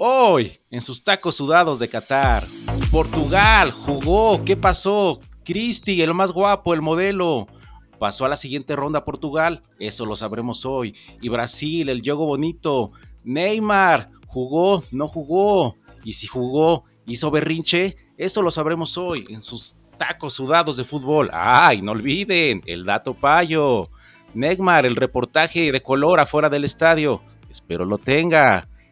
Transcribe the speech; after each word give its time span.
Hoy, 0.00 0.60
en 0.70 0.80
sus 0.80 1.02
tacos 1.02 1.34
sudados 1.34 1.80
de 1.80 1.88
Qatar, 1.88 2.46
Portugal 2.92 3.72
jugó. 3.72 4.44
¿Qué 4.44 4.56
pasó? 4.56 5.18
Cristi, 5.44 6.00
el 6.02 6.14
más 6.14 6.30
guapo, 6.30 6.72
el 6.72 6.82
modelo. 6.82 7.48
Pasó 7.98 8.24
a 8.24 8.28
la 8.28 8.36
siguiente 8.36 8.76
ronda 8.76 9.04
Portugal, 9.04 9.64
eso 9.80 10.06
lo 10.06 10.14
sabremos 10.14 10.64
hoy. 10.64 10.94
Y 11.20 11.28
Brasil, 11.30 11.88
el 11.88 12.00
juego 12.00 12.26
bonito. 12.26 12.92
Neymar, 13.24 14.12
jugó, 14.28 14.84
no 14.92 15.08
jugó. 15.08 15.74
Y 16.04 16.12
si 16.12 16.28
jugó, 16.28 16.84
hizo 17.04 17.32
berrinche, 17.32 17.96
eso 18.16 18.40
lo 18.40 18.52
sabremos 18.52 18.96
hoy 18.96 19.26
en 19.30 19.42
sus 19.42 19.78
tacos 19.96 20.32
sudados 20.32 20.76
de 20.76 20.84
fútbol. 20.84 21.28
¡Ay, 21.32 21.82
no 21.82 21.90
olviden! 21.90 22.62
El 22.66 22.84
dato 22.84 23.14
payo. 23.14 23.90
Neymar, 24.32 24.86
el 24.86 24.94
reportaje 24.94 25.72
de 25.72 25.82
color 25.82 26.20
afuera 26.20 26.48
del 26.48 26.62
estadio. 26.62 27.20
Espero 27.50 27.84
lo 27.84 27.98
tenga. 27.98 28.68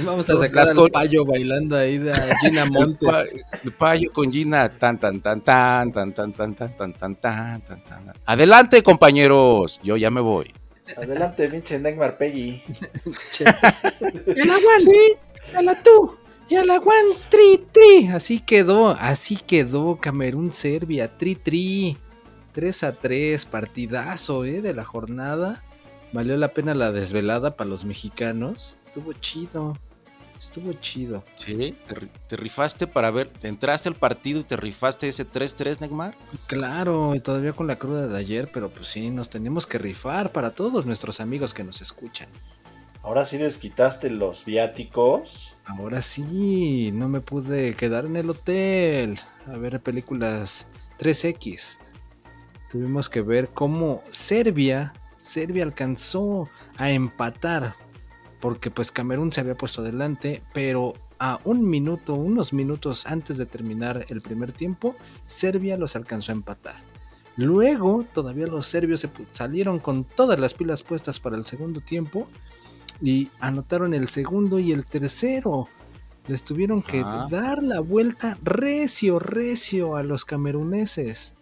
Vamos 0.00 0.28
a 0.28 0.36
sacar 0.36 0.66
al 0.68 0.90
payo 0.90 1.24
bailando 1.24 1.76
ahí 1.76 1.98
de 1.98 2.12
Gina 2.40 2.64
Monte. 2.66 3.06
El, 3.64 3.72
payo 3.72 4.10
con 4.12 4.30
Gina, 4.30 4.68
tan, 4.68 4.98
tan, 4.98 5.20
tan, 5.20 5.40
tan, 5.40 5.92
tan, 5.92 6.12
tan, 6.12 6.32
tan, 6.32 6.54
tan, 6.54 6.76
tan, 6.76 6.92
tan, 6.94 7.14
tan, 7.16 7.62
tan, 7.62 7.84
tan. 7.84 8.14
Adelante, 8.26 8.82
compañeros, 8.82 9.80
yo 9.82 9.96
ya 9.96 10.10
me 10.10 10.20
voy. 10.20 10.52
Adelante, 10.96 11.48
pinche 11.48 11.78
Neymar 11.78 12.18
Peggy. 12.18 12.62
el 14.26 14.50
aguán, 14.50 14.80
sí, 14.80 15.12
a 15.54 15.62
la 15.62 15.80
tú, 15.80 16.16
y 16.48 16.56
al 16.56 16.68
aguán, 16.70 17.04
tri, 17.28 17.64
tri. 17.70 18.08
Así 18.08 18.40
quedó, 18.40 18.88
así 18.88 19.36
quedó 19.36 19.98
Camerún 20.00 20.52
Serbia, 20.52 21.16
tri, 21.16 21.36
tri. 21.36 21.96
3 22.52 22.82
a 22.82 22.92
3, 22.92 23.46
partidazo, 23.46 24.44
¿eh? 24.44 24.60
De 24.60 24.74
la 24.74 24.84
jornada. 24.84 25.62
Valió 26.12 26.36
la 26.36 26.48
pena 26.48 26.74
la 26.74 26.90
desvelada 26.90 27.54
para 27.54 27.70
los 27.70 27.84
mexicanos 27.84 28.79
estuvo 28.90 29.12
chido. 29.14 29.76
Estuvo 30.40 30.72
chido. 30.72 31.22
Sí, 31.36 31.76
te, 32.26 32.36
rifaste 32.36 32.86
para 32.86 33.10
ver, 33.10 33.28
te 33.28 33.46
entraste 33.46 33.90
al 33.90 33.94
partido 33.94 34.40
y 34.40 34.44
te 34.44 34.56
rifaste 34.56 35.08
ese 35.08 35.28
3-3, 35.28 35.80
Neymar. 35.80 36.16
Claro, 36.46 37.14
y 37.14 37.20
todavía 37.20 37.52
con 37.52 37.66
la 37.66 37.76
cruda 37.76 38.06
de 38.06 38.18
ayer, 38.18 38.50
pero 38.52 38.70
pues 38.70 38.88
sí, 38.88 39.10
nos 39.10 39.28
tenemos 39.28 39.66
que 39.66 39.78
rifar 39.78 40.32
para 40.32 40.52
todos 40.52 40.86
nuestros 40.86 41.20
amigos 41.20 41.52
que 41.52 41.62
nos 41.62 41.82
escuchan. 41.82 42.28
Ahora 43.02 43.24
sí 43.26 43.38
les 43.38 43.58
quitaste 43.58 44.10
los 44.10 44.44
viáticos. 44.44 45.54
Ahora 45.66 46.02
sí, 46.02 46.90
no 46.92 47.08
me 47.08 47.20
pude 47.20 47.74
quedar 47.74 48.06
en 48.06 48.16
el 48.16 48.30
hotel 48.30 49.20
a 49.46 49.56
ver 49.58 49.80
películas 49.80 50.66
3X. 50.98 51.80
Tuvimos 52.72 53.08
que 53.08 53.20
ver 53.20 53.50
cómo 53.50 54.02
Serbia, 54.08 54.94
Serbia 55.16 55.64
alcanzó 55.64 56.48
a 56.78 56.90
empatar 56.90 57.76
porque 58.40 58.70
pues 58.70 58.90
Camerún 58.90 59.32
se 59.32 59.40
había 59.40 59.54
puesto 59.54 59.82
adelante, 59.82 60.42
pero 60.52 60.94
a 61.18 61.38
un 61.44 61.68
minuto, 61.68 62.14
unos 62.14 62.52
minutos 62.52 63.06
antes 63.06 63.36
de 63.36 63.46
terminar 63.46 64.06
el 64.08 64.20
primer 64.22 64.52
tiempo, 64.52 64.96
Serbia 65.26 65.76
los 65.76 65.94
alcanzó 65.96 66.32
a 66.32 66.34
empatar. 66.34 66.76
Luego, 67.36 68.04
todavía 68.12 68.46
los 68.46 68.66
serbios 68.66 69.00
se 69.00 69.10
salieron 69.30 69.78
con 69.78 70.04
todas 70.04 70.38
las 70.38 70.54
pilas 70.54 70.82
puestas 70.82 71.20
para 71.20 71.36
el 71.36 71.44
segundo 71.44 71.80
tiempo 71.80 72.26
y 73.00 73.28
anotaron 73.38 73.94
el 73.94 74.08
segundo 74.08 74.58
y 74.58 74.72
el 74.72 74.84
tercero. 74.84 75.68
Les 76.26 76.42
tuvieron 76.42 76.82
que 76.82 77.00
dar 77.30 77.62
la 77.62 77.80
vuelta 77.80 78.38
recio, 78.42 79.18
recio 79.18 79.96
a 79.96 80.02
los 80.02 80.24
cameruneses. 80.24 81.34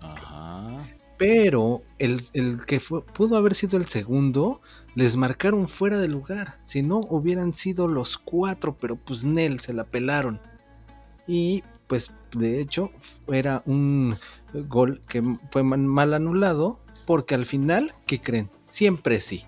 Ajá. 0.00 0.84
Pero 1.22 1.84
el, 2.00 2.66
que 2.66 2.80
pudo 2.80 3.36
haber 3.36 3.54
sido 3.54 3.78
el 3.78 3.86
segundo 3.86 4.60
les 4.96 5.16
marcaron 5.16 5.68
fuera 5.68 5.98
de 5.98 6.08
lugar. 6.08 6.58
Si 6.64 6.82
no, 6.82 6.98
hubieran 6.98 7.54
sido 7.54 7.86
los 7.86 8.18
cuatro, 8.18 8.76
pero 8.76 8.96
pues 8.96 9.24
Nel 9.24 9.60
se 9.60 9.72
la 9.72 9.84
pelaron. 9.84 10.40
Y 11.28 11.62
pues 11.86 12.10
de 12.32 12.60
hecho 12.60 12.90
era 13.28 13.62
un 13.66 14.16
gol 14.52 15.00
que 15.08 15.22
fue 15.52 15.62
mal 15.62 16.12
anulado 16.12 16.80
porque 17.06 17.36
al 17.36 17.46
final, 17.46 17.94
¿qué 18.04 18.20
creen? 18.20 18.50
Siempre 18.66 19.20
sí. 19.20 19.44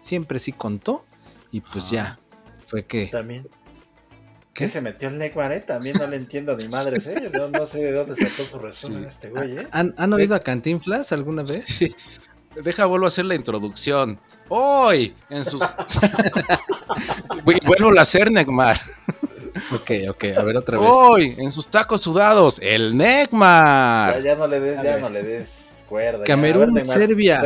Siempre 0.00 0.38
sí 0.38 0.52
contó 0.52 1.04
y 1.50 1.60
pues 1.60 1.90
ya 1.90 2.20
ah. 2.20 2.36
fue 2.66 2.84
que... 2.84 3.06
También. 3.06 3.48
¿Qué? 4.56 4.68
se 4.68 4.80
metió 4.80 5.08
el 5.08 5.18
Neymar, 5.18 5.52
eh? 5.52 5.60
También 5.60 5.96
no 5.98 6.06
le 6.06 6.16
entiendo 6.16 6.56
ni 6.56 6.66
madre, 6.68 6.96
¿eh? 7.04 7.30
No, 7.52 7.66
sé 7.66 7.78
de 7.78 7.92
dónde 7.92 8.16
sacó 8.16 8.42
su 8.42 8.58
resumen 8.58 9.04
este 9.04 9.28
güey, 9.28 9.58
¿eh? 9.58 9.66
¿Han, 9.70 9.94
¿Han, 9.98 10.12
oído 10.14 10.34
a 10.34 10.40
Cantinflas 10.40 11.12
alguna 11.12 11.42
vez? 11.42 11.64
Sí. 11.66 11.94
Deja, 12.62 12.86
vuelvo 12.86 13.04
a 13.04 13.08
hacer 13.08 13.26
la 13.26 13.34
introducción. 13.34 14.18
Hoy, 14.48 15.14
en 15.28 15.44
sus. 15.44 15.62
bueno, 17.66 17.92
la 17.92 18.02
hacer, 18.02 18.30
Neymar. 18.30 18.78
Ok, 19.72 19.90
ok, 20.08 20.24
a 20.36 20.42
ver 20.42 20.56
otra 20.56 20.78
vez. 20.78 20.88
Hoy, 20.90 21.34
en 21.36 21.52
sus 21.52 21.68
tacos 21.68 22.00
sudados, 22.00 22.58
el 22.62 22.96
Neymar. 22.96 24.22
Ya, 24.22 24.36
no 24.36 24.46
le 24.46 24.60
des, 24.60 24.82
ya 24.82 24.98
no 24.98 25.10
le 25.10 25.22
des 25.22 25.84
cuerda. 25.86 26.24
Camerún, 26.24 26.84
Serbia. 26.86 27.42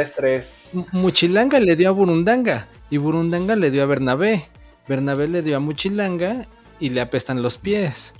Muchilanga 0.92 1.58
le 1.58 1.74
dio 1.74 1.88
a 1.88 1.92
Burundanga. 1.92 2.68
Y 2.88 2.98
Burundanga 2.98 3.56
le 3.56 3.70
dio 3.70 3.82
a 3.82 3.86
Bernabé. 3.86 4.48
Bernabé 4.86 5.28
le 5.28 5.42
dio 5.42 5.56
a 5.56 5.60
Muchilanga 5.60 6.46
y 6.80 6.88
le 6.88 7.00
apestan 7.00 7.42
los 7.42 7.58
pies. 7.58 8.14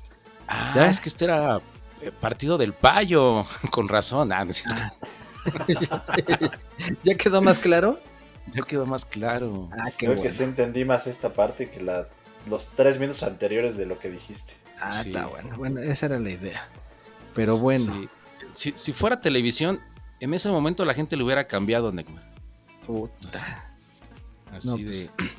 Ah, 0.47 0.72
¿Ya? 0.76 0.87
es 0.87 1.00
que 1.00 1.09
este 1.09 1.25
era 1.25 1.60
eh, 2.03 2.12
partido 2.12 2.59
del 2.59 2.75
payo. 2.75 3.44
Con 3.71 3.88
razón, 3.88 4.32
ah, 4.32 4.47
ah. 4.47 4.93
¿Ya 7.03 7.15
quedó 7.16 7.41
más 7.41 7.59
claro? 7.59 7.99
Ya 8.53 8.62
quedó 8.62 8.87
más 8.87 9.06
claro. 9.06 9.69
Ah, 9.72 9.88
Creo 9.97 10.20
que 10.20 10.31
sí 10.31 10.43
entendí 10.43 10.84
más 10.84 11.06
esta 11.06 11.32
parte 11.32 11.70
que 11.70 11.81
la, 11.81 12.09
los 12.49 12.66
tres 12.69 12.99
minutos 12.99 13.22
anteriores 13.22 13.76
de 13.76 13.87
lo 13.87 13.99
que 13.99 14.10
dijiste. 14.10 14.54
Ah, 14.81 14.88
está 14.88 15.26
bueno. 15.26 15.56
Bueno, 15.56 15.81
esa 15.81 16.06
era 16.06 16.19
la 16.19 16.31
idea. 16.31 16.69
Pero 17.34 17.59
bueno. 17.59 18.09
Si, 18.53 18.93
fuera 18.93 19.20
televisión, 19.20 19.81
en 20.19 20.34
ese 20.34 20.49
momento 20.49 20.84
la 20.84 20.94
gente 20.94 21.16
le 21.16 21.22
hubiera 21.22 21.47
cambiado, 21.47 21.93
Neymar. 21.93 22.28
Puta. 22.87 23.65
Así 24.53 24.82
de. 24.82 25.09
Pues. 25.16 25.31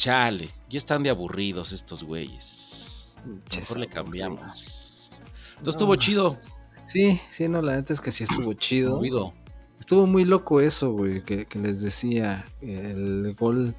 Chale, 0.00 0.48
ya 0.70 0.78
están 0.78 1.02
de 1.02 1.10
aburridos 1.10 1.72
estos 1.72 2.02
güeyes. 2.02 3.14
Mejor 3.54 3.80
le 3.80 3.86
cambiamos. 3.86 5.22
Entonces 5.58 5.74
estuvo 5.74 5.94
chido. 5.96 6.38
Sí, 6.86 7.20
sí, 7.32 7.48
no, 7.48 7.60
la 7.60 7.76
neta 7.76 7.92
es 7.92 8.00
que 8.00 8.10
sí 8.10 8.24
estuvo 8.24 8.54
chido. 8.54 9.02
Estuvo 9.78 10.06
muy 10.06 10.24
loco 10.24 10.62
eso, 10.62 10.92
güey, 10.92 11.22
que, 11.22 11.46
les 11.52 11.82
decía. 11.82 12.46
El 12.62 13.34
gol 13.38 13.74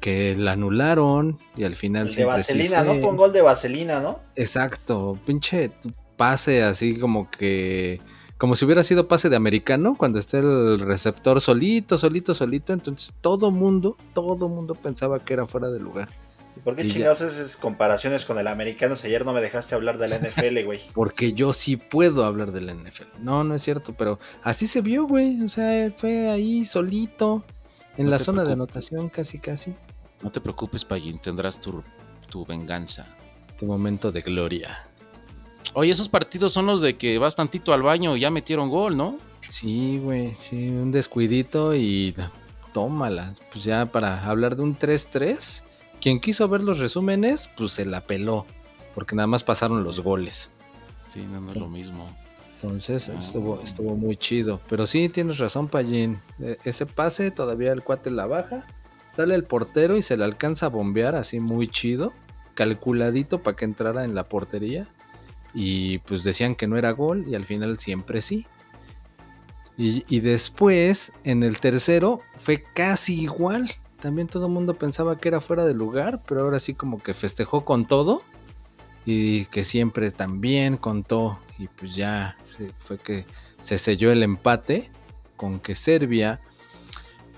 que 0.00 0.34
la 0.34 0.52
anularon 0.52 1.38
y 1.54 1.62
al 1.62 1.76
final. 1.76 2.08
El 2.08 2.14
de 2.16 2.24
Vaselina, 2.24 2.82
¿no? 2.82 2.96
Fue 2.96 3.10
un 3.10 3.16
gol 3.16 3.32
de 3.32 3.42
Vaselina, 3.42 4.00
¿no? 4.00 4.18
Exacto, 4.34 5.16
pinche 5.24 5.70
pase 6.16 6.64
así 6.64 6.98
como 6.98 7.30
que. 7.30 8.00
Como 8.42 8.56
si 8.56 8.64
hubiera 8.64 8.82
sido 8.82 9.06
pase 9.06 9.28
de 9.28 9.36
americano, 9.36 9.94
cuando 9.96 10.18
está 10.18 10.40
el 10.40 10.80
receptor 10.80 11.40
solito, 11.40 11.96
solito, 11.96 12.34
solito. 12.34 12.72
Entonces 12.72 13.14
todo 13.20 13.52
mundo, 13.52 13.96
todo 14.14 14.48
mundo 14.48 14.74
pensaba 14.74 15.20
que 15.20 15.34
era 15.34 15.46
fuera 15.46 15.70
de 15.70 15.78
lugar. 15.78 16.08
¿Por 16.64 16.74
qué 16.74 16.84
chingados 16.84 17.20
esas 17.20 17.56
comparaciones 17.56 18.24
con 18.24 18.40
el 18.40 18.48
americano? 18.48 18.96
Si 18.96 19.06
ayer 19.06 19.24
no 19.24 19.32
me 19.32 19.40
dejaste 19.40 19.76
hablar 19.76 19.96
de 19.96 20.08
la 20.08 20.18
NFL, 20.18 20.64
güey. 20.64 20.80
Porque 20.92 21.34
yo 21.34 21.52
sí 21.52 21.76
puedo 21.76 22.24
hablar 22.24 22.50
de 22.50 22.62
la 22.62 22.74
NFL. 22.74 23.04
No, 23.20 23.44
no 23.44 23.54
es 23.54 23.62
cierto, 23.62 23.94
pero 23.96 24.18
así 24.42 24.66
se 24.66 24.80
vio, 24.80 25.06
güey. 25.06 25.40
O 25.44 25.48
sea, 25.48 25.92
fue 25.96 26.28
ahí 26.28 26.64
solito, 26.64 27.44
en 27.96 28.10
la 28.10 28.18
zona 28.18 28.42
de 28.42 28.54
anotación, 28.54 29.08
casi, 29.08 29.38
casi. 29.38 29.72
No 30.20 30.32
te 30.32 30.40
preocupes, 30.40 30.84
Payín, 30.84 31.20
tendrás 31.20 31.60
tu, 31.60 31.84
venganza. 32.44 33.06
Tu 33.56 33.66
momento 33.66 34.10
de 34.10 34.22
gloria. 34.22 34.88
Oye, 35.74 35.90
esos 35.90 36.08
partidos 36.08 36.52
son 36.52 36.66
los 36.66 36.80
de 36.82 36.96
que 36.96 37.18
vas 37.18 37.36
tantito 37.36 37.72
al 37.72 37.82
baño 37.82 38.16
y 38.16 38.20
ya 38.20 38.30
metieron 38.30 38.68
gol, 38.68 38.96
¿no? 38.96 39.16
Sí, 39.48 39.98
güey, 40.02 40.34
sí, 40.38 40.68
un 40.68 40.92
descuidito 40.92 41.74
y 41.74 42.14
tómala. 42.72 43.34
Pues 43.52 43.64
ya 43.64 43.86
para 43.86 44.26
hablar 44.28 44.56
de 44.56 44.62
un 44.62 44.78
3-3 44.78 45.62
quien 46.02 46.20
quiso 46.20 46.48
ver 46.48 46.62
los 46.62 46.78
resúmenes, 46.80 47.48
pues 47.56 47.72
se 47.72 47.84
la 47.84 48.02
peló, 48.02 48.44
porque 48.94 49.14
nada 49.14 49.28
más 49.28 49.44
pasaron 49.44 49.84
los 49.84 50.00
goles. 50.00 50.50
Sí, 51.00 51.20
no, 51.20 51.50
es 51.50 51.56
lo 51.56 51.68
mismo. 51.68 52.14
Entonces 52.54 53.08
estuvo, 53.08 53.60
estuvo 53.62 53.96
muy 53.96 54.16
chido. 54.16 54.60
Pero 54.68 54.86
sí, 54.86 55.08
tienes 55.08 55.38
razón, 55.38 55.68
Pallín. 55.68 56.20
E, 56.40 56.58
ese 56.64 56.86
pase, 56.86 57.30
todavía 57.30 57.72
el 57.72 57.82
cuate 57.82 58.10
la 58.10 58.26
baja. 58.26 58.66
Sale 59.10 59.34
el 59.34 59.44
portero 59.44 59.96
y 59.96 60.02
se 60.02 60.16
le 60.16 60.24
alcanza 60.24 60.66
a 60.66 60.68
bombear 60.68 61.14
así 61.14 61.40
muy 61.40 61.68
chido. 61.68 62.12
Calculadito 62.54 63.42
para 63.42 63.56
que 63.56 63.64
entrara 63.64 64.04
en 64.04 64.14
la 64.14 64.28
portería. 64.28 64.88
Y 65.54 65.98
pues 65.98 66.24
decían 66.24 66.54
que 66.54 66.66
no 66.66 66.76
era 66.76 66.90
gol 66.92 67.24
y 67.28 67.34
al 67.34 67.44
final 67.44 67.78
siempre 67.78 68.22
sí. 68.22 68.46
Y, 69.76 70.04
y 70.08 70.20
después, 70.20 71.12
en 71.24 71.42
el 71.42 71.58
tercero, 71.58 72.20
fue 72.36 72.64
casi 72.74 73.22
igual. 73.22 73.72
También 74.00 74.28
todo 74.28 74.46
el 74.46 74.52
mundo 74.52 74.74
pensaba 74.74 75.18
que 75.18 75.28
era 75.28 75.40
fuera 75.40 75.64
de 75.64 75.74
lugar, 75.74 76.22
pero 76.26 76.42
ahora 76.42 76.60
sí 76.60 76.74
como 76.74 77.02
que 77.02 77.14
festejó 77.14 77.64
con 77.64 77.86
todo 77.86 78.22
y 79.04 79.46
que 79.46 79.64
siempre 79.64 80.10
también 80.10 80.76
contó 80.76 81.38
y 81.58 81.68
pues 81.68 81.94
ya 81.94 82.36
fue 82.78 82.98
que 82.98 83.26
se 83.60 83.78
selló 83.78 84.12
el 84.12 84.22
empate 84.22 84.90
con 85.36 85.60
que 85.60 85.74
Serbia 85.74 86.40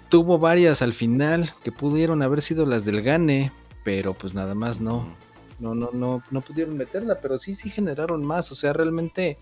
tuvo 0.08 0.38
varias 0.38 0.82
al 0.82 0.93
final 0.93 1.55
que 1.62 1.72
pudieron 1.72 2.22
haber 2.22 2.43
sido 2.43 2.66
las 2.66 2.84
del 2.84 3.02
Gane, 3.02 3.52
pero 3.82 4.14
pues 4.14 4.34
nada 4.34 4.55
más 4.55 4.81
no. 4.81 5.16
No, 5.58 5.74
no, 5.74 5.90
no, 5.92 6.22
no 6.30 6.40
pudieron 6.40 6.76
meterla, 6.76 7.20
pero 7.20 7.38
sí, 7.38 7.54
sí 7.54 7.70
generaron 7.70 8.24
más. 8.24 8.50
O 8.52 8.54
sea, 8.54 8.72
realmente, 8.72 9.38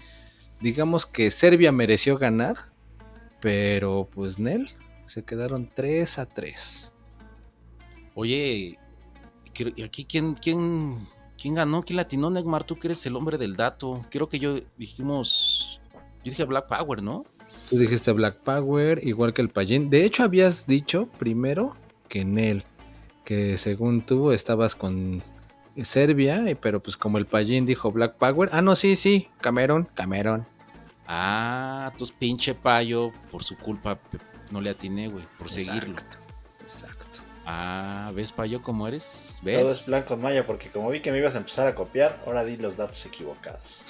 digamos 0.61 1.07
que 1.07 1.31
Serbia 1.31 1.73
mereció 1.73 2.19
ganar, 2.19 2.57
pero 3.41 4.09
pues 4.13 4.39
Nel, 4.39 4.71
se 5.07 5.25
quedaron 5.25 5.71
3 5.75 6.19
a 6.19 6.27
3. 6.27 6.95
Oye, 8.15 8.79
aquí 9.85 10.05
quién, 10.05 10.35
quién, 10.35 11.09
quién 11.41 11.55
ganó, 11.55 11.83
quién 11.83 11.97
latinó, 11.97 12.31
Neymar, 12.31 12.65
tú 12.65 12.79
que 12.79 12.89
eres 12.89 13.05
el 13.07 13.17
hombre 13.17 13.39
del 13.39 13.57
dato. 13.57 14.05
Creo 14.11 14.29
que 14.29 14.39
yo 14.39 14.57
dijimos, 14.77 15.81
yo 16.25 16.31
dije 16.31 16.45
Black 16.45 16.69
Power, 16.69 17.03
¿no? 17.03 17.25
Tú 17.69 17.79
dijiste 17.79 18.13
Black 18.13 18.39
Power, 18.39 19.01
igual 19.07 19.33
que 19.33 19.43
el 19.43 19.49
Pallín. 19.49 19.91
De 19.91 20.05
hecho, 20.05 20.23
habías 20.23 20.67
dicho 20.67 21.09
primero 21.19 21.77
que 22.09 22.25
Nel, 22.25 22.65
que 23.25 23.59
según 23.59 24.03
tú 24.03 24.33
estabas 24.33 24.75
con 24.75 25.23
Serbia, 25.83 26.45
pero 26.61 26.83
pues 26.83 26.97
como 26.97 27.19
el 27.19 27.27
Pallín 27.27 27.67
dijo 27.67 27.91
Black 27.91 28.15
Power. 28.17 28.51
Ah, 28.53 28.63
no, 28.63 28.77
sí, 28.77 28.97
sí, 28.97 29.29
Cameron, 29.41 29.89
Cameron. 29.95 30.47
Ah, 31.07 31.93
tus 31.97 32.11
pinche 32.11 32.55
payo, 32.55 33.13
por 33.31 33.43
su 33.45 33.57
culpa 33.57 33.99
no 34.51 34.61
le 34.61 34.71
atiné, 34.71 35.09
güey, 35.09 35.25
por 35.39 35.51
seguirlo. 35.51 35.97
Exacto. 36.61 37.21
Ah, 37.45 38.13
¿ves 38.15 38.31
payo 38.31 38.63
cómo 38.63 38.87
eres? 38.87 39.41
¿Ves? 39.43 39.61
Todo 39.61 39.73
es 39.73 39.81
plan 39.81 40.05
con 40.05 40.21
Maya, 40.21 40.47
porque 40.47 40.71
como 40.71 40.91
vi 40.91 41.01
que 41.01 41.11
me 41.11 41.19
ibas 41.19 41.35
a 41.35 41.39
empezar 41.39 41.67
a 41.67 41.75
copiar, 41.75 42.23
ahora 42.25 42.45
di 42.45 42.57
los 42.57 42.77
datos 42.77 43.05
equivocados. 43.05 43.87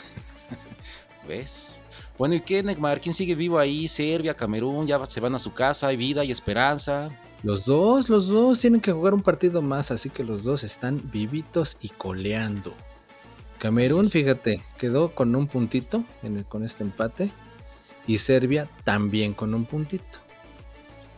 ¿Ves? 1.29 1.82
Bueno, 2.17 2.34
¿y 2.34 2.40
qué, 2.40 2.62
Neymar? 2.62 3.00
¿Quién 3.00 3.14
sigue 3.14 3.34
vivo 3.34 3.58
ahí? 3.58 3.88
Serbia, 3.88 4.34
Camerún, 4.34 4.87
ya 4.87 5.05
se 5.05 5.20
van 5.20 5.34
a 5.34 5.38
su 5.38 5.52
casa, 5.52 5.88
hay 5.88 5.96
vida 5.96 6.25
y 6.25 6.31
esperanza. 6.31 7.11
Los 7.43 7.65
dos, 7.65 8.09
los 8.09 8.29
dos 8.29 8.61
tienen 8.61 8.81
que 8.81 8.93
jugar 8.93 9.15
un 9.15 9.23
partido 9.23 9.62
más, 9.62 9.91
así 9.91 10.11
que 10.11 10.23
los 10.23 10.44
dos 10.44 10.62
están 10.62 11.11
vivitos 11.11 11.77
y 11.81 11.89
coleando. 11.89 12.73
Camerún, 13.59 14.11
fíjate, 14.11 14.62
quedó 14.79 15.15
con 15.15 15.35
un 15.35 15.47
puntito 15.47 16.05
con 16.49 16.65
este 16.65 16.83
empate. 16.83 17.33
Y 18.06 18.19
Serbia 18.19 18.69
también 18.83 19.33
con 19.35 19.55
un 19.55 19.65
puntito. 19.65 20.19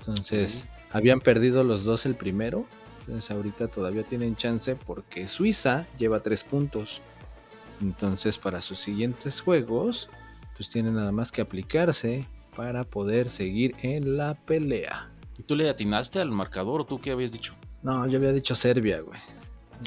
Entonces, 0.01 0.69
habían 0.93 1.21
perdido 1.21 1.65
los 1.65 1.85
dos 1.85 2.05
el 2.05 2.15
primero. 2.15 2.67
Entonces, 3.01 3.31
ahorita 3.31 3.69
todavía 3.69 4.03
tienen 4.03 4.37
chance 4.37 4.77
porque 4.77 5.27
Suiza 5.27 5.87
lleva 5.99 6.21
tres 6.21 6.45
puntos. 6.45 7.01
Entonces, 7.81 8.37
para 8.37 8.61
sus 8.61 8.79
siguientes 8.79 9.41
juegos, 9.41 10.11
pues 10.57 10.69
tienen 10.69 10.95
nada 10.95 11.13
más 11.13 11.33
que 11.33 11.41
aplicarse 11.41 12.27
para 12.55 12.85
poder 12.85 13.31
seguir 13.31 13.75
en 13.83 14.19
la 14.19 14.35
pelea. 14.35 15.11
¿Y 15.39 15.43
tú 15.43 15.57
le 15.57 15.69
atinaste 15.69 16.21
al 16.21 16.31
marcador 16.31 16.83
o 16.83 16.85
tú 16.87 17.01
qué 17.01 17.11
habías 17.13 17.33
dicho? 17.33 17.55
No, 17.83 18.07
yo 18.07 18.19
había 18.19 18.33
dicho 18.33 18.55
Serbia, 18.55 19.01
güey. 19.01 19.19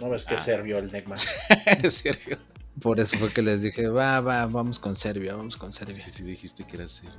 No 0.01 0.09
ves 0.09 0.25
que 0.25 0.35
Ah. 0.35 0.39
Servio 0.39 0.77
el 0.77 0.91
Neymar. 0.91 1.17
Serbia. 1.89 2.38
Por 2.81 2.99
eso 2.99 3.17
fue 3.17 3.31
que 3.31 3.41
les 3.41 3.61
dije, 3.61 3.88
va, 3.88 4.19
va, 4.21 4.45
vamos 4.45 4.77
con 4.77 4.95
Serbia, 4.95 5.35
vamos 5.35 5.57
con 5.57 5.73
Serbia. 5.73 5.95
Sí, 5.95 6.09
sí, 6.11 6.23
dijiste 6.23 6.65
que 6.65 6.75
era 6.77 6.88
Serbia. 6.88 7.15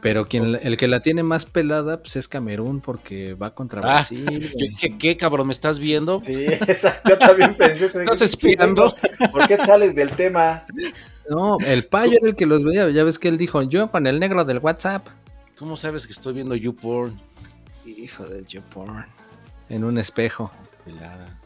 Pero 0.00 0.26
quien, 0.28 0.56
el 0.62 0.76
que 0.76 0.86
la 0.86 1.00
tiene 1.02 1.22
más 1.24 1.44
pelada, 1.44 2.00
pues 2.02 2.14
es 2.16 2.28
Camerún, 2.28 2.80
porque 2.80 3.34
va 3.34 3.54
contra 3.54 3.80
Ah, 3.80 3.94
Brasil. 3.94 4.24
Yo 4.30 4.38
güey. 4.54 4.68
dije, 4.68 4.96
¿qué 4.98 5.16
cabrón? 5.16 5.48
¿Me 5.48 5.52
estás 5.52 5.78
viendo? 5.80 6.20
Sí, 6.20 6.34
exacto. 6.46 7.10
Yo 7.10 7.18
también 7.18 7.54
pensé. 7.56 7.86
¿Estás 7.86 8.20
espiando? 8.20 8.92
¿Por 9.32 9.48
qué 9.48 9.56
sales 9.56 9.96
del 9.96 10.10
tema? 10.12 10.64
No, 11.30 11.56
el 11.66 11.86
payo 11.86 12.12
era 12.20 12.28
el 12.28 12.36
que 12.36 12.46
los 12.46 12.62
veía. 12.62 12.88
Ya 12.90 13.02
ves 13.02 13.18
que 13.18 13.28
él 13.28 13.38
dijo, 13.38 13.62
yo 13.62 13.90
con 13.90 14.06
el 14.06 14.20
negro 14.20 14.44
del 14.44 14.58
WhatsApp. 14.58 15.06
¿Cómo 15.56 15.76
sabes 15.76 16.06
que 16.06 16.12
estoy 16.12 16.34
viendo 16.34 16.54
YouPorn? 16.54 17.18
Hijo 17.98 18.24
del 18.24 18.46
YouPorn. 18.46 19.06
En 19.68 19.84
un 19.84 19.98
espejo. 19.98 20.50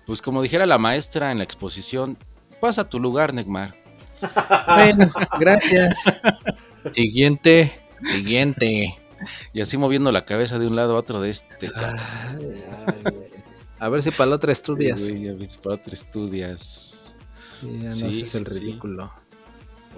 Pues 0.06 0.23
como 0.23 0.43
dijera 0.43 0.67
la 0.67 0.79
maestra 0.79 1.33
en 1.33 1.39
la 1.39 1.44
exposición, 1.44 2.17
pasa 2.61 2.83
a 2.83 2.89
tu 2.89 3.00
lugar, 3.00 3.35
Neymar. 3.35 3.75
Bueno, 4.67 5.11
gracias. 5.41 5.99
Siguiente, 6.93 7.81
siguiente. 8.03 8.97
Y 9.53 9.61
así 9.61 9.77
moviendo 9.77 10.12
la 10.12 10.25
cabeza 10.25 10.59
de 10.59 10.67
un 10.69 10.77
lado 10.77 10.94
a 10.94 10.99
otro 10.99 11.21
de 11.21 11.31
este. 11.31 11.71
Ay, 11.75 12.62
ay. 13.05 13.15
A 13.79 13.88
ver 13.88 14.03
si 14.03 14.12
para 14.12 14.31
la 14.31 14.37
otra 14.37 14.53
estudias. 14.53 15.00
Sí, 15.00 15.11
güey, 15.11 15.29
a 15.29 15.33
ver 15.35 15.47
si 15.47 15.59
para 15.59 15.75
otro 15.75 15.93
estudias. 15.93 17.17
Sí, 17.61 17.79
ya 17.81 17.85
no 17.87 17.93
Sí, 17.93 18.23
haces 18.23 18.35
el 18.37 18.45
ridículo. 18.45 19.12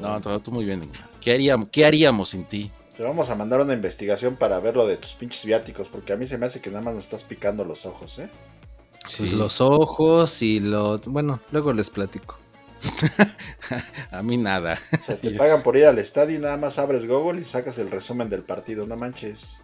No, 0.01 0.21
todo 0.23 0.41
tú 0.41 0.51
muy 0.51 0.65
bien, 0.65 0.81
Neymar. 0.81 1.09
¿Qué 1.21 1.33
haríamos, 1.35 1.69
¿Qué 1.71 1.85
haríamos 1.85 2.31
sin 2.31 2.45
ti? 2.45 2.71
Te 2.97 3.03
vamos 3.03 3.29
a 3.29 3.35
mandar 3.35 3.61
una 3.61 3.75
investigación 3.75 4.37
para 4.37 4.61
ver 4.61 4.77
lo 4.77 4.87
de 4.87 4.97
tus 4.97 5.15
pinches 5.15 5.45
viáticos, 5.45 5.89
porque 5.89 6.13
a 6.13 6.17
mí 6.17 6.27
se 6.27 6.39
me 6.39 6.47
hace 6.47 6.61
que 6.61 6.71
nada 6.71 6.83
más 6.83 6.95
nos 6.95 7.05
estás 7.05 7.25
picando 7.25 7.65
los 7.65 7.87
ojos, 7.87 8.21
¿eh? 8.21 8.31
Sí, 9.05 9.25
Pues 9.25 9.33
los 9.33 9.61
ojos 9.61 10.41
y 10.43 10.61
lo... 10.61 10.99
Bueno, 11.01 11.41
luego 11.51 11.73
les 11.73 11.91
platico. 11.91 12.39
a 14.13 14.23
mí 14.23 14.37
nada. 14.37 14.75
O 14.93 14.97
sea, 14.97 15.17
te 15.17 15.33
pagan 15.33 15.63
por 15.63 15.77
ir 15.77 15.87
al 15.87 15.99
estadio 15.99 16.37
y 16.37 16.41
nada 16.41 16.57
más 16.57 16.79
abres 16.79 17.07
Google 17.07 17.41
y 17.41 17.45
sacas 17.45 17.79
el 17.79 17.91
resumen 17.91 18.31
del 18.31 18.43
partido, 18.43 18.87
no 18.87 18.97
manches. 18.97 19.59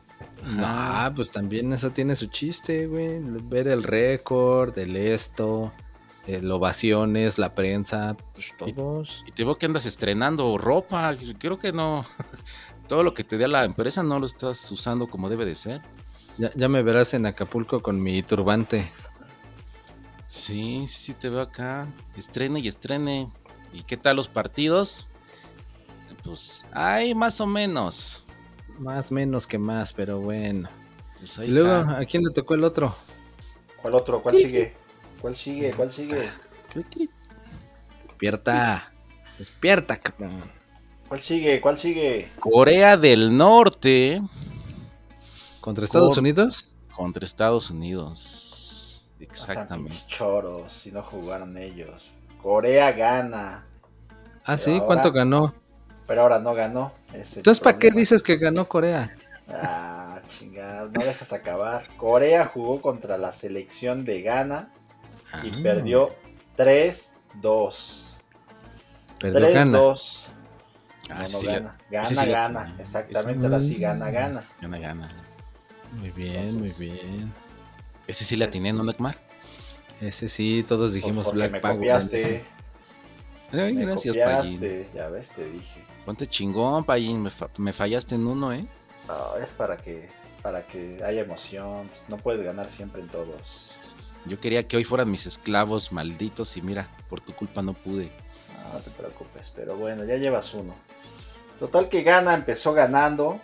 Ah, 0.59 1.13
pues 1.15 1.31
también 1.31 1.73
eso 1.73 1.91
tiene 1.91 2.17
su 2.17 2.27
chiste, 2.27 2.87
güey. 2.87 3.21
Ver 3.45 3.69
el 3.69 3.83
récord, 3.83 4.77
el 4.79 4.97
esto, 4.97 5.73
el 6.27 6.51
ovaciones, 6.51 7.39
la 7.39 7.55
prensa, 7.55 8.17
pues 8.35 8.55
todos. 8.57 9.25
Y 9.27 9.33
te 9.33 9.45
veo 9.45 9.57
que 9.57 9.67
andas 9.67 9.87
estrenando 9.87 10.57
ropa. 10.59 11.15
Creo 11.39 11.59
que 11.59 11.73
no. 11.73 12.05
Todo 12.91 13.05
lo 13.05 13.15
que 13.15 13.23
te 13.23 13.39
dé 13.39 13.47
la 13.47 13.65
empresa 13.65 14.03
no 14.03 14.19
lo 14.19 14.27
estás 14.27 14.69
usando 14.73 15.07
como 15.07 15.29
debe 15.29 15.45
de 15.45 15.55
ser. 15.55 15.81
Ya, 16.39 16.51
ya 16.57 16.69
me 16.69 16.83
verás 16.83 17.15
en 17.15 17.25
Acapulco 17.25 17.81
con 17.81 18.03
mi 18.03 18.21
turbante. 18.25 18.91
Sí, 20.27 20.87
sí, 20.89 20.99
sí, 20.99 21.15
te 21.15 21.29
veo 21.29 21.41
acá. 21.41 21.87
Estrene 22.17 22.59
y 22.59 22.67
estrene. 22.67 23.31
¿Y 23.73 23.85
qué 23.85 23.97
tal 23.97 24.17
los 24.17 24.27
partidos? 24.27 25.07
Pues, 26.25 26.67
ay, 26.73 27.15
más 27.15 27.41
o 27.41 27.47
menos. 27.47 28.25
Más 28.81 29.13
menos 29.13 29.47
que 29.47 29.57
más, 29.57 29.93
pero 29.93 30.19
bueno. 30.19 30.69
Pues 31.21 31.39
ahí 31.39 31.49
Y 31.49 31.53
luego, 31.53 31.83
está. 31.83 31.99
¿a 31.99 32.05
quién 32.07 32.25
le 32.25 32.35
tocó 32.35 32.55
el 32.57 32.65
otro? 32.65 32.93
¿Cuál 33.81 33.95
otro? 33.95 34.21
¿Cuál 34.21 34.35
sigue? 34.35 34.75
¿Cuál 35.21 35.37
sigue? 35.37 35.71
¿Cuál 35.75 35.93
sigue? 35.93 36.29
Despierta. 38.09 38.93
Despierta, 39.39 39.97
cabrón. 39.97 40.59
¿Cuál 41.11 41.21
sigue? 41.21 41.61
¿Cuál 41.61 41.77
sigue? 41.77 42.29
Corea 42.39 42.97
del 42.97 43.37
Norte 43.37 44.21
¿Contra 45.61 45.85
Estados 45.85 46.15
Con- 46.15 46.21
Unidos? 46.25 46.71
contra 46.95 47.25
Estados 47.25 47.69
Unidos. 47.71 49.09
O 49.09 49.17
sea, 49.17 49.27
Exactamente. 49.27 49.97
choros, 50.07 50.73
si 50.73 50.93
no 50.93 51.03
jugaron 51.03 51.59
ellos. 51.59 52.13
Corea 52.41 52.93
gana, 52.93 53.67
Ah, 54.45 54.57
sí, 54.57 54.71
ahora- 54.71 54.87
¿cuánto 54.87 55.11
ganó? 55.13 55.53
pero 56.07 56.23
ahora 56.23 56.39
no 56.39 56.55
ganó. 56.55 56.93
Entonces, 57.13 57.59
¿para 57.59 57.77
qué 57.77 57.91
dices 57.91 58.23
que 58.23 58.37
ganó 58.37 58.69
Corea? 58.69 59.11
Ah, 59.49 60.23
chingada, 60.29 60.85
no 60.85 61.05
dejas 61.05 61.33
acabar. 61.33 61.83
Corea 61.97 62.47
jugó 62.47 62.81
contra 62.81 63.19
la 63.19 63.33
selección 63.33 64.05
de 64.05 64.23
Ghana 64.23 64.73
y 65.43 65.49
Ah. 65.49 65.61
perdió 65.61 66.11
3-2. 66.57 68.17
Perdió 69.19 69.41
gana. 69.53 69.79
3-2. 69.79 70.27
Ah, 71.11 71.21
No, 71.21 71.27
sí, 71.27 71.47
no 71.47 71.53
gana. 71.53 71.79
Gana, 71.91 72.07
sí 72.07 72.15
gana. 72.15 72.65
tenía. 72.67 72.83
Exactamente, 72.83 73.45
ahora 73.47 73.61
sí 73.61 73.79
gana, 73.79 74.11
gana. 74.11 74.49
Gana, 74.61 74.79
gana. 74.79 75.17
Muy 75.93 76.11
bien, 76.11 76.37
Entonces- 76.49 76.79
muy 76.79 76.89
bien. 76.89 77.33
Ese 78.07 78.25
sí 78.25 78.37
la 78.37 78.49
tiene, 78.51 78.73
¿no, 78.73 78.85
Neymar? 78.85 79.19
Ese 80.01 80.29
sí, 80.29 80.65
todos 80.67 80.91
Pues 80.91 80.95
dijimos 80.95 81.25
porque 81.25 81.37
Black 81.39 81.53
me 81.53 81.61
Power. 81.61 81.77
copiaste, 81.77 82.45
Ay, 83.53 83.75
me 83.75 83.85
gracias, 83.85 84.17
copiaste, 84.17 84.89
ya 84.95 85.09
ves, 85.09 85.31
te 85.31 85.51
dije. 85.51 85.85
Ponte 86.07 86.27
chingón, 86.27 86.85
Payín. 86.85 87.23
Me, 87.23 87.31
fa- 87.31 87.51
me 87.59 87.73
fallaste 87.73 88.15
en 88.15 88.27
uno, 88.27 88.53
¿eh? 88.53 88.65
No, 89.07 89.37
es 89.37 89.51
para 89.53 89.77
que, 89.77 90.09
para 90.43 90.67
que 90.67 91.03
haya 91.05 91.21
emoción. 91.23 91.89
pues, 91.89 92.03
No 92.09 92.17
puedes 92.17 92.41
ganar 92.43 92.71
siempre 92.71 93.03
en 93.03 93.09
todos. 93.09 94.13
Yo 94.27 94.39
quería 94.41 94.67
que 94.67 94.77
hoy 94.77 94.85
fueran 94.85 95.11
mis 95.11 95.27
esclavos 95.27 95.93
malditos 95.93 96.57
y 96.57 96.63
mira, 96.63 96.89
por 97.09 97.21
tu 97.21 97.33
culpa 97.35 97.61
no 97.63 97.75
pude. 97.75 98.11
No 98.73 98.79
te 98.79 98.91
preocupes, 98.91 99.53
pero 99.55 99.77
bueno, 99.77 100.05
ya 100.05 100.17
llevas 100.17 100.55
uno. 100.55 100.75
Total 101.61 101.91
que 101.91 102.03
gana, 102.03 102.33
empezó 102.35 102.73
ganando. 102.73 103.39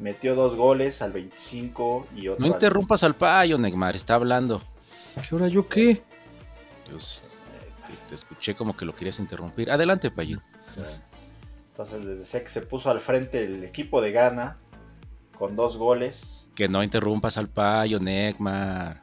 Metió 0.00 0.34
dos 0.34 0.56
goles 0.56 1.00
al 1.02 1.12
25 1.12 2.08
y 2.16 2.26
otro 2.26 2.44
No 2.44 2.52
interrumpas 2.52 3.04
al 3.04 3.14
payo, 3.14 3.56
Neymar, 3.56 3.94
está 3.94 4.16
hablando. 4.16 4.60
¿Qué 5.28 5.34
hora 5.36 5.46
yo 5.46 5.68
qué? 5.68 6.02
Pues, 6.90 7.22
te 8.08 8.16
escuché 8.16 8.56
como 8.56 8.76
que 8.76 8.84
lo 8.84 8.96
querías 8.96 9.20
interrumpir. 9.20 9.70
Adelante, 9.70 10.10
Payín. 10.10 10.40
Entonces 11.70 12.04
les 12.04 12.18
decía 12.18 12.42
que 12.42 12.48
se 12.48 12.62
puso 12.62 12.90
al 12.90 13.00
frente 13.00 13.44
el 13.44 13.62
equipo 13.62 14.00
de 14.00 14.10
Ghana 14.10 14.58
con 15.38 15.54
dos 15.54 15.76
goles. 15.76 16.50
Que 16.56 16.68
no 16.68 16.82
interrumpas 16.82 17.38
al 17.38 17.48
Payo, 17.48 18.00
Neymar. 18.00 19.00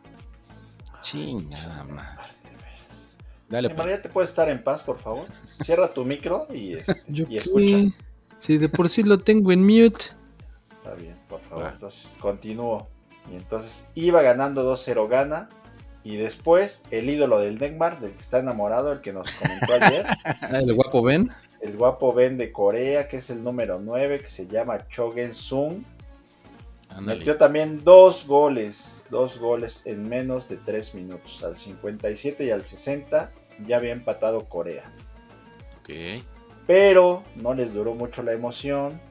Chingada, 0.99 1.85
madre. 1.85 2.33
Dale, 3.47 3.69
Neymar, 3.69 3.89
ya 3.89 4.01
te 4.01 4.09
puedes 4.09 4.29
estar 4.29 4.49
en 4.49 4.61
paz, 4.61 4.83
por 4.83 4.99
favor. 4.99 5.25
Cierra 5.63 5.93
tu 5.93 6.03
micro 6.03 6.47
y, 6.53 6.73
este, 6.77 7.01
y 7.07 7.37
escucha. 7.37 7.95
Sí, 8.39 8.57
de 8.57 8.69
por 8.69 8.89
sí 8.89 9.03
lo 9.03 9.19
tengo 9.19 9.51
en 9.51 9.63
mute. 9.63 10.05
Está 10.77 10.93
bien, 10.95 11.17
por 11.27 11.41
favor. 11.41 11.69
Entonces 11.71 12.17
continúo. 12.19 12.87
Y 13.31 13.35
entonces 13.35 13.87
iba 13.95 14.21
ganando 14.21 14.69
2-0 14.69 15.07
gana. 15.07 15.49
Y 16.03 16.15
después 16.15 16.83
el 16.91 17.09
ídolo 17.09 17.39
del 17.39 17.59
Neymar, 17.59 17.99
del 17.99 18.13
que 18.13 18.21
está 18.21 18.39
enamorado, 18.39 18.93
el 18.93 19.01
que 19.01 19.11
nos 19.11 19.29
comentó 19.31 19.73
ayer. 19.73 20.05
el 20.67 20.73
guapo 20.73 21.03
Ben. 21.03 21.29
El 21.61 21.77
guapo 21.77 22.13
Ben 22.13 22.37
de 22.37 22.51
Corea, 22.51 23.07
que 23.09 23.17
es 23.17 23.29
el 23.29 23.43
número 23.43 23.79
9, 23.79 24.21
que 24.21 24.29
se 24.29 24.47
llama 24.47 24.87
Chogen 24.87 25.33
Sung. 25.33 25.83
Metió 27.01 27.37
también 27.37 27.83
dos 27.83 28.25
goles, 28.25 29.05
dos 29.11 29.39
goles 29.39 29.85
en 29.85 30.09
menos 30.09 30.49
de 30.49 30.57
3 30.57 30.95
minutos, 30.95 31.43
al 31.43 31.55
57 31.55 32.45
y 32.45 32.51
al 32.51 32.63
60 32.63 33.31
ya 33.63 33.77
había 33.77 33.91
empatado 33.91 34.45
Corea. 34.49 34.91
Ok. 35.81 36.23
Pero 36.69 37.23
no 37.33 37.55
les 37.55 37.73
duró 37.73 37.95
mucho 37.95 38.21
la 38.21 38.31
emoción. 38.31 39.01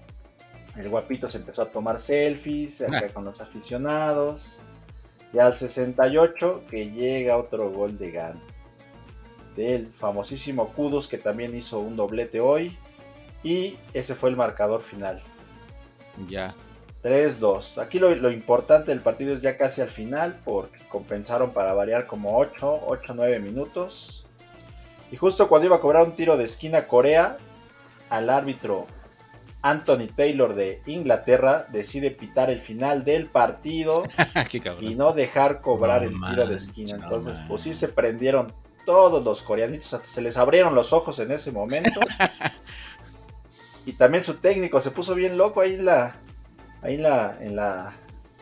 El 0.77 0.88
guapito 0.88 1.29
se 1.29 1.38
empezó 1.38 1.62
a 1.62 1.65
tomar 1.67 1.99
selfies 1.99 2.83
acá 2.83 3.09
con 3.09 3.25
los 3.25 3.41
aficionados. 3.41 4.61
Y 5.33 5.41
al 5.41 5.55
68 5.55 6.67
que 6.71 6.93
llega 6.93 7.37
otro 7.37 7.69
gol 7.69 7.99
de 7.99 8.12
Gan. 8.12 8.41
Del 9.57 9.88
famosísimo 9.88 10.69
Kudos 10.69 11.09
que 11.09 11.19
también 11.19 11.57
hizo 11.57 11.81
un 11.81 11.97
doblete 11.97 12.38
hoy. 12.38 12.79
Y 13.43 13.77
ese 13.93 14.15
fue 14.15 14.31
el 14.31 14.37
marcador 14.37 14.81
final. 14.81 15.21
Ya. 16.29 16.55
3-2. 17.03 17.83
Aquí 17.83 17.99
lo, 17.99 18.15
lo, 18.15 18.31
importante 18.31 18.93
del 18.93 19.00
partido 19.00 19.35
es 19.35 19.43
ya 19.43 19.57
casi 19.57 19.81
al 19.81 19.91
final 19.91 20.38
porque 20.45 20.79
compensaron 20.88 21.53
para 21.53 21.75
variar 21.75 22.07
como 22.07 22.38
8, 22.38 22.87
8-9 22.87 23.41
minutos. 23.41 24.25
Y 25.11 25.17
justo 25.17 25.49
cuando 25.49 25.67
iba 25.67 25.77
a 25.77 25.81
cobrar 25.81 26.05
un 26.05 26.12
tiro 26.12 26.37
de 26.37 26.45
esquina 26.45 26.87
Corea, 26.87 27.38
al 28.11 28.31
árbitro 28.31 28.87
Anthony 29.62 30.07
Taylor 30.15 30.55
de 30.55 30.83
Inglaterra 30.87 31.67
decide 31.71 32.11
pitar 32.11 32.50
el 32.50 32.61
final 32.61 33.05
del 33.05 33.27
partido 33.27 34.03
y 34.81 34.95
no 34.95 35.12
dejar 35.12 35.61
cobrar 35.61 36.03
no, 36.03 36.09
el 36.09 36.31
tiro 36.31 36.47
de 36.47 36.57
esquina. 36.57 36.97
Entonces, 37.03 37.41
pues 37.49 37.62
sí 37.62 37.75
se 37.75 37.88
prendieron 37.88 38.53
todos 38.85 39.25
los 39.25 39.43
coreanitos, 39.43 39.93
hasta 39.95 40.07
se 40.07 40.23
les 40.23 40.37
abrieron 40.37 40.75
los 40.75 40.93
ojos 40.93 41.19
en 41.19 41.33
ese 41.33 41.53
momento. 41.53 42.00
y 43.87 43.93
también 43.93 44.23
su 44.23 44.35
técnico 44.35 44.81
se 44.81 44.93
puso 44.93 45.15
bien 45.15 45.37
loco 45.37 45.61
ahí 45.61 45.75
en 45.75 45.85
la, 45.85 46.17
ahí 46.81 46.95
en 46.95 47.03
la, 47.03 47.37
en 47.41 47.57
la, 47.57 47.95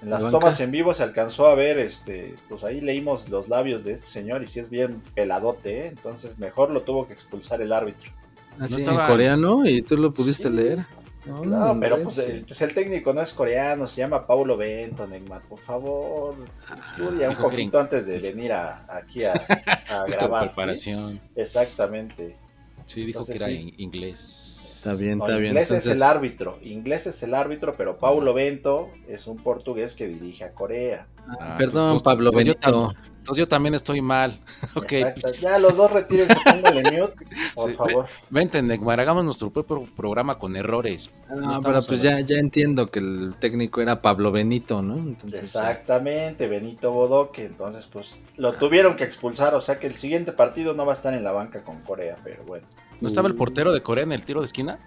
en 0.03 0.11
las 0.11 0.31
tomas 0.31 0.61
en 0.61 0.71
vivo 0.71 0.93
se 0.93 1.03
alcanzó 1.03 1.47
a 1.47 1.55
ver, 1.55 1.79
este, 1.79 2.35
pues 2.49 2.63
ahí 2.63 2.83
leímos 2.83 3.31
los 3.31 3.49
labios 3.49 3.83
de 3.85 3.93
este 3.93 4.07
señor 4.07 4.43
y 4.43 4.47
si 4.47 4.55
sí 4.55 4.61
es 4.61 4.71
bien 4.71 5.03
peladote, 5.15 5.81
¿eh? 5.81 5.87
entonces 5.89 6.39
mejor 6.39 6.71
lo 6.71 6.83
tuvo 6.83 7.07
que 7.07 7.15
expulsar 7.15 7.63
el 7.63 7.73
árbitro. 7.73 8.13
Así 8.61 8.73
no 8.73 8.79
estaba... 8.79 9.05
en 9.05 9.11
coreano 9.11 9.67
y 9.67 9.83
tú 9.83 9.97
lo 9.97 10.11
pudiste 10.11 10.49
sí. 10.49 10.55
leer. 10.55 10.87
No, 11.27 11.45
no 11.45 11.81
pero 11.81 12.03
pues 12.03 12.19
el, 12.19 12.45
pues 12.45 12.63
el, 12.63 12.73
técnico 12.73 13.13
no 13.13 13.21
es 13.21 13.33
coreano, 13.33 13.87
se 13.89 14.01
llama 14.01 14.27
Paulo 14.27 14.57
Bento, 14.57 15.07
Neymar. 15.07 15.43
Por 15.43 15.59
favor, 15.59 16.37
estudia 16.85 17.27
ah, 17.27 17.31
un 17.31 17.37
poquito 17.37 17.81
antes 17.81 18.07
de 18.07 18.19
venir 18.21 18.53
a, 18.53 18.87
aquí 18.89 19.25
a, 19.25 19.33
a 19.33 20.07
grabar. 20.07 20.47
preparación. 20.47 21.15
¿sí? 21.15 21.21
Exactamente. 21.35 22.37
Sí, 22.85 23.05
dijo 23.05 23.21
Entonces, 23.21 23.39
que 23.43 23.45
era 23.45 23.61
sí. 23.61 23.75
inglés. 23.79 24.56
Está 24.77 24.95
bien, 24.95 25.19
no, 25.19 25.25
está 25.25 25.39
bien. 25.39 25.51
Inglés 25.53 25.71
es 25.71 25.87
el 25.87 26.03
árbitro. 26.03 26.59
Inglés 26.63 27.07
es 27.07 27.23
el 27.23 27.35
árbitro, 27.35 27.75
pero 27.77 27.99
Paulo 27.99 28.35
Bento 28.35 28.91
es 29.09 29.27
un 29.27 29.39
portugués 29.39 29.95
que 29.95 30.07
dirige 30.07 30.45
a 30.45 30.53
Corea. 30.53 31.07
Ah, 31.41 31.57
Perdón, 31.59 31.83
entonces, 31.85 32.03
Pablo 32.03 32.31
entonces 32.31 32.55
Benito. 32.61 32.71
Yo, 32.71 32.93
entonces 33.19 33.37
yo 33.39 33.49
también 33.49 33.75
estoy 33.75 34.01
mal. 34.01 34.39
okay. 34.77 35.03
Exacto. 35.03 35.33
Ya 35.41 35.59
los 35.59 35.77
dos 35.77 35.91
retírense, 35.93 36.37
póngale 36.45 36.83
mute, 37.01 37.15
por 37.55 37.71
Sí, 37.71 37.77
favor. 37.77 38.07
Vente, 38.31 38.63
Neymar, 38.63 39.01
hagamos 39.01 39.25
nuestro 39.25 39.51
propio 39.51 39.89
programa 39.97 40.39
con 40.39 40.55
errores. 40.55 41.11
No, 41.29 41.51
Ah, 41.51 41.61
pero 41.65 41.81
pues 41.81 42.03
ya, 42.03 42.21
ya 42.21 42.37
entiendo 42.37 42.91
que 42.91 43.01
el 43.01 43.35
técnico 43.41 43.81
era 43.81 44.01
Pablo 44.03 44.31
Benito, 44.31 44.83
¿no? 44.83 44.97
Entonces, 44.99 45.43
Exactamente, 45.43 46.47
Benito 46.49 46.93
Bodoque. 46.93 47.45
Entonces, 47.47 47.87
pues 47.91 48.17
lo 48.37 48.53
tuvieron 48.53 48.95
que 48.97 49.05
expulsar. 49.05 49.55
O 49.55 49.61
sea 49.61 49.81
que 49.81 49.87
el 49.89 49.97
siguiente 49.97 50.33
partido 50.33 50.75
no 50.75 50.87
va 50.87 50.93
a 50.93 50.97
estar 50.97 51.15
en 51.15 51.25
la 51.25 51.33
banca 51.33 51.65
con 51.65 51.81
Corea, 51.81 52.19
pero 52.23 52.45
bueno. 52.45 52.67
¿No 53.01 53.09
estaba 53.09 53.29
el 53.29 53.35
portero 53.35 53.73
de 53.73 53.83
Corea 53.83 54.05
en 54.05 54.13
el 54.13 54.25
tiro 54.25 54.41
de 54.41 54.47
esquina? 54.47 54.79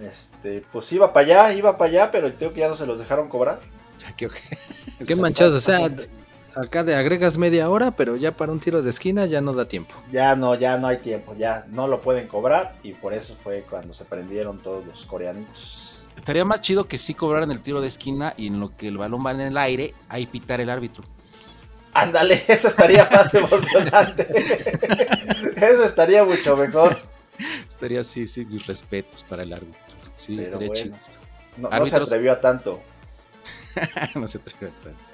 Este, 0.00 0.64
pues 0.72 0.92
iba 0.92 1.12
para 1.12 1.26
allá, 1.26 1.54
iba 1.54 1.76
para 1.78 1.90
allá, 1.90 2.10
pero 2.10 2.32
creo 2.34 2.52
que 2.52 2.60
ya 2.60 2.68
no 2.68 2.74
se 2.74 2.86
los 2.86 2.98
dejaron 2.98 3.28
cobrar. 3.28 3.60
Qué, 4.16 4.28
Qué 5.06 5.16
manchados, 5.16 5.54
o 5.54 5.60
sea, 5.60 5.90
acá 6.54 6.84
te 6.84 6.94
agregas 6.94 7.38
media 7.38 7.68
hora, 7.68 7.92
pero 7.92 8.16
ya 8.16 8.32
para 8.32 8.52
un 8.52 8.60
tiro 8.60 8.82
de 8.82 8.90
esquina 8.90 9.26
ya 9.26 9.40
no 9.40 9.52
da 9.52 9.66
tiempo. 9.66 9.94
Ya 10.10 10.34
no, 10.34 10.54
ya 10.54 10.76
no 10.78 10.88
hay 10.88 10.98
tiempo, 10.98 11.34
ya 11.36 11.66
no 11.70 11.86
lo 11.86 12.00
pueden 12.00 12.26
cobrar 12.26 12.76
y 12.82 12.94
por 12.94 13.14
eso 13.14 13.36
fue 13.42 13.64
cuando 13.68 13.94
se 13.94 14.04
prendieron 14.04 14.58
todos 14.58 14.84
los 14.84 15.04
coreanitos. 15.04 16.02
Estaría 16.16 16.44
más 16.44 16.60
chido 16.60 16.86
que 16.88 16.98
sí 16.98 17.14
cobraran 17.14 17.50
el 17.50 17.62
tiro 17.62 17.80
de 17.80 17.86
esquina 17.86 18.34
y 18.36 18.48
en 18.48 18.60
lo 18.60 18.76
que 18.76 18.88
el 18.88 18.98
balón 18.98 19.24
va 19.24 19.30
en 19.32 19.40
el 19.40 19.56
aire, 19.56 19.94
ahí 20.08 20.26
pitar 20.26 20.60
el 20.60 20.68
árbitro. 20.68 21.04
Ándale, 21.94 22.42
eso 22.48 22.68
estaría 22.68 23.08
más 23.10 23.32
emocionante. 23.34 24.26
eso 25.56 25.84
estaría 25.84 26.24
mucho 26.24 26.56
mejor. 26.56 26.96
Estaría 27.68 28.00
así, 28.00 28.26
sí, 28.26 28.44
mis 28.44 28.66
respetos 28.66 29.24
para 29.24 29.42
el 29.42 29.52
árbitro. 29.52 29.80
Sí, 30.14 30.36
Pero 30.36 30.42
estaría 30.42 30.68
bueno, 30.68 30.98
chido. 31.00 31.20
No, 31.56 31.70
no 31.70 31.86
se 31.86 31.96
atrevió 31.96 32.32
a 32.32 32.40
tanto. 32.40 32.82
no 34.14 34.26
se 34.26 34.38
atrevió 34.38 34.68
a 34.68 34.84
tanto. 34.84 35.12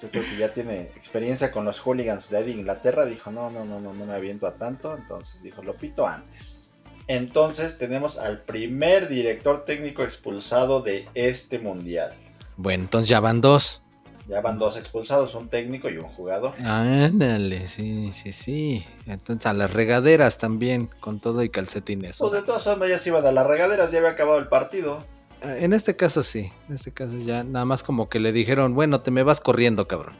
Yo 0.00 0.10
creo 0.10 0.22
que 0.22 0.36
ya 0.36 0.54
tiene 0.54 0.82
experiencia 0.94 1.50
con 1.50 1.64
los 1.64 1.80
hooligans 1.80 2.30
de 2.30 2.48
Inglaterra. 2.48 3.04
Dijo, 3.04 3.32
no, 3.32 3.50
no, 3.50 3.64
no, 3.64 3.80
no, 3.80 3.92
no 3.92 4.06
me 4.06 4.14
aviento 4.14 4.46
a 4.46 4.54
tanto. 4.54 4.96
Entonces 4.96 5.42
dijo, 5.42 5.62
lo 5.62 5.74
pito 5.74 6.06
antes. 6.06 6.72
Entonces 7.08 7.78
tenemos 7.78 8.18
al 8.18 8.42
primer 8.42 9.08
director 9.08 9.64
técnico 9.64 10.04
expulsado 10.04 10.82
de 10.82 11.08
este 11.14 11.58
mundial. 11.58 12.12
Bueno, 12.56 12.84
entonces 12.84 13.08
ya 13.08 13.18
van 13.18 13.40
dos. 13.40 13.82
Ya 14.28 14.42
van 14.42 14.58
dos 14.58 14.76
expulsados, 14.76 15.34
un 15.34 15.48
técnico 15.48 15.88
y 15.88 15.96
un 15.96 16.08
jugador. 16.08 16.52
Ándale, 16.62 17.66
sí, 17.66 18.10
sí, 18.12 18.32
sí. 18.32 18.84
Entonces 19.06 19.46
a 19.46 19.54
las 19.54 19.72
regaderas 19.72 20.36
también, 20.36 20.90
con 21.00 21.18
todo 21.18 21.42
y 21.42 21.48
calcetines. 21.48 22.18
Pues 22.18 22.32
de 22.32 22.42
todas 22.42 22.62
formas 22.64 22.88
ya 22.90 22.98
se 22.98 23.08
iban 23.08 23.24
a 23.26 23.32
las 23.32 23.46
regaderas, 23.46 23.90
ya 23.90 23.98
había 23.98 24.10
acabado 24.10 24.38
el 24.38 24.48
partido. 24.48 25.04
En 25.40 25.72
este 25.72 25.96
caso 25.96 26.22
sí, 26.24 26.50
en 26.68 26.74
este 26.74 26.92
caso 26.92 27.16
ya 27.16 27.42
nada 27.44 27.64
más 27.64 27.82
como 27.82 28.08
que 28.08 28.18
le 28.18 28.32
dijeron, 28.32 28.74
bueno, 28.74 29.00
te 29.00 29.10
me 29.10 29.22
vas 29.22 29.40
corriendo, 29.40 29.86
cabrón. 29.88 30.14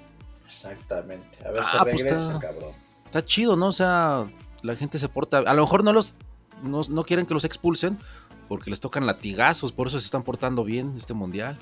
Exactamente, 0.47 1.39
a 1.45 1.51
ver 1.51 1.61
Ah, 1.63 1.71
si 1.73 1.79
pues 1.79 2.03
regresa, 2.03 2.27
está- 2.35 2.39
cabrón. 2.41 2.71
Está 3.05 3.25
chido, 3.25 3.57
¿no? 3.57 3.67
O 3.69 3.73
sea, 3.73 4.27
la 4.63 4.77
gente 4.77 4.99
se 4.99 5.09
porta. 5.09 5.39
A 5.39 5.55
lo 5.55 5.63
mejor 5.63 5.85
no 5.85 5.93
los. 5.93 6.17
No, 6.63 6.81
no 6.91 7.05
quieren 7.05 7.27
que 7.27 7.35
los 7.35 7.45
expulsen 7.45 7.99
porque 8.49 8.71
les 8.71 8.81
tocan 8.81 9.07
latigazos, 9.07 9.73
por 9.73 9.87
eso 9.89 9.99
se 10.01 10.05
están 10.07 10.23
portando 10.23 10.65
bien 10.65 10.95
este 10.97 11.15
mundial. 11.15 11.59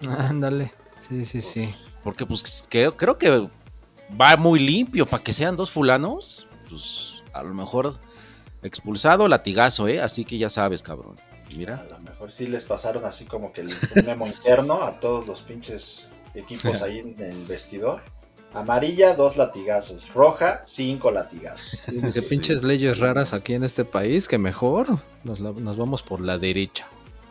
Ándale, 0.08 0.72
sí, 1.08 1.24
sí, 1.24 1.40
sí. 1.42 1.74
Porque, 2.02 2.26
pues, 2.26 2.66
creo, 2.70 2.96
creo 2.96 3.16
que 3.18 3.48
va 4.20 4.36
muy 4.36 4.58
limpio 4.58 5.06
para 5.06 5.22
que 5.22 5.32
sean 5.32 5.56
dos 5.56 5.70
fulanos. 5.70 6.48
Pues, 6.68 7.22
a 7.32 7.42
lo 7.42 7.54
mejor 7.54 7.98
expulsado, 8.62 9.28
latigazo, 9.28 9.88
¿eh? 9.88 10.00
Así 10.00 10.24
que 10.24 10.38
ya 10.38 10.50
sabes, 10.50 10.82
cabrón. 10.82 11.16
Y 11.50 11.54
A 11.54 11.58
Mira, 11.58 11.86
lo 11.90 11.98
mejor 12.00 12.30
sí 12.30 12.46
les 12.46 12.64
pasaron 12.64 13.04
así 13.04 13.24
como 13.26 13.52
que 13.52 13.60
el 13.62 13.70
memo 14.04 14.26
interno 14.26 14.82
a 14.82 14.98
todos 15.00 15.26
los 15.26 15.42
pinches 15.42 16.06
equipos 16.34 16.82
ahí 16.82 16.98
en 16.98 17.14
el 17.20 17.44
vestidor. 17.44 18.02
Amarilla, 18.54 19.14
dos 19.14 19.36
latigazos. 19.36 20.14
Roja, 20.14 20.62
cinco 20.64 21.10
latigazos. 21.10 21.82
Qué 22.12 22.20
Sí. 22.20 22.36
pinches 22.36 22.62
leyes 22.62 22.98
raras 23.00 23.34
aquí 23.34 23.54
en 23.54 23.64
este 23.64 23.84
país, 23.84 24.28
que 24.28 24.38
mejor 24.38 25.00
nos, 25.24 25.40
la- 25.40 25.50
nos 25.52 25.76
vamos 25.76 26.02
por 26.02 26.20
la 26.20 26.38
derecha. 26.38 26.86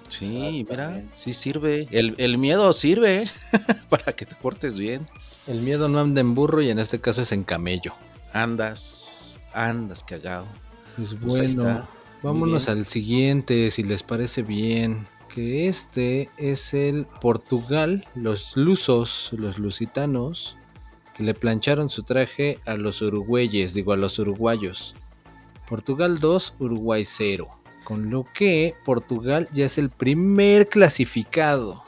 Sí, 0.07 0.65
mira, 0.69 1.01
sí 1.13 1.33
sirve. 1.33 1.87
El, 1.91 2.15
el 2.17 2.37
miedo 2.37 2.71
sirve 2.73 3.25
para 3.89 4.13
que 4.13 4.25
te 4.25 4.35
portes 4.35 4.77
bien. 4.77 5.07
El 5.47 5.61
miedo 5.61 5.89
no 5.89 5.99
anda 5.99 6.21
en 6.21 6.33
burro 6.35 6.61
y 6.61 6.69
en 6.69 6.79
este 6.79 7.01
caso 7.01 7.21
es 7.21 7.31
en 7.31 7.43
camello. 7.43 7.93
Andas, 8.31 9.39
andas 9.53 10.03
cagado. 10.03 10.47
Pues 10.95 11.09
Pues 11.21 11.55
bueno, 11.55 11.87
vámonos 12.21 12.65
bien. 12.67 12.77
al 12.77 12.85
siguiente, 12.85 13.71
si 13.71 13.83
les 13.83 14.03
parece 14.03 14.41
bien. 14.43 15.07
Que 15.33 15.67
este 15.67 16.29
es 16.37 16.75
el 16.75 17.07
Portugal, 17.19 18.05
los 18.13 18.55
lusos, 18.55 19.29
los 19.31 19.57
lusitanos, 19.57 20.57
que 21.15 21.23
le 21.23 21.33
plancharon 21.33 21.89
su 21.89 22.03
traje 22.03 22.59
a 22.67 22.75
los 22.75 23.01
uruguayes, 23.01 23.73
digo 23.73 23.93
a 23.93 23.97
los 23.97 24.19
uruguayos. 24.19 24.93
Portugal 25.67 26.19
2, 26.19 26.53
Uruguay 26.59 27.03
0. 27.03 27.47
Con 27.83 28.09
lo 28.09 28.25
que 28.33 28.75
Portugal 28.85 29.47
ya 29.51 29.65
es 29.65 29.77
el 29.77 29.89
primer 29.89 30.69
clasificado 30.69 31.83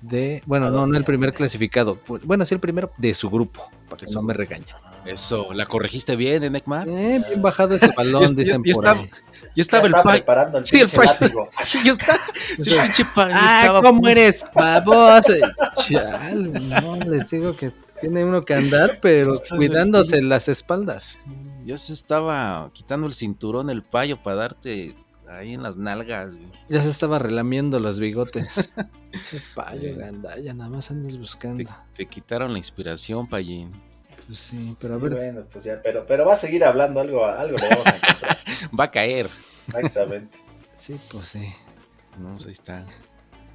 de. 0.00 0.42
Bueno, 0.46 0.66
¿A 0.66 0.70
no, 0.70 0.86
no 0.86 0.96
el 0.96 1.04
primer 1.04 1.32
clasificado. 1.32 1.98
Bueno, 2.24 2.44
sí 2.46 2.54
el 2.54 2.60
primero 2.60 2.90
de 2.98 3.14
su 3.14 3.28
grupo, 3.30 3.68
para 3.88 3.98
que 4.00 4.06
De 4.06 4.14
no 4.14 4.22
me 4.22 4.34
grupo. 4.34 4.48
regañe. 4.48 4.66
Ah, 4.84 5.02
Eso, 5.06 5.52
¿la 5.54 5.66
corregiste 5.66 6.14
bien, 6.14 6.44
¿eh, 6.44 6.50
Neckmar? 6.50 6.86
Eh, 6.88 7.22
bien 7.26 7.40
bajado 7.42 7.74
ese 7.74 7.90
balón, 7.96 8.22
Ya- 8.36 8.44
dicen 8.44 8.62
ya 8.64 8.74
por 8.74 8.84
estaba- 8.84 9.00
ahí. 9.00 9.10
Ya 9.56 9.62
estaba 9.62 9.88
Ya 9.88 9.96
el 9.98 10.02
preparando 10.04 10.58
el 10.58 10.64
Sí, 10.64 10.80
el 10.80 10.90
látigo. 10.94 11.48
Sí, 11.64 11.78
ya 11.84 11.92
está. 11.92 12.16
Sí, 12.58 12.74
el 12.74 12.82
pinche 12.82 13.04
payo 13.14 13.34
Ah, 13.34 13.60
estaba- 13.62 13.82
¿cómo 13.82 14.06
eres 14.08 14.44
baboso? 14.54 15.32
Chale, 15.76 16.48
no, 16.60 16.96
les 17.06 17.28
digo 17.30 17.56
que 17.56 17.72
tiene 18.00 18.24
uno 18.24 18.42
que 18.42 18.54
andar, 18.54 18.98
pero 19.02 19.34
cuidándose 19.56 20.22
las 20.22 20.48
espaldas. 20.48 21.18
Ya 21.64 21.76
se 21.76 21.92
estaba 21.92 22.70
quitando 22.72 23.06
el 23.06 23.12
cinturón 23.14 23.68
el 23.70 23.82
payo 23.82 24.22
para 24.22 24.36
darte 24.36 24.94
ahí 25.30 25.54
en 25.54 25.62
las 25.62 25.76
nalgas, 25.76 26.36
güey. 26.36 26.48
Ya 26.68 26.82
se 26.82 26.88
estaba 26.90 27.18
relamiendo 27.18 27.78
los 27.80 27.98
bigotes. 28.00 28.70
Qué 29.30 29.38
payo, 29.54 29.92
Sí. 29.94 29.98
gandalla, 29.98 30.54
nada 30.54 30.70
más 30.70 30.90
andas 30.90 31.16
buscando. 31.18 31.64
Te, 31.64 31.70
te 31.94 32.06
quitaron 32.06 32.52
la 32.52 32.58
inspiración, 32.58 33.28
payín. 33.28 33.72
Pues 34.26 34.38
sí, 34.40 34.76
pero 34.80 34.94
a 34.94 34.98
Sí, 34.98 35.02
ver, 35.04 35.14
bueno, 35.14 35.44
pues 35.52 35.64
ya, 35.64 35.80
pero, 35.82 36.06
pero 36.06 36.24
va 36.24 36.34
a 36.34 36.36
seguir 36.36 36.62
hablando, 36.64 37.00
algo, 37.00 37.24
algo 37.24 37.56
le 37.56 37.68
vamos 37.68 37.86
a 37.86 37.96
encontrar. 37.96 38.38
Va 38.78 38.84
a 38.84 38.90
caer. 38.90 39.26
Exactamente. 39.66 40.38
sí, 40.74 40.96
pues 41.10 41.28
sí. 41.28 41.52
No, 42.18 42.32
pues 42.34 42.46
ahí 42.46 42.52
está. 42.52 42.84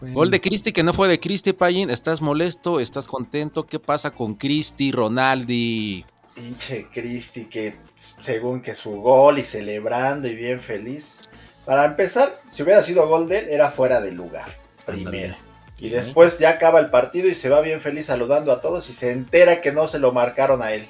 Bueno, 0.02 0.16
Gol 0.16 0.32
de 0.32 0.42
Cristi 0.42 0.74
que 0.74 0.84
no 0.84 0.94
fue 0.94 1.08
de 1.08 1.20
Cristi, 1.22 1.54
Payín. 1.54 1.90
¿Estás 1.90 2.22
molesto? 2.22 2.80
¿Estás 2.82 3.08
contento? 3.08 3.66
¿Qué 3.66 3.80
pasa 3.80 4.12
con 4.12 4.36
Cristi, 4.36 4.92
Ronaldi? 4.92 6.06
Pinche 6.36 6.88
Cristi, 6.94 7.46
que 7.46 7.78
según 7.96 8.62
que 8.62 8.74
su 8.74 8.92
gol 9.02 9.40
y 9.40 9.44
celebrando 9.46 10.28
y 10.28 10.36
bien 10.36 10.60
feliz. 10.60 11.30
Para 11.66 11.86
empezar, 11.86 12.40
si 12.48 12.64
hubiera 12.64 12.82
sido 12.82 13.08
gol 13.08 13.28
de 13.28 13.40
él, 13.40 13.50
era 13.50 13.72
fuera 13.72 14.02
de 14.02 14.12
lugar. 14.12 14.58
Primero. 14.86 15.36
Y 15.78 15.90
después 15.90 16.40
ya 16.40 16.52
acaba 16.52 16.80
el 16.80 16.90
partido 16.90 17.28
y 17.28 17.34
se 17.34 17.50
va 17.50 17.60
bien 17.62 17.82
feliz 17.82 18.06
saludando 18.06 18.52
a 18.52 18.62
todos 18.62 18.90
y 18.90 18.94
se 18.94 19.12
entera 19.12 19.62
que 19.62 19.72
no 19.72 19.88
se 19.88 20.00
lo 20.00 20.14
marcaron 20.14 20.62
a 20.62 20.74
él. 20.74 20.86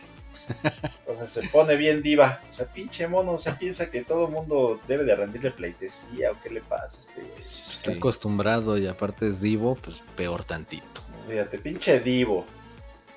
Entonces 0.99 1.29
se 1.29 1.43
pone 1.49 1.75
bien 1.75 2.03
diva. 2.03 2.41
O 2.49 2.53
sea, 2.53 2.67
pinche 2.67 3.07
mono, 3.07 3.31
o 3.31 3.39
sea, 3.39 3.57
piensa 3.57 3.89
que 3.89 4.03
todo 4.03 4.25
el 4.27 4.31
mundo 4.31 4.79
debe 4.87 5.03
de 5.03 5.15
rendirle 5.15 5.51
pleitesía 5.51 6.31
o 6.31 6.35
qué 6.41 6.49
le 6.51 6.61
pasa 6.61 6.97
a 6.97 7.01
este 7.01 7.21
güey. 7.21 7.33
está 7.37 7.91
acostumbrado 7.93 8.77
y 8.77 8.87
aparte 8.87 9.27
es 9.27 9.41
divo, 9.41 9.75
pues 9.75 10.03
peor 10.15 10.43
tantito. 10.43 11.01
Fíjate, 11.27 11.57
pinche 11.57 11.99
divo. 11.99 12.45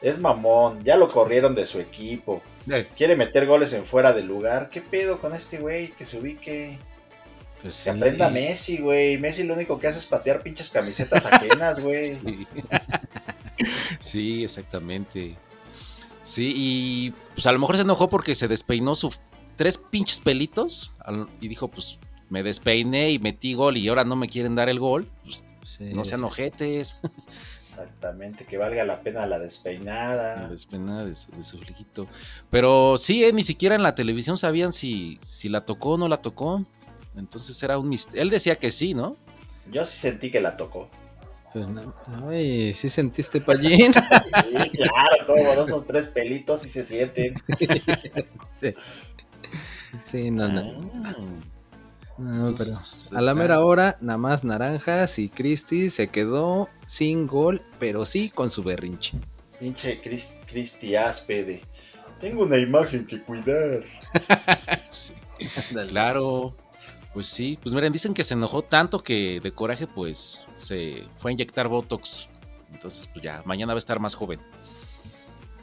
Es 0.01 0.19
mamón, 0.19 0.83
ya 0.85 0.97
lo 0.97 1.09
corrieron 1.09 1.55
de 1.55 1.67
su 1.67 1.81
equipo. 1.81 2.41
Eh, 2.71 2.89
Quiere 2.97 3.17
meter 3.17 3.47
goles 3.47 3.73
en 3.73 3.85
fuera 3.85 4.13
de 4.13 4.23
lugar. 4.23 4.71
¿Qué 4.71 4.81
pedo 4.81 5.21
con 5.21 5.35
este 5.35 5.59
güey? 5.59 5.89
Que 5.91 6.05
se 6.05 6.19
ubique. 6.19 6.79
Pues 7.63 7.75
sí, 7.77 7.85
Que 7.85 7.91
aprenda 7.91 8.29
sí. 8.29 8.35
Messi, 8.35 8.77
güey. 8.79 9.19
Messi 9.19 9.43
lo 9.43 9.55
único 9.55 9.79
que 9.79 9.89
hace 9.89 9.99
es 9.99 10.07
patear 10.07 10.43
pinches 10.43 10.71
camisetas 10.71 11.27
ajenas, 11.27 11.81
güey. 11.83 12.05
Sí. 12.05 12.47
Sí, 14.01 14.45
exactamente. 14.45 15.37
Sí, 16.23 16.53
y 16.55 17.11
pues 17.35 17.47
a 17.47 17.53
lo 17.53 17.59
mejor 17.59 17.77
se 17.77 17.83
enojó 17.83 18.09
porque 18.09 18.35
se 18.35 18.49
despeinó 18.49 18.95
sus 18.95 19.19
tres 19.57 19.79
pinches 19.79 20.21
pelitos 20.21 20.93
y 21.41 21.49
dijo, 21.49 21.69
pues 21.69 21.99
me 22.29 22.43
despeiné 22.43 23.11
y 23.11 23.19
metí 23.19 23.55
gol 23.55 23.77
y 23.77 23.89
ahora 23.89 24.05
no 24.05 24.15
me 24.15 24.29
quieren 24.29 24.55
dar 24.55 24.69
el 24.69 24.79
gol. 24.79 25.09
Pues 25.25 25.45
Sí. 25.67 25.85
no 25.93 26.05
sean 26.07 26.25
ojetes. 26.25 26.99
Exactamente, 27.59 28.47
que 28.47 28.57
valga 28.57 28.85
la 28.85 29.01
pena 29.03 29.21
la 29.21 29.37
La 29.37 29.39
despeinada. 29.39 30.49
despeinada 30.49 31.05
de, 31.05 31.15
su- 31.15 31.31
de 31.33 31.45
su 31.45 31.59
flequito. 31.59 32.09
Pero 32.51 32.97
sí, 32.97 33.23
eh, 33.25 33.33
ni 33.35 33.43
siquiera 33.43 33.75
en 33.75 33.83
la 33.83 33.95
televisión 33.95 34.39
sabían 34.39 34.73
si, 34.73 35.19
si 35.21 35.49
la 35.51 35.67
tocó 35.67 35.91
o 35.91 35.99
no 35.99 36.09
la 36.09 36.23
tocó. 36.23 36.65
Entonces 37.19 37.61
era 37.63 37.79
un 37.79 37.89
misterio. 37.89 38.23
Él 38.23 38.31
decía 38.31 38.55
que 38.55 38.71
sí, 38.71 38.95
¿no? 38.95 39.17
Yo 39.71 39.85
sí 39.85 39.97
sentí 39.97 40.31
que 40.31 40.41
la 40.41 40.57
tocó. 40.57 40.89
Pues 41.53 41.67
no, 41.67 41.95
ay, 42.29 42.75
¿sí 42.75 42.89
sentiste 42.89 43.41
payín? 43.41 43.93
Sí, 44.25 44.71
claro, 44.71 45.27
como 45.27 45.55
no 45.55 45.67
son 45.67 45.85
tres 45.87 46.07
pelitos 46.09 46.65
y 46.65 46.69
se 46.69 46.85
sienten. 46.85 47.35
sí, 50.05 50.31
no, 50.31 50.49
no. 50.49 50.61
Ah, 51.05 51.15
No, 52.19 52.45
pero 52.57 52.71
entonces, 52.71 53.13
a 53.13 53.21
la 53.21 53.35
mera 53.35 53.61
hora, 53.61 53.97
nada 54.01 54.19
más 54.19 54.45
naranjas 54.45 55.19
y 55.19 55.29
Cristi 55.29 55.89
se 55.91 56.09
quedó 56.09 56.69
sin 56.87 57.27
gol, 57.27 57.63
pero 57.79 58.05
sí 58.05 58.29
con 58.31 58.51
su 58.51 58.63
berrinche. 58.63 59.19
Pinche 59.59 60.01
Chris- 60.03 60.37
Cristi 60.47 60.97
Áspede. 60.97 61.63
Tengo 62.21 62.43
una 62.45 62.59
imagen 62.59 63.07
que 63.07 63.23
cuidar. 63.23 63.85
Sí, 64.91 65.13
claro. 65.89 66.57
Pues 67.19 67.27
sí, 67.27 67.59
pues 67.61 67.75
miren, 67.75 67.93
dicen 67.93 68.15
que 68.15 68.23
se 68.23 68.35
enojó 68.35 68.63
tanto 68.63 69.03
que 69.03 69.41
de 69.43 69.51
coraje 69.51 69.89
pues 69.89 70.47
se 70.57 71.03
fue 71.19 71.33
a 71.33 71.35
inyectar 71.35 71.67
Botox. 71.67 72.29
Entonces 72.73 73.09
pues 73.13 73.25
ya, 73.25 73.43
mañana 73.45 73.73
va 73.73 73.77
a 73.77 73.79
estar 73.79 73.99
más 73.99 74.15
joven. 74.15 74.39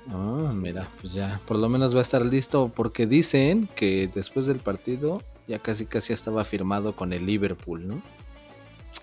Ah, 0.09 0.51
mira, 0.53 0.89
pues 0.99 1.13
ya, 1.13 1.39
por 1.47 1.57
lo 1.57 1.69
menos 1.69 1.95
va 1.95 1.99
a 1.99 2.01
estar 2.01 2.25
listo 2.25 2.73
porque 2.75 3.07
dicen 3.07 3.69
que 3.73 4.09
después 4.13 4.47
del 4.47 4.59
partido 4.59 5.21
ya 5.47 5.59
casi 5.59 5.85
casi 5.85 6.11
estaba 6.11 6.43
firmado 6.43 6.93
con 6.93 7.13
el 7.13 7.25
Liverpool, 7.25 7.87
¿no? 7.87 8.01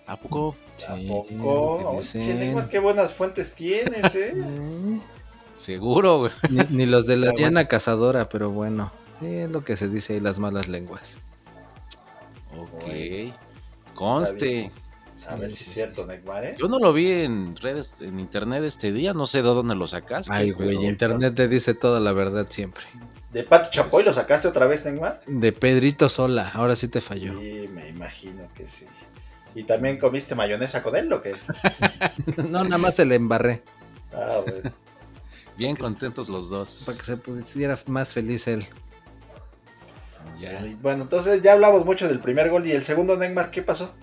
¿A 0.06 0.16
poco? 0.16 0.54
¿A 0.86 0.96
poco? 1.08 2.00
dicen. 2.02 2.68
Qué 2.68 2.80
buenas 2.80 3.14
fuentes 3.14 3.54
tienes, 3.54 4.14
eh. 4.14 4.34
Seguro, 5.56 6.18
güey. 6.18 6.32
Ni, 6.50 6.76
ni 6.76 6.84
los 6.84 7.06
de 7.06 7.16
la 7.16 7.20
Pero 7.20 7.32
bueno. 7.32 7.38
Diana 7.38 7.68
Cazadora, 7.68 8.28
pero 8.28 8.50
bueno, 8.50 8.92
sí 9.20 9.36
es 9.36 9.50
lo 9.50 9.64
que 9.64 9.78
se 9.78 9.88
dice 9.88 10.12
ahí 10.12 10.20
las 10.20 10.38
malas 10.38 10.68
lenguas. 10.68 11.18
Ok. 12.58 12.84
Bueno. 12.84 13.34
Conste. 13.94 14.70
A 15.28 15.36
ver 15.36 15.52
si 15.52 15.62
es 15.62 15.70
cierto, 15.72 16.04
Neymar, 16.04 16.44
eh. 16.44 16.56
Yo 16.58 16.68
no 16.68 16.78
lo 16.78 16.92
vi 16.92 17.10
en 17.10 17.54
redes, 17.56 18.00
en 18.00 18.18
internet 18.18 18.64
este 18.64 18.92
día, 18.92 19.12
no 19.12 19.26
sé 19.26 19.38
de 19.38 19.48
dónde 19.48 19.74
lo 19.74 19.86
sacaste. 19.86 20.32
Ay, 20.34 20.50
güey, 20.50 20.70
pero- 20.70 20.82
internet 20.82 21.34
te 21.34 21.48
dice 21.48 21.74
toda 21.74 22.00
la 22.00 22.12
verdad 22.12 22.46
siempre. 22.50 22.82
¿De 23.30 23.44
Pati 23.44 23.70
Chapoy 23.70 24.04
lo 24.04 24.12
sacaste 24.12 24.48
otra 24.48 24.66
vez, 24.66 24.84
Neymar? 24.84 25.20
De 25.26 25.52
Pedrito 25.52 26.08
Sola, 26.08 26.50
ahora 26.54 26.76
sí 26.76 26.88
te 26.88 27.00
falló. 27.00 27.38
Sí, 27.38 27.68
me 27.72 27.88
imagino 27.88 28.48
que 28.54 28.66
sí. 28.66 28.86
¿Y 29.54 29.64
también 29.64 29.98
comiste 29.98 30.34
mayonesa 30.34 30.82
con 30.82 30.96
él 30.96 31.12
o 31.12 31.22
qué? 31.22 31.32
no, 32.48 32.64
nada 32.64 32.78
más 32.78 32.96
se 32.96 33.04
le 33.04 33.14
embarré. 33.14 33.62
Ah, 34.12 34.40
bueno. 34.46 34.70
Bien 35.56 35.76
contentos 35.76 36.28
los 36.28 36.48
dos. 36.50 36.82
Para 36.86 36.98
que 36.98 37.04
se 37.04 37.16
pusiera 37.16 37.78
más 37.86 38.12
feliz 38.12 38.48
él. 38.48 38.66
Ya. 40.42 40.60
Bueno, 40.82 41.04
entonces 41.04 41.40
ya 41.40 41.52
hablamos 41.52 41.84
mucho 41.84 42.08
del 42.08 42.18
primer 42.18 42.50
gol 42.50 42.66
y 42.66 42.72
el 42.72 42.82
segundo, 42.82 43.16
Neymar, 43.16 43.50
¿qué 43.50 43.62
pasó? 43.62 43.94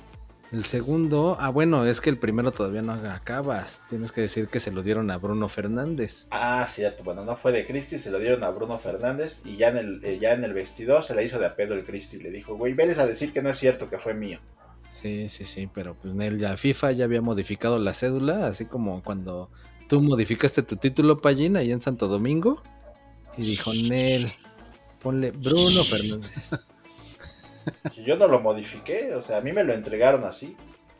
El 0.51 0.65
segundo, 0.65 1.37
ah, 1.39 1.49
bueno, 1.49 1.85
es 1.85 2.01
que 2.01 2.09
el 2.09 2.17
primero 2.17 2.51
todavía 2.51 2.81
no 2.81 2.93
acabas. 2.93 3.83
Tienes 3.87 4.11
que 4.11 4.21
decir 4.21 4.47
que 4.47 4.59
se 4.59 4.71
lo 4.71 4.81
dieron 4.81 5.11
a 5.11 5.17
Bruno 5.17 5.47
Fernández. 5.47 6.25
Ah, 6.31 6.65
cierto, 6.67 7.03
bueno, 7.03 7.23
no 7.23 7.35
fue 7.35 7.51
de 7.51 7.67
Cristi, 7.67 7.99
se 7.99 8.09
lo 8.09 8.17
dieron 8.17 8.43
a 8.43 8.49
Bruno 8.49 8.79
Fernández 8.79 9.41
y 9.45 9.57
ya 9.57 9.69
en 9.69 9.77
el, 9.77 10.03
eh, 10.03 10.17
ya 10.19 10.33
en 10.33 10.43
el 10.43 10.53
vestidor 10.53 11.03
se 11.03 11.13
la 11.13 11.21
hizo 11.21 11.37
de 11.37 11.45
a 11.45 11.55
pedo 11.55 11.75
el 11.75 11.83
Cristi. 11.83 12.17
Le 12.17 12.31
dijo, 12.31 12.55
güey, 12.55 12.73
veles 12.73 12.97
a 12.97 13.05
decir 13.05 13.31
que 13.31 13.43
no 13.43 13.49
es 13.49 13.57
cierto, 13.57 13.91
que 13.91 13.99
fue 13.99 14.15
mío. 14.15 14.39
Sí, 14.99 15.29
sí, 15.29 15.45
sí, 15.45 15.69
pero 15.71 15.93
pues 15.93 16.15
Nel 16.15 16.39
ya 16.39 16.57
FIFA 16.57 16.93
ya 16.93 17.05
había 17.05 17.21
modificado 17.21 17.77
la 17.77 17.93
cédula, 17.93 18.47
así 18.47 18.65
como 18.65 19.03
cuando 19.03 19.51
tú 19.87 20.01
modificaste 20.01 20.63
tu 20.63 20.77
título 20.77 21.21
Pallín 21.21 21.57
ahí 21.57 21.71
en 21.71 21.81
Santo 21.81 22.07
Domingo. 22.07 22.63
Y 23.37 23.43
dijo 23.43 23.71
Nel, 23.71 24.31
ponle 25.01 25.31
Bruno 25.31 25.83
Fernández. 25.83 26.51
Yo 28.05 28.15
no 28.17 28.27
lo 28.27 28.39
modifiqué, 28.39 29.13
o 29.15 29.21
sea, 29.21 29.37
a 29.37 29.41
mí 29.41 29.51
me 29.51 29.63
lo 29.63 29.73
entregaron 29.73 30.23
así. 30.23 30.55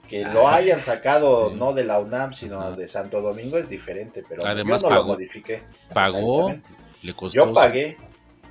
Que 0.07 0.23
lo 0.23 0.47
Ah, 0.47 0.55
hayan 0.55 0.81
sacado 0.81 1.49
sí. 1.51 1.55
no 1.55 1.73
de 1.73 1.83
la 1.83 1.99
UNAM, 1.99 2.33
sino 2.33 2.59
Ajá. 2.59 2.71
de 2.75 2.88
Santo 2.88 3.21
Domingo 3.21 3.57
es 3.57 3.69
diferente, 3.69 4.23
pero 4.27 4.43
Además 4.45 4.81
yo 4.81 4.89
no 4.89 4.95
pagó. 4.95 5.07
lo 5.07 5.13
modifiqué. 5.13 5.62
Pagó, 5.93 6.55
le 7.03 7.13
costó. 7.13 7.35
Yo 7.45 7.53
pagué, 7.53 7.95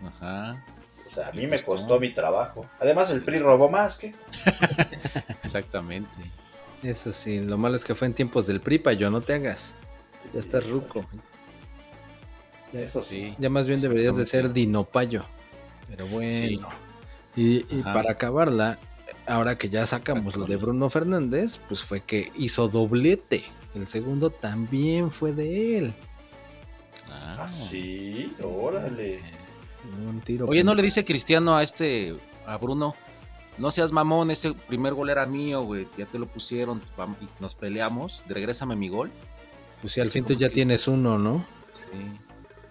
Ajá, 0.04 0.64
o 1.06 1.11
sea, 1.11 1.28
a 1.28 1.32
mí 1.32 1.46
me 1.48 1.61
costó. 1.62 1.98
mi 1.98 2.12
trabajo. 2.12 2.64
Además, 2.78 3.11
el 3.11 3.22
PRI 3.22 3.38
robó 3.38 3.68
más 3.68 3.98
que. 3.98 4.14
exactamente. 5.30 6.18
Eso 6.82 7.12
sí, 7.12 7.40
lo 7.40 7.58
malo 7.58 7.74
es 7.74 7.84
que 7.84 7.96
fue 7.96 8.06
en 8.06 8.14
tiempos 8.14 8.46
del 8.46 8.61
PRI, 8.61 8.80
yo 8.96 9.11
no 9.11 9.20
te 9.20 9.34
hagas. 9.34 9.72
Ya 10.32 10.38
estás 10.40 10.68
ruco. 10.68 11.04
Ya, 12.72 12.80
Eso 12.82 13.00
sí. 13.02 13.34
Ya 13.38 13.48
más 13.50 13.66
bien 13.66 13.80
deberías 13.80 14.16
de 14.16 14.26
ser. 14.26 14.52
Dinopayo. 14.52 15.24
Pero 15.88 16.07
bueno. 16.07 16.31
Sí. 16.31 16.61
Y, 17.37 17.61
para 17.83 18.12
acabarla, 18.12 18.79
ahora 19.27 19.57
que 19.59 19.68
ya 19.68 19.87
sacamos 19.87 20.37
lo 20.37 20.46
de 20.46 20.57
Bruno 20.57 20.90
Fernández, 20.90 21.59
pues 21.68 21.83
fue 21.83 22.01
que 22.01 22.33
hizo 22.37 22.68
doblete. 22.68 23.44
El 23.74 23.87
segundo 23.87 24.31
también 24.31 25.11
fue 25.11 25.33
de 25.33 25.79
él. 25.79 25.94
Ah. 27.09 27.37
Ah, 27.40 27.46
sí, 27.46 28.35
órale. 28.42 29.16
Eh, 29.16 29.20
Un 30.09 30.20
tiro 30.20 30.46
Oye, 30.46 30.64
¿no 30.64 30.74
le 30.74 30.83
dice 30.83 31.05
Cristiano 31.05 31.57
a 31.57 31.62
este, 31.62 32.16
a 32.46 32.57
Bruno? 32.57 32.96
No 33.59 33.70
seas 33.70 33.92
mamón, 33.92 34.31
ese 34.31 34.55
primer 34.55 34.94
gol 34.94 35.11
era 35.11 35.27
mío, 35.27 35.62
güey. 35.62 35.87
Ya 35.96 36.07
te 36.07 36.18
lo 36.18 36.27
pusieron, 36.27 36.81
nos 37.40 37.55
peleamos. 37.55 38.24
Regrésame 38.29 38.77
mi 38.77 38.88
gol. 38.88 39.11
Pues 39.81 39.92
sí, 39.92 40.01
al 40.01 40.09
fin 40.09 40.24
tú 40.24 40.35
ya 40.35 40.48
es 40.48 40.53
tienes 40.53 40.88
uno, 40.88 41.18
¿no? 41.18 41.44
Sí. 41.72 41.87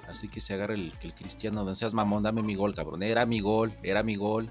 Así 0.08 0.30
que 0.30 0.39
se 0.41 0.54
agarra 0.54 0.74
el, 0.74 0.93
el 1.02 1.13
Cristiano. 1.13 1.63
No 1.63 1.76
seas 1.76 1.93
mamón, 1.93 2.24
dame 2.24 2.41
mi 2.41 2.56
gol, 2.56 2.74
cabrón. 2.74 3.04
Era 3.04 3.26
mi 3.26 3.39
gol, 3.39 3.74
era 3.84 4.04
mi 4.04 4.15
gol. 4.15 4.50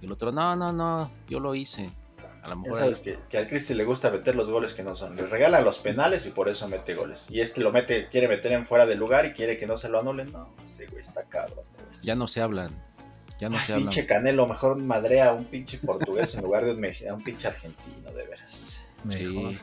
Y 0.00 0.06
el 0.06 0.12
otro, 0.12 0.32
no, 0.32 0.54
no, 0.56 0.72
no, 0.72 1.10
yo 1.28 1.40
lo 1.40 1.54
hice. 1.54 1.90
A 2.42 2.48
lo 2.48 2.54
Ya 2.54 2.56
mejor 2.56 2.78
sabes 2.78 3.00
que, 3.00 3.18
que 3.28 3.38
al 3.38 3.46
Cristi 3.48 3.72
le 3.74 3.84
gusta 3.84 4.10
meter 4.10 4.34
los 4.34 4.50
goles 4.50 4.74
que 4.74 4.82
no 4.82 4.94
son. 4.96 5.14
Le 5.14 5.26
regalan 5.26 5.64
los 5.64 5.78
penales 5.78 6.26
y 6.26 6.30
por 6.30 6.48
eso 6.48 6.66
mete 6.68 6.94
goles. 6.94 7.28
Y 7.30 7.40
este 7.40 7.60
lo 7.60 7.70
mete, 7.72 8.08
quiere 8.08 8.26
meter 8.26 8.52
en 8.52 8.66
fuera 8.66 8.84
de 8.86 8.96
lugar 8.96 9.26
y 9.26 9.32
quiere 9.32 9.58
que 9.58 9.66
no 9.66 9.76
se 9.76 9.88
lo 9.88 10.00
anulen. 10.00 10.32
No, 10.32 10.52
ese 10.64 10.86
güey 10.86 11.00
está 11.02 11.22
cabrón. 11.24 11.64
güey. 11.74 12.00
ya 12.02 12.16
no 12.16 12.26
se 12.26 12.40
hablan. 12.40 12.70
Ya 13.38 13.48
no 13.48 13.56
Ay, 13.58 13.62
se 13.62 13.72
hablan. 13.72 13.88
pinche 13.90 14.06
Canelo, 14.06 14.46
mejor 14.46 14.76
madrea 14.76 15.30
a 15.30 15.32
un 15.34 15.44
pinche 15.44 15.78
portugués 15.78 16.34
en 16.34 16.42
lugar 16.42 16.64
de 16.64 16.72
un, 16.72 16.84
a 16.84 17.14
un 17.14 17.22
pinche 17.22 17.46
argentino, 17.48 18.10
de 18.12 18.24
veras. 18.26 18.84
Sí. 19.08 19.24
Mejor. 19.24 19.54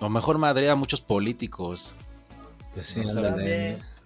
O 0.00 0.08
mejor 0.08 0.38
madre 0.38 0.68
a 0.70 0.74
muchos 0.76 1.00
políticos. 1.00 1.94
Pues 2.74 2.88
sí, 2.88 3.00
No 3.00 3.36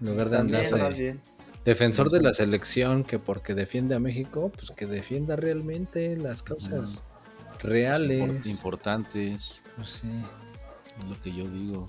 en 0.00 0.06
lugar 0.06 0.30
de 0.30 0.36
También, 0.38 0.56
andarse 0.56 0.76
más 0.76 0.96
bien. 0.96 1.20
defensor 1.64 2.10
de 2.10 2.18
Sí. 2.18 2.24
la 2.24 2.32
selección 2.32 3.04
que 3.04 3.18
porque 3.18 3.54
defiende 3.54 3.94
a 3.94 3.98
México, 3.98 4.50
pues 4.54 4.70
que 4.70 4.86
defienda 4.86 5.36
realmente 5.36 6.16
las 6.16 6.42
causas 6.42 7.04
reales. 7.60 8.20
Impor- 8.22 8.46
importantes. 8.46 9.64
Pues 9.76 9.88
sí. 9.90 10.08
Es 10.98 11.04
lo 11.04 11.20
que 11.20 11.32
yo 11.32 11.48
digo. 11.48 11.88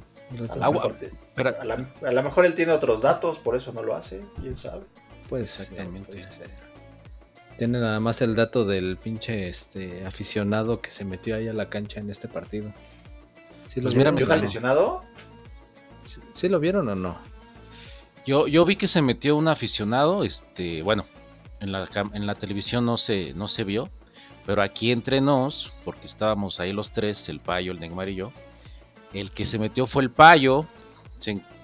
A 0.52 0.56
lo, 0.56 0.64
Agua. 0.64 0.92
Pero, 1.36 1.50
a 1.60 1.66
la- 1.66 1.94
a 2.06 2.12
lo 2.12 2.24
mejor 2.24 2.46
él 2.46 2.54
tiene 2.54 2.72
otros 2.72 3.02
datos, 3.02 3.40
por 3.40 3.56
eso 3.56 3.72
no 3.74 3.82
lo 3.82 3.96
hace. 3.96 4.22
¿Quién 4.42 4.58
sabe? 4.58 4.84
Pues 5.28 5.60
Exactamente. 5.60 6.24
ser. 6.24 6.50
Tiene 7.58 7.80
nada 7.80 8.00
más 8.00 8.22
el 8.22 8.36
dato 8.36 8.64
del 8.66 8.98
pinche 8.98 9.50
este 9.50 10.06
aficionado 10.06 10.82
que 10.82 10.92
se 10.92 11.04
metió 11.04 11.36
ahí 11.36 11.48
a 11.48 11.54
la 11.54 11.70
cancha 11.70 12.00
en 12.00 12.10
este 12.10 12.28
partido. 12.28 12.72
¿Sí 13.68 13.82
lo, 13.82 13.86
Pues 13.86 13.96
vieron? 13.96 14.18
¿Y 14.18 14.24
un 14.24 14.32
aficionado? 14.32 15.04
¿Sí- 16.06 16.20
¿Sí 16.34 16.48
lo 16.50 16.60
vieron 16.60 16.88
o 16.90 16.96
no? 16.96 17.18
Yo, 18.30 18.46
yo 18.46 18.64
vi 18.64 18.76
que 18.76 18.88
se 18.88 19.02
metió 19.02 19.36
un 19.36 19.48
aficionado, 19.48 20.24
este, 20.24 20.84
bueno, 20.84 21.08
en 21.62 21.72
la, 21.72 21.90
en 22.14 22.28
la 22.28 22.36
televisión 22.36 22.86
no 22.86 22.96
se, 22.96 23.34
no 23.34 23.48
se 23.48 23.64
vio, 23.64 23.90
pero 24.46 24.62
aquí 24.62 24.92
entre 24.92 25.20
nos, 25.20 25.74
porque 25.84 26.06
estábamos 26.06 26.60
ahí 26.60 26.72
los 26.72 26.92
tres, 26.92 27.28
el 27.28 27.40
payo, 27.40 27.72
el 27.72 27.80
Neymar 27.80 28.08
y 28.08 28.14
yo, 28.14 28.32
el 29.14 29.32
que 29.32 29.46
se 29.46 29.58
metió 29.58 29.88
fue 29.88 30.04
el 30.04 30.12
payo, 30.12 30.68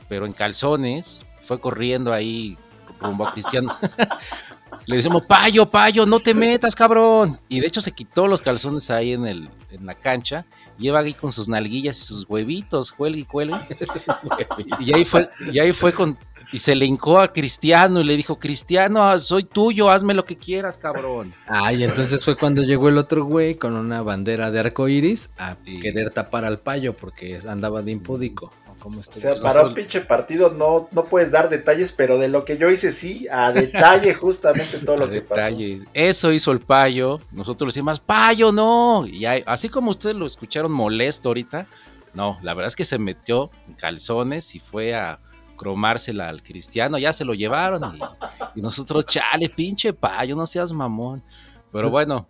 pero 0.10 0.25
en 0.25 0.34
calzones, 0.34 1.23
fue 1.43 1.62
corriendo 1.62 2.12
ahí 2.12 2.58
rumbo 2.99 3.28
a 3.28 3.34
Cristiano. 3.34 3.71
Le 4.88 4.98
decimos, 4.98 5.24
payo, 5.26 5.67
payo, 5.67 6.06
no 6.06 6.19
te 6.19 6.34
metas, 6.34 6.76
cabrón. 6.76 7.39
Y 7.50 7.60
de 7.60 7.67
hecho 7.67 7.82
se 7.82 7.91
quitó 7.91 8.28
los 8.28 8.41
calzones 8.41 8.91
ahí 8.91 9.13
en, 9.13 9.26
el, 9.26 9.50
en 9.71 9.86
la 9.86 9.95
cancha, 9.95 10.45
lleva 10.78 11.00
ahí 11.00 11.13
con 11.13 11.32
sus 11.32 11.50
nalguillas 11.50 11.98
y 12.00 12.02
sus 12.04 12.30
huevitos, 12.30 12.91
cuelgue 12.91 13.21
y 13.21 13.26
cuelgue. 13.26 13.56
Y 14.80 14.93
ahí 14.95 15.06
fue, 15.06 15.28
y 15.52 15.60
ahí 15.60 15.74
fue 15.74 15.91
con, 15.91 16.17
y 16.52 16.60
se 16.60 16.76
le 16.76 16.86
hincó 16.86 17.19
a 17.19 17.34
Cristiano 17.34 18.02
y 18.02 18.04
le 18.04 18.15
dijo, 18.15 18.38
Cristiano, 18.38 19.17
soy 19.19 19.43
tuyo, 19.43 19.89
hazme 19.89 20.13
lo 20.13 20.26
que 20.26 20.38
quieras, 20.38 20.78
cabrón. 20.78 21.34
Ay, 21.48 21.84
entonces 21.84 22.24
fue 22.24 22.36
cuando 22.36 22.62
llegó 22.62 22.89
el 22.89 22.98
otro 22.98 23.26
güey 23.26 23.56
con 23.56 23.76
una 23.76 24.02
bandera 24.02 24.52
de 24.52 24.60
arco 24.60 24.88
iris 24.88 25.30
a 25.38 25.56
Sí. 25.65 25.80
querer 25.80 26.12
tapar 26.12 26.45
al 26.45 26.60
payo 26.60 26.93
porque 26.95 27.39
andaba 27.48 27.82
de 27.82 27.91
impúdico. 27.91 28.52
¿O 28.64 28.64
cómo 28.86 29.00
O 29.00 29.04
sea, 29.04 29.32
Pues 29.32 29.41
para 29.41 29.63
un 29.65 29.74
pinche 29.74 30.00
partido 30.02 30.52
no, 30.52 30.88
no 30.91 31.06
puedes 31.06 31.32
dar 31.32 31.50
detalles, 31.50 31.91
pero 31.91 32.19
de 32.19 32.28
lo 32.30 32.45
que 32.45 32.60
yo 32.60 32.69
hice 32.69 32.91
sí, 32.91 33.28
a 33.32 33.52
detalle 33.52 34.13
justamente 34.13 34.78
todo 34.78 34.98
lo 34.98 35.06
A 35.06 35.08
que 35.10 35.13
detalle. 35.15 35.82
Eso 35.95 36.32
hizo 36.32 36.52
el 36.52 36.60
payo. 36.60 37.19
Nosotros 37.32 37.65
le 37.67 37.69
decimos, 37.69 38.00
payo, 38.00 38.52
no. 38.52 39.08
Y 39.08 39.26
ahí- 39.26 39.41
así 39.48 39.69
como 39.69 39.89
ustedes 39.89 40.15
lo 40.15 40.28
escucharon 40.28 40.71
molesto 40.71 41.30
ahorita, 41.30 41.67
no, 42.13 42.38
la 42.43 42.54
verdad 42.54 42.67
es 42.67 42.76
que 42.76 42.86
se 42.86 43.00
metió 43.00 43.50
en 43.67 43.74
calzones 43.74 44.54
y 44.54 44.60
fue 44.60 44.93
a 44.93 45.19
cromársela 45.58 46.30
al 46.30 46.43
cristiano. 46.43 47.00
Ya 47.00 47.12
se 47.12 47.26
lo 47.26 47.34
llevaron 47.34 47.95
y, 47.95 48.60
y 48.60 48.62
nosotros, 48.62 49.08
chale, 49.08 49.50
pinche 49.50 49.93
payo, 49.93 50.36
no 50.36 50.45
seas 50.45 50.71
mamón. 50.71 51.24
Pero 51.71 51.89
bueno, 51.89 52.28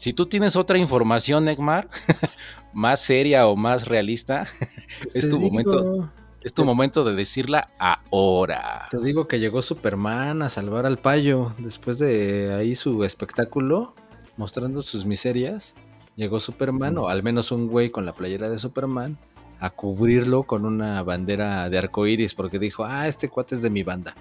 si 0.00 0.14
tú 0.14 0.24
tienes 0.24 0.56
otra 0.56 0.78
información, 0.78 1.44
Neymar, 1.44 1.90
más 2.72 3.00
seria 3.00 3.46
o 3.46 3.54
más 3.54 3.86
realista, 3.86 4.46
es 5.14 5.28
tu 5.28 5.36
digo, 5.36 5.50
momento, 5.50 6.10
es 6.40 6.54
tu 6.54 6.64
momento 6.64 7.04
de 7.04 7.14
decirla 7.14 7.68
ahora. 7.78 8.88
Te 8.90 8.98
digo 8.98 9.28
que 9.28 9.38
llegó 9.38 9.60
Superman 9.60 10.40
a 10.40 10.48
salvar 10.48 10.86
al 10.86 10.96
payo 10.96 11.52
después 11.58 11.98
de 11.98 12.54
ahí 12.54 12.76
su 12.76 13.04
espectáculo 13.04 13.94
mostrando 14.38 14.80
sus 14.80 15.04
miserias. 15.04 15.74
Llegó 16.16 16.40
Superman, 16.40 16.96
o 16.96 17.08
al 17.08 17.22
menos 17.22 17.52
un 17.52 17.68
güey 17.68 17.90
con 17.90 18.06
la 18.06 18.14
playera 18.14 18.48
de 18.48 18.58
Superman, 18.58 19.18
a 19.58 19.68
cubrirlo 19.68 20.44
con 20.44 20.64
una 20.64 21.02
bandera 21.02 21.68
de 21.68 21.76
arco 21.76 22.06
iris, 22.06 22.32
porque 22.32 22.58
dijo, 22.58 22.86
ah, 22.86 23.06
este 23.06 23.28
cuate 23.28 23.54
es 23.54 23.60
de 23.60 23.68
mi 23.68 23.82
banda. 23.82 24.14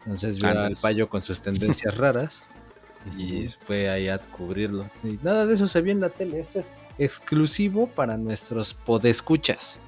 Entonces 0.00 0.36
vio 0.36 0.50
al 0.50 0.76
payo 0.76 1.08
con 1.08 1.22
sus 1.22 1.40
tendencias 1.40 1.96
raras 1.96 2.44
y 3.18 3.48
fue 3.66 3.88
ahí 3.90 4.08
a 4.08 4.18
cubrirlo. 4.18 4.88
Y 5.02 5.18
nada 5.22 5.46
de 5.46 5.54
eso 5.54 5.68
se 5.68 5.80
vio 5.82 5.92
en 5.92 6.00
la 6.00 6.10
tele. 6.10 6.40
Esto 6.40 6.60
es 6.60 6.72
exclusivo 6.98 7.86
para 7.86 8.16
nuestros 8.16 8.74
podescuchas 8.74 9.80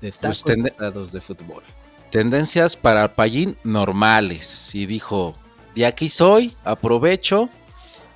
de 0.00 0.12
tacos 0.12 0.42
Pues 0.42 0.76
Dados 0.78 1.12
de 1.12 1.20
fútbol. 1.20 1.62
tendencias 2.10 2.76
para 2.76 3.14
Payín 3.14 3.56
normales. 3.64 4.74
Y 4.74 4.86
dijo, 4.86 5.34
de 5.74 5.86
aquí 5.86 6.08
soy, 6.08 6.56
aprovecho. 6.64 7.48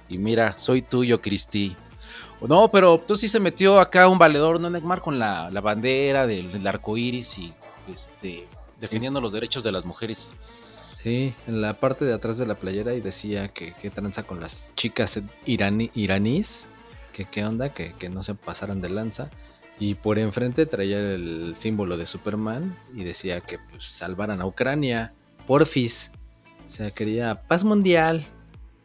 Y 0.08 0.18
mira, 0.18 0.58
soy 0.58 0.82
tuyo, 0.82 1.20
Cristi. 1.20 1.76
No, 2.40 2.70
pero 2.70 2.98
tú 3.00 3.16
sí 3.16 3.28
se 3.28 3.40
metió 3.40 3.80
acá 3.80 4.08
un 4.08 4.18
valedor, 4.18 4.60
¿no, 4.60 4.68
Neymar? 4.68 5.00
Con 5.00 5.18
la, 5.18 5.50
la 5.50 5.60
bandera 5.60 6.26
del, 6.26 6.52
del 6.52 6.66
arco 6.66 6.96
iris 6.96 7.38
y 7.38 7.52
este, 7.90 8.46
defendiendo 8.78 9.20
los 9.20 9.32
derechos 9.32 9.64
de 9.64 9.72
las 9.72 9.84
mujeres. 9.86 10.32
Sí, 11.06 11.34
en 11.46 11.60
la 11.60 11.78
parte 11.78 12.04
de 12.04 12.12
atrás 12.12 12.36
de 12.36 12.46
la 12.46 12.56
playera 12.56 12.92
y 12.94 13.00
decía 13.00 13.46
que 13.46 13.72
qué 13.80 13.90
tranza 13.90 14.24
con 14.24 14.40
las 14.40 14.72
chicas 14.74 15.20
iraní, 15.44 15.92
iraníes, 15.94 16.66
que 17.12 17.26
qué 17.26 17.44
onda, 17.44 17.72
que, 17.72 17.92
que 17.92 18.08
no 18.08 18.24
se 18.24 18.34
pasaran 18.34 18.80
de 18.80 18.88
lanza. 18.88 19.30
Y 19.78 19.94
por 19.94 20.18
enfrente 20.18 20.66
traía 20.66 20.98
el 20.98 21.54
símbolo 21.56 21.96
de 21.96 22.06
Superman 22.06 22.76
y 22.92 23.04
decía 23.04 23.40
que 23.40 23.60
pues, 23.70 23.84
salvaran 23.84 24.40
a 24.40 24.46
Ucrania, 24.46 25.14
porfis. 25.46 26.10
O 26.66 26.70
sea, 26.72 26.90
quería 26.90 27.40
paz 27.42 27.62
mundial. 27.62 28.26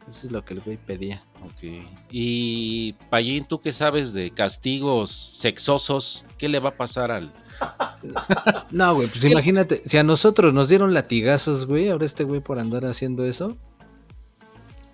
Eso 0.08 0.28
es 0.28 0.32
lo 0.32 0.44
que 0.44 0.54
el 0.54 0.60
güey 0.60 0.76
pedía. 0.76 1.24
Ok. 1.44 1.72
Y 2.12 2.92
Payín, 3.10 3.46
¿tú 3.46 3.60
qué 3.60 3.72
sabes 3.72 4.12
de 4.12 4.30
castigos 4.30 5.10
sexosos? 5.10 6.24
¿Qué 6.38 6.48
le 6.48 6.60
va 6.60 6.68
a 6.68 6.76
pasar 6.76 7.10
al... 7.10 7.32
No, 8.70 8.94
güey, 8.94 9.06
pues 9.08 9.22
imagínate, 9.24 9.82
si 9.86 9.96
a 9.98 10.02
nosotros 10.02 10.52
nos 10.52 10.68
dieron 10.68 10.92
latigazos, 10.94 11.66
güey, 11.66 11.88
ahora 11.90 12.04
este 12.06 12.24
güey 12.24 12.40
por 12.40 12.58
andar 12.58 12.84
haciendo 12.84 13.24
eso. 13.24 13.56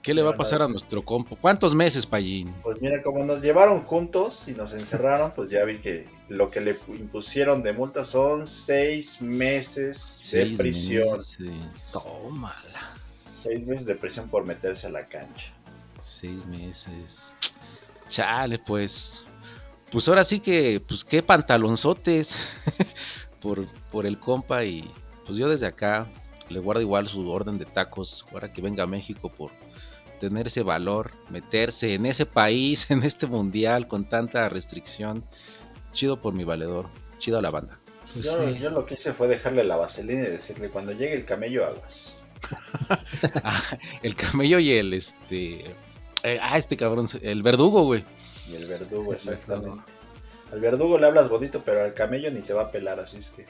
¿Qué 0.02 0.14
le 0.14 0.22
va 0.22 0.30
a 0.30 0.36
pasar 0.36 0.62
a 0.62 0.68
nuestro 0.68 1.04
compo? 1.04 1.36
¿Cuántos 1.40 1.74
meses, 1.74 2.06
Payín? 2.06 2.52
Pues 2.62 2.80
mira, 2.80 3.02
como 3.02 3.24
nos 3.24 3.42
llevaron 3.42 3.82
juntos 3.82 4.48
y 4.48 4.52
nos 4.52 4.72
encerraron, 4.72 5.32
pues 5.34 5.50
ya 5.50 5.64
vi 5.64 5.78
que 5.78 6.06
lo 6.28 6.50
que 6.50 6.60
le 6.60 6.76
impusieron 6.98 7.62
de 7.62 7.72
multa 7.72 8.04
son 8.04 8.46
seis 8.46 9.20
meses 9.20 9.98
Seis 9.98 10.52
de 10.56 10.62
prisión. 10.62 11.12
meses. 11.12 11.50
Tómala. 11.92 12.94
Seis 13.34 13.66
meses 13.66 13.84
de 13.86 13.94
prisión 13.96 14.28
por 14.28 14.44
meterse 14.46 14.86
a 14.86 14.90
la 14.90 15.04
cancha. 15.04 15.52
Seis 16.00 16.44
meses. 16.46 17.34
Chale, 18.08 18.58
pues. 18.58 19.24
Pues 19.90 20.08
ahora 20.08 20.24
sí 20.24 20.40
que, 20.40 20.80
pues 20.86 21.04
qué 21.04 21.22
pantalonzotes 21.22 22.36
por, 23.40 23.64
por 23.90 24.06
el 24.06 24.18
compa 24.18 24.64
y 24.64 24.90
pues 25.24 25.38
yo 25.38 25.48
desde 25.48 25.66
acá 25.66 26.10
le 26.48 26.58
guardo 26.58 26.80
igual 26.82 27.08
su 27.08 27.28
orden 27.30 27.58
de 27.58 27.64
tacos 27.64 28.26
ahora 28.32 28.52
que 28.52 28.60
venga 28.62 28.84
a 28.84 28.86
México 28.86 29.30
por 29.30 29.50
tener 30.18 30.48
ese 30.48 30.62
valor, 30.62 31.12
meterse 31.30 31.94
en 31.94 32.06
ese 32.06 32.26
país, 32.26 32.90
en 32.90 33.02
este 33.02 33.26
mundial 33.26 33.88
con 33.88 34.08
tanta 34.08 34.48
restricción. 34.48 35.24
Chido 35.92 36.20
por 36.20 36.34
mi 36.34 36.44
valedor, 36.44 36.88
chido 37.18 37.38
a 37.38 37.42
la 37.42 37.50
banda. 37.50 37.78
Pues 38.12 38.24
Yo, 38.24 38.46
sí. 38.46 38.58
yo 38.58 38.70
lo 38.70 38.84
que 38.84 38.94
hice 38.94 39.12
fue 39.12 39.26
dejarle 39.28 39.64
la 39.64 39.76
vaselina 39.76 40.22
y 40.22 40.30
decirle, 40.30 40.70
cuando 40.70 40.92
llegue 40.92 41.14
el 41.14 41.24
camello 41.24 41.66
aguas. 41.66 42.14
Ah, 43.42 43.60
el 44.02 44.14
camello 44.14 44.58
y 44.60 44.70
el 44.72 44.94
este... 44.94 45.74
eh, 46.22 46.38
ah, 46.40 46.56
este 46.56 46.76
cabrón, 46.76 47.06
el 47.22 47.42
verdugo, 47.42 47.82
güey. 47.84 48.04
Y 48.48 48.54
el 48.56 48.66
verdugo, 48.66 49.12
exactamente. 49.12 49.82
Al 50.52 50.60
verdugo 50.60 50.98
le 50.98 51.06
hablas 51.06 51.28
bonito, 51.28 51.62
pero 51.64 51.84
al 51.84 51.92
camello 51.94 52.30
ni 52.30 52.40
te 52.40 52.52
va 52.54 52.62
a 52.62 52.70
pelar, 52.70 52.98
así 53.00 53.18
es 53.18 53.30
que... 53.30 53.44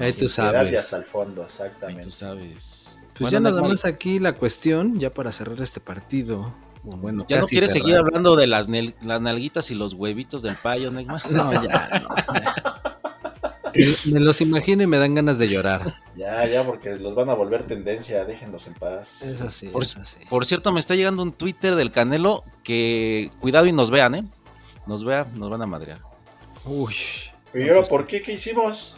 Ahí 0.00 0.12
tú 0.12 0.26
piedad 0.26 0.26
Y 0.26 0.28
sabes. 0.30 0.80
hasta 0.80 0.96
el 0.96 1.04
fondo, 1.04 1.42
Ahí 1.42 1.46
exactamente. 1.46 2.02
tú 2.02 2.10
sabes. 2.10 2.98
Pues 3.18 3.18
Bueno, 3.20 3.32
ya 3.32 3.40
nada 3.40 3.62
más 3.62 3.84
aquí 3.84 4.18
la 4.18 4.32
cuestión, 4.36 4.98
ya 4.98 5.12
para 5.12 5.30
cerrar 5.32 5.60
este 5.60 5.80
partido. 5.80 6.54
Bueno, 6.82 7.26
¿Ya 7.28 7.40
no 7.40 7.46
quieres 7.46 7.72
cerrar. 7.72 7.82
seguir 7.86 7.98
hablando 7.98 8.34
de 8.36 8.46
las, 8.46 8.68
nel- 8.68 8.94
las 9.02 9.20
nalguitas 9.20 9.70
y 9.70 9.74
los 9.74 9.94
huevitos 9.94 10.42
del 10.42 10.56
payo, 10.56 10.90
Neymar? 10.90 11.20
No, 11.30 11.52
ya, 11.52 11.60
no, 12.02 12.34
ya. 12.40 12.67
Me, 14.12 14.20
los 14.20 14.40
imagino 14.40 14.82
y 14.82 14.86
me 14.86 14.98
dan 14.98 15.14
ganas 15.14 15.38
de 15.38 15.48
llorar. 15.48 15.92
Ya, 16.14 16.46
ya, 16.46 16.64
porque 16.64 16.96
los 16.96 17.14
van 17.14 17.30
a 17.30 17.34
volver 17.34 17.64
tendencia, 17.66 18.24
déjenlos 18.24 18.66
en 18.66 18.74
paz. 18.74 19.22
Es 19.22 19.40
así, 19.40 19.68
Por- 19.68 19.82
es 19.82 19.96
así. 19.96 20.18
Por 20.28 20.44
cierto, 20.46 20.72
me 20.72 20.80
está 20.80 20.94
llegando 20.94 21.22
un 21.22 21.32
Twitter 21.32 21.74
del 21.76 21.90
Canelo 21.92 22.44
que 22.64 23.30
cuidado 23.40 23.66
y 23.66 23.72
nos 23.72 23.90
vean, 23.90 24.14
¿eh? 24.14 24.24
Nos 24.86 25.04
vean, 25.04 25.38
nos 25.38 25.50
van 25.50 25.62
a 25.62 25.66
madrear. 25.66 26.00
Uy. 26.64 26.94
¿Y 27.54 27.68
ahora 27.68 27.82
por 27.82 28.06
qué? 28.06 28.22
¿Qué 28.22 28.32
hicimos? 28.32 28.96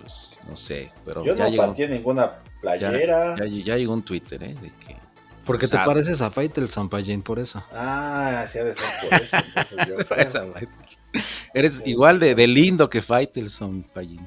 Pues, 0.00 0.38
no 0.48 0.56
sé, 0.56 0.90
pero 1.04 1.24
Yo 1.24 1.34
ya, 1.34 1.44
no 1.44 1.50
llegó, 1.50 1.66
pateé 1.66 1.88
ninguna 1.88 2.38
playera. 2.60 3.36
ya, 3.38 3.44
ya 3.46 3.76
llegó 3.76 3.92
un 3.92 4.02
Twitter, 4.02 4.42
¿eh? 4.42 4.54
De 4.60 4.68
que 4.70 4.96
Porque 5.44 5.66
O 5.66 5.68
sea, 5.68 5.80
te 5.80 5.86
pareces 5.86 6.20
a 6.22 6.30
Faitelson, 6.30 6.88
Payín, 6.88 7.22
por 7.22 7.38
eso. 7.38 7.62
Ah, 7.72 8.44
sí 8.48 8.58
ha 8.58 8.64
de 8.64 8.74
ser 8.74 9.08
por 9.08 9.20
eso. 9.20 9.36
entonces 9.36 9.78
yo. 9.88 9.96
Eres 11.54 11.74
Sí, 11.74 11.90
igual 11.90 12.18
de, 12.18 12.34
de 12.34 12.46
lindo 12.46 12.88
que 12.88 13.02
Faitelson, 13.02 13.82
Payín. 13.94 14.26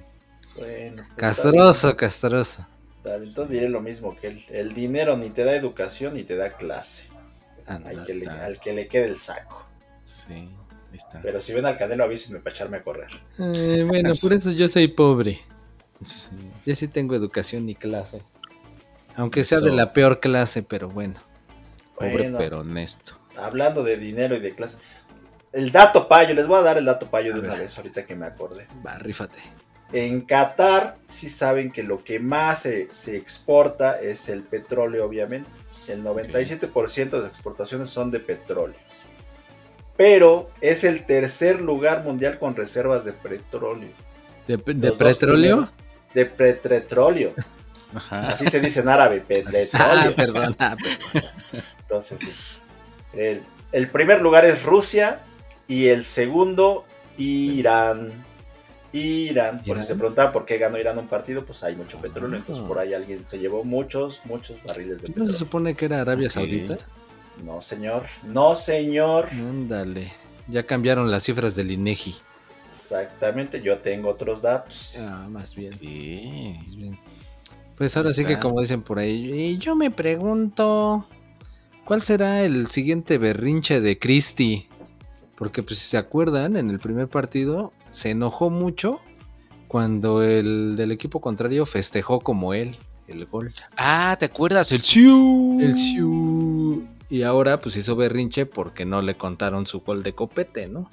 Bueno, 0.58 1.04
pues, 1.08 1.18
Castroso, 1.18 1.96
castroso. 1.96 2.68
Entonces 3.04 3.50
diré 3.50 3.70
lo 3.70 3.82
mismo 3.82 4.16
que 4.16 4.28
él. 4.28 4.46
El 4.50 4.74
dinero 4.74 5.18
ni 5.18 5.30
te 5.30 5.44
da 5.44 5.56
educación 5.56 6.14
ni 6.14 6.24
te 6.24 6.36
da 6.36 6.50
clase. 6.50 7.08
Al 7.66 8.04
que, 8.06 8.14
le, 8.14 8.28
al 8.28 8.60
que 8.60 8.74
le 8.74 8.88
quede 8.88 9.06
el 9.06 9.16
saco. 9.16 9.66
Sí, 10.04 10.34
ahí 10.34 10.50
está. 10.94 11.22
Pero 11.22 11.40
si 11.40 11.54
ven 11.54 11.66
al 11.66 11.78
Canelo, 11.78 12.04
avísenme 12.04 12.40
para 12.40 12.54
echarme 12.54 12.78
a 12.78 12.84
correr. 12.84 13.10
Eh, 13.40 13.86
bueno, 13.88 14.12
por 14.22 14.34
eso 14.34 14.52
yo 14.52 14.68
soy 14.68 14.88
pobre. 14.90 15.42
Sí. 16.04 16.36
Yo 16.66 16.76
sí 16.76 16.88
tengo 16.88 17.16
educación 17.16 17.70
y 17.70 17.76
clase. 17.76 18.22
Aunque 19.16 19.44
sea 19.44 19.60
de 19.60 19.72
la 19.72 19.94
peor 19.94 20.20
clase, 20.20 20.64
pero 20.64 20.90
bueno. 20.90 21.20
Pobre 21.96 22.14
Bueno, 22.14 22.38
pero 22.38 22.60
honesto. 22.60 23.18
Hablando 23.38 23.84
de 23.84 23.98
dinero 23.98 24.36
y 24.36 24.40
de 24.40 24.54
clase. 24.54 24.78
El 25.54 25.72
dato 25.72 26.08
payo, 26.08 26.34
les 26.34 26.48
voy 26.48 26.60
a 26.60 26.62
dar 26.62 26.78
el 26.78 26.86
dato 26.86 27.10
payo 27.10 27.34
A 27.34 27.38
de 27.38 27.42
una 27.42 27.56
vez 27.56 27.78
ahorita 27.78 28.06
que 28.06 28.16
me 28.16 28.26
acordé. 28.26 28.68
Va, 28.86 28.98
rífate. 28.98 29.40
En 29.92 30.22
Qatar 30.22 30.98
sí 31.08 31.30
saben 31.30 31.72
que 31.72 31.84
lo 31.84 32.04
que 32.04 32.20
más 32.20 32.62
se, 32.62 32.88
se 32.92 33.18
exporta 33.18 34.00
es 34.00 34.30
el 34.30 34.44
petróleo, 34.44 35.06
obviamente. 35.06 35.50
El 35.90 36.04
97% 36.04 37.10
de 37.10 37.20
las 37.20 37.30
exportaciones 37.32 37.90
son 37.90 38.12
de 38.12 38.22
petróleo. 38.22 38.78
Pero 39.98 40.50
es 40.62 40.86
el 40.86 41.06
tercer 41.06 41.60
lugar 41.60 42.04
mundial 42.04 42.40
con 42.40 42.56
reservas 42.56 43.04
de 43.04 43.12
petróleo. 43.12 43.90
¿De, 44.48 44.58
petróleo? 44.58 45.68
De 46.14 46.26
petróleo. 46.26 47.34
Ajá. 47.94 48.30
Así 48.30 48.48
se 48.48 48.62
dice 48.62 48.80
en 48.80 48.88
árabe, 48.88 49.18
Ah, 49.28 49.28
petróleo. 49.28 49.74
ah, 49.74 50.12
perdón. 50.16 50.58
Entonces, 51.82 52.62
el, 53.12 53.44
el 53.74 53.90
primer 53.90 54.22
lugar 54.22 54.46
es 54.46 54.64
Rusia 54.64 55.20
y 55.72 55.88
el 55.88 56.04
segundo, 56.04 56.84
Irán. 57.18 58.12
Irán. 58.92 59.64
Por 59.64 59.80
si 59.80 59.86
se 59.86 59.96
preguntaban 59.96 60.34
por 60.34 60.46
qué 60.46 60.58
ganó 60.58 60.78
Irán 60.78 60.98
un 60.98 61.08
partido, 61.08 61.46
pues 61.46 61.64
hay 61.64 61.78
mucho 61.78 61.98
petróleo. 61.98 62.36
Ah. 62.36 62.40
Entonces, 62.40 62.62
por 62.66 62.78
ahí 62.78 62.94
alguien 62.94 63.26
se 63.26 63.40
llevó 63.40 63.64
muchos, 63.64 64.20
muchos 64.26 64.62
barriles 64.68 65.02
de 65.02 65.08
¿No 65.08 65.08
se 65.08 65.14
petróleo. 65.14 65.34
supone 65.34 65.74
que 65.74 65.86
era 65.86 66.02
Arabia. 66.02 66.30
Saudita? 66.30 66.78
No, 67.46 67.62
señor. 67.62 68.04
No, 68.24 68.54
señor. 68.54 69.30
Ándale. 69.32 70.12
Ya 70.50 70.66
cambiaron 70.66 71.10
las 71.10 71.24
cifras 71.24 71.56
del 71.56 71.72
INEGI. 71.72 72.16
Exactamente. 72.70 73.62
Yo 73.62 73.78
tengo 73.78 74.10
otros 74.10 74.42
datos. 74.42 74.98
Ah, 75.08 75.26
más 75.30 75.56
bien. 75.56 75.72
Sí. 75.80 76.54
más 76.58 76.76
bien. 76.76 77.00
Pues 77.78 77.96
ahora 77.96 78.10
sí 78.10 78.26
que 78.26 78.38
como 78.38 78.60
dicen 78.60 78.82
por 78.82 79.00
ahí, 79.00 79.32
y 79.32 79.58
yo 79.58 79.74
me 79.78 79.90
pregunto, 79.90 81.08
¿cuál 81.86 82.02
será 82.02 82.44
el 82.44 82.70
siguiente 82.70 83.18
berrinche 83.18 83.80
de 83.80 83.98
Cristi? 83.98 84.68
Porque 85.42 85.64
pues 85.64 85.80
si 85.80 85.90
se 85.90 85.98
acuerdan, 85.98 86.56
en 86.56 86.70
el 86.70 86.78
primer 86.78 87.08
partido 87.08 87.74
se 87.90 88.12
enojó 88.12 88.52
mucho 88.52 89.02
cuando 89.68 90.22
el 90.22 90.76
del 90.76 90.92
equipo 90.92 91.20
contrario 91.20 91.66
festejó 91.66 92.20
como 92.20 92.54
él 92.54 92.78
el 93.08 93.26
gol. 93.26 93.52
Ah, 93.76 94.16
¿te 94.20 94.26
acuerdas? 94.26 94.72
El 94.72 94.82
Siu. 94.82 95.58
El 95.60 95.76
Siu. 95.76 96.88
Y 97.10 97.24
ahora 97.24 97.60
pues 97.60 97.76
hizo 97.76 97.96
berrinche 97.96 98.46
porque 98.46 98.86
no 98.86 99.02
le 99.02 99.16
contaron 99.16 99.66
su 99.66 99.80
gol 99.80 100.04
de 100.04 100.14
copete, 100.14 100.68
¿no? 100.68 100.92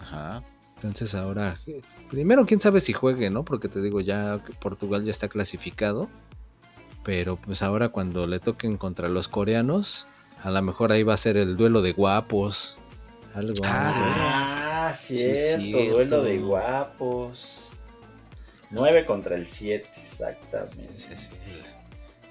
Ajá. 0.00 0.42
Entonces 0.76 1.14
ahora, 1.14 1.60
primero 2.08 2.46
quién 2.46 2.60
sabe 2.60 2.80
si 2.80 2.94
juegue, 2.94 3.28
¿no? 3.28 3.44
Porque 3.44 3.68
te 3.68 3.82
digo, 3.82 4.00
ya 4.00 4.42
que 4.42 4.54
Portugal 4.54 5.04
ya 5.04 5.10
está 5.10 5.28
clasificado. 5.28 6.08
Pero 7.04 7.36
pues 7.36 7.62
ahora 7.62 7.90
cuando 7.90 8.26
le 8.26 8.40
toquen 8.40 8.78
contra 8.78 9.10
los 9.10 9.28
coreanos, 9.28 10.06
a 10.42 10.50
lo 10.50 10.62
mejor 10.62 10.92
ahí 10.92 11.02
va 11.02 11.12
a 11.12 11.18
ser 11.18 11.36
el 11.36 11.58
duelo 11.58 11.82
de 11.82 11.92
guapos. 11.92 12.78
Algo. 13.34 13.52
Ah, 13.64 14.88
Ah, 14.88 14.92
Sí, 14.94 15.16
cierto. 15.16 15.94
Duelo 15.94 16.22
de 16.22 16.38
guapos. 16.38 17.68
9 18.70 19.06
contra 19.06 19.36
el 19.36 19.46
7, 19.46 19.88
Sí, 19.94 20.00
exactamente. 20.02 20.88
sí, 20.98 21.06
sí. 21.16 21.62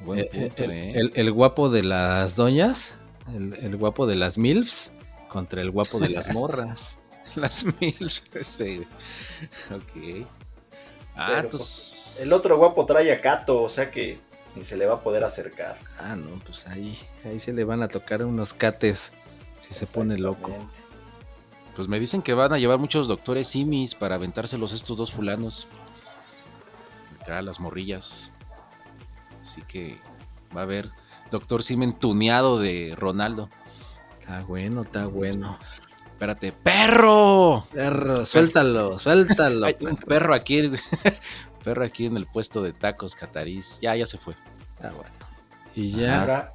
Buen 0.03 0.19
Eh, 0.19 0.25
punto, 0.31 0.63
el, 0.63 0.71
¿eh? 0.71 0.91
el- 0.95 1.11
el 1.15 1.31
guapo 1.31 1.69
de 1.69 1.83
las 1.83 2.35
doñas, 2.35 2.95
el, 3.33 3.53
el 3.53 3.77
guapo 3.77 4.05
de 4.07 4.15
las 4.15 4.37
MILFs 4.37 4.91
contra 5.29 5.61
el 5.61 5.71
guapo 5.71 5.99
de 5.99 6.09
las 6.09 6.33
morras. 6.33 6.97
Las 7.35 7.65
mil. 7.79 8.09
Sí. 8.09 8.85
Ok. 9.73 10.25
Ah, 11.15 11.27
Pero, 11.27 11.39
entonces. 11.41 12.19
El 12.21 12.33
otro 12.33 12.57
guapo 12.57 12.85
trae 12.85 13.11
a 13.11 13.21
Kato, 13.21 13.61
o 13.63 13.69
sea 13.69 13.89
que 13.91 14.19
ni 14.55 14.63
se 14.65 14.75
le 14.75 14.85
va 14.85 14.95
a 14.95 14.99
poder 15.01 15.23
acercar. 15.23 15.77
Ah, 15.97 16.15
no, 16.15 16.37
pues 16.45 16.67
ahí, 16.67 16.97
ahí 17.23 17.39
se 17.39 17.53
le 17.53 17.63
van 17.63 17.81
a 17.83 17.87
tocar 17.87 18.23
unos 18.25 18.53
cates 18.53 19.11
si 19.65 19.73
se 19.73 19.87
pone 19.87 20.17
loco. 20.17 20.51
Pues 21.75 21.87
me 21.87 21.99
dicen 21.99 22.21
que 22.21 22.33
van 22.33 22.53
a 22.53 22.59
llevar 22.59 22.79
muchos 22.79 23.07
doctores 23.07 23.47
simis 23.47 23.95
para 23.95 24.15
aventárselos 24.15 24.73
estos 24.73 24.97
dos 24.97 25.11
fulanos. 25.11 25.67
Acá 27.21 27.41
las 27.41 27.59
morrillas. 27.59 28.31
Así 29.41 29.61
que 29.63 29.97
va 30.55 30.61
a 30.61 30.63
haber 30.63 30.91
doctor 31.31 31.63
Simen 31.63 31.93
tuneado 31.93 32.59
de 32.59 32.93
Ronaldo. 32.97 33.49
Está 34.19 34.43
bueno, 34.43 34.83
está 34.83 35.07
bueno. 35.07 35.57
Espérate, 36.05 36.51
perro. 36.51 37.65
Perro, 37.73 38.25
suéltalo, 38.25 38.99
suéltalo. 38.99 39.65
Hay 39.65 39.75
un 39.81 39.95
perro 39.95 40.35
aquí. 40.35 40.71
perro 41.63 41.83
aquí 41.83 42.05
en 42.05 42.17
el 42.17 42.27
puesto 42.27 42.61
de 42.61 42.73
tacos 42.73 43.15
catarís. 43.15 43.79
Ya, 43.81 43.95
ya 43.95 44.05
se 44.05 44.17
fue. 44.19 44.35
Está 44.75 44.91
bueno. 44.91 45.11
Y 45.73 45.91
ya, 45.91 46.21
Ahora, 46.21 46.53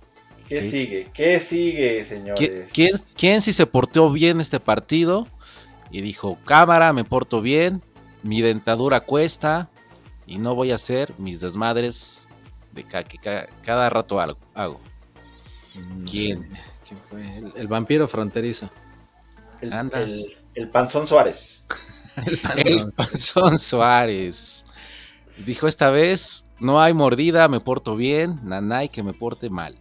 ¿qué 0.49 0.63
Sí. 0.63 0.71
sigue? 0.71 1.11
¿Qué 1.13 1.41
sigue, 1.41 2.05
señores? 2.05 2.41
¿Qui- 2.41 2.73
¿Quién, 2.73 2.91
quién 3.17 3.43
sí 3.43 3.53
se 3.53 3.67
portó 3.67 4.11
bien 4.11 4.41
este 4.41 4.61
partido? 4.61 5.29
Y 5.91 6.01
dijo, 6.01 6.39
cámara, 6.45 6.93
me 6.93 7.05
porto 7.05 7.41
bien, 7.41 7.83
mi 8.23 8.41
dentadura 8.43 9.01
cuesta 9.01 9.71
y 10.27 10.39
no 10.39 10.55
voy 10.55 10.73
a 10.73 10.77
hacer 10.77 11.15
mis 11.19 11.41
desmadres 11.41 12.29
de 12.73 12.85
ca- 12.85 13.05
que 13.05 13.19
ca- 13.19 13.49
cada 13.63 13.89
rato 13.89 14.21
algo- 14.21 14.39
hago. 14.55 14.81
no 15.77 16.05
¿Quién? 16.11 16.49
¿quién 16.87 17.01
fue? 17.11 17.37
El, 17.39 17.53
el 17.57 17.69
vampiro 17.69 18.09
fronterizo. 18.09 18.69
El, 19.61 19.73
Andas. 19.73 20.11
el- 20.11 20.37
el 20.55 20.69
Panzón 20.71 21.07
Suárez. 21.07 21.65
El 22.65 22.87
Panzón 22.97 23.59
Suárez. 23.59 24.65
Dijo 25.45 25.67
esta 25.69 25.91
vez, 25.91 26.47
no 26.59 26.81
hay 26.81 26.95
mordida, 26.95 27.47
me 27.49 27.61
porto 27.61 27.95
bien, 27.95 28.41
nanay 28.43 28.89
que 28.89 29.03
me 29.03 29.13
porte 29.13 29.51
mal. 29.51 29.77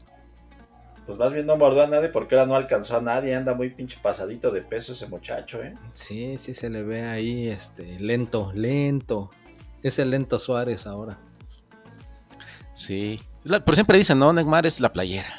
Pues 1.06 1.18
más 1.20 1.32
bien 1.34 1.46
no 1.46 1.56
mordió 1.56 1.84
a 1.84 1.88
nadie 1.88 2.10
porque 2.10 2.36
ahora 2.36 2.48
no 2.48 2.56
alcanzó 2.56 2.98
a 2.98 3.02
nadie. 3.02 3.36
Anda 3.36 3.54
muy 3.54 3.70
pinche 3.70 3.98
pasadito 4.02 4.50
de 4.52 4.62
peso 4.62 4.94
ese 4.94 5.08
muchacho, 5.08 5.62
¿eh? 5.62 5.74
Sí, 5.94 6.38
sí 6.40 6.54
se 6.54 6.70
le 6.70 6.82
ve 6.84 7.04
ahí, 7.04 7.48
este, 7.48 8.00
lento, 8.00 8.52
lento. 8.54 9.30
Es 9.84 10.00
el 10.00 10.10
lento 10.12 10.40
Suárez 10.40 10.88
ahora. 10.88 11.20
Sí. 12.74 13.20
La- 13.44 13.64
pero 13.64 13.76
siempre 13.76 13.98
dicen, 13.98 14.18
no, 14.20 14.34
Neymar 14.34 14.66
es 14.66 14.80
la 14.80 14.92
playera. 14.92 15.30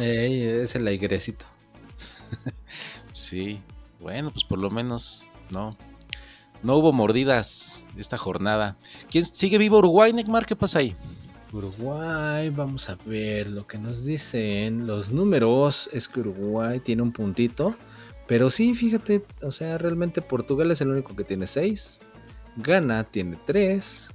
Ey, 0.00 0.42
es 0.42 0.74
el 0.74 0.86
airecito. 0.86 1.44
Sí, 3.12 3.60
bueno, 4.00 4.32
pues 4.32 4.44
por 4.44 4.58
lo 4.58 4.68
menos 4.70 5.26
no. 5.50 5.76
No 6.64 6.76
hubo 6.76 6.92
mordidas 6.92 7.84
esta 7.96 8.18
jornada. 8.18 8.76
¿Quién 9.10 9.24
sigue 9.24 9.56
vivo 9.56 9.78
Uruguay, 9.78 10.12
Neymar? 10.12 10.46
¿Qué 10.46 10.56
pasa 10.56 10.80
ahí? 10.80 10.96
Uruguay, 11.54 12.50
vamos 12.50 12.90
a 12.90 12.98
ver 13.06 13.48
lo 13.48 13.66
que 13.66 13.78
nos 13.78 14.04
dicen 14.04 14.86
los 14.88 15.12
números. 15.12 15.88
Es 15.92 16.08
que 16.08 16.20
Uruguay 16.20 16.80
tiene 16.80 17.02
un 17.02 17.12
puntito. 17.12 17.74
Pero 18.26 18.50
sí, 18.50 18.74
fíjate, 18.74 19.24
o 19.42 19.52
sea, 19.52 19.78
realmente 19.78 20.20
Portugal 20.20 20.70
es 20.72 20.80
el 20.80 20.90
único 20.90 21.14
que 21.14 21.24
tiene 21.24 21.46
6. 21.46 22.00
Ghana 22.56 23.04
tiene 23.04 23.38
3. 23.46 24.10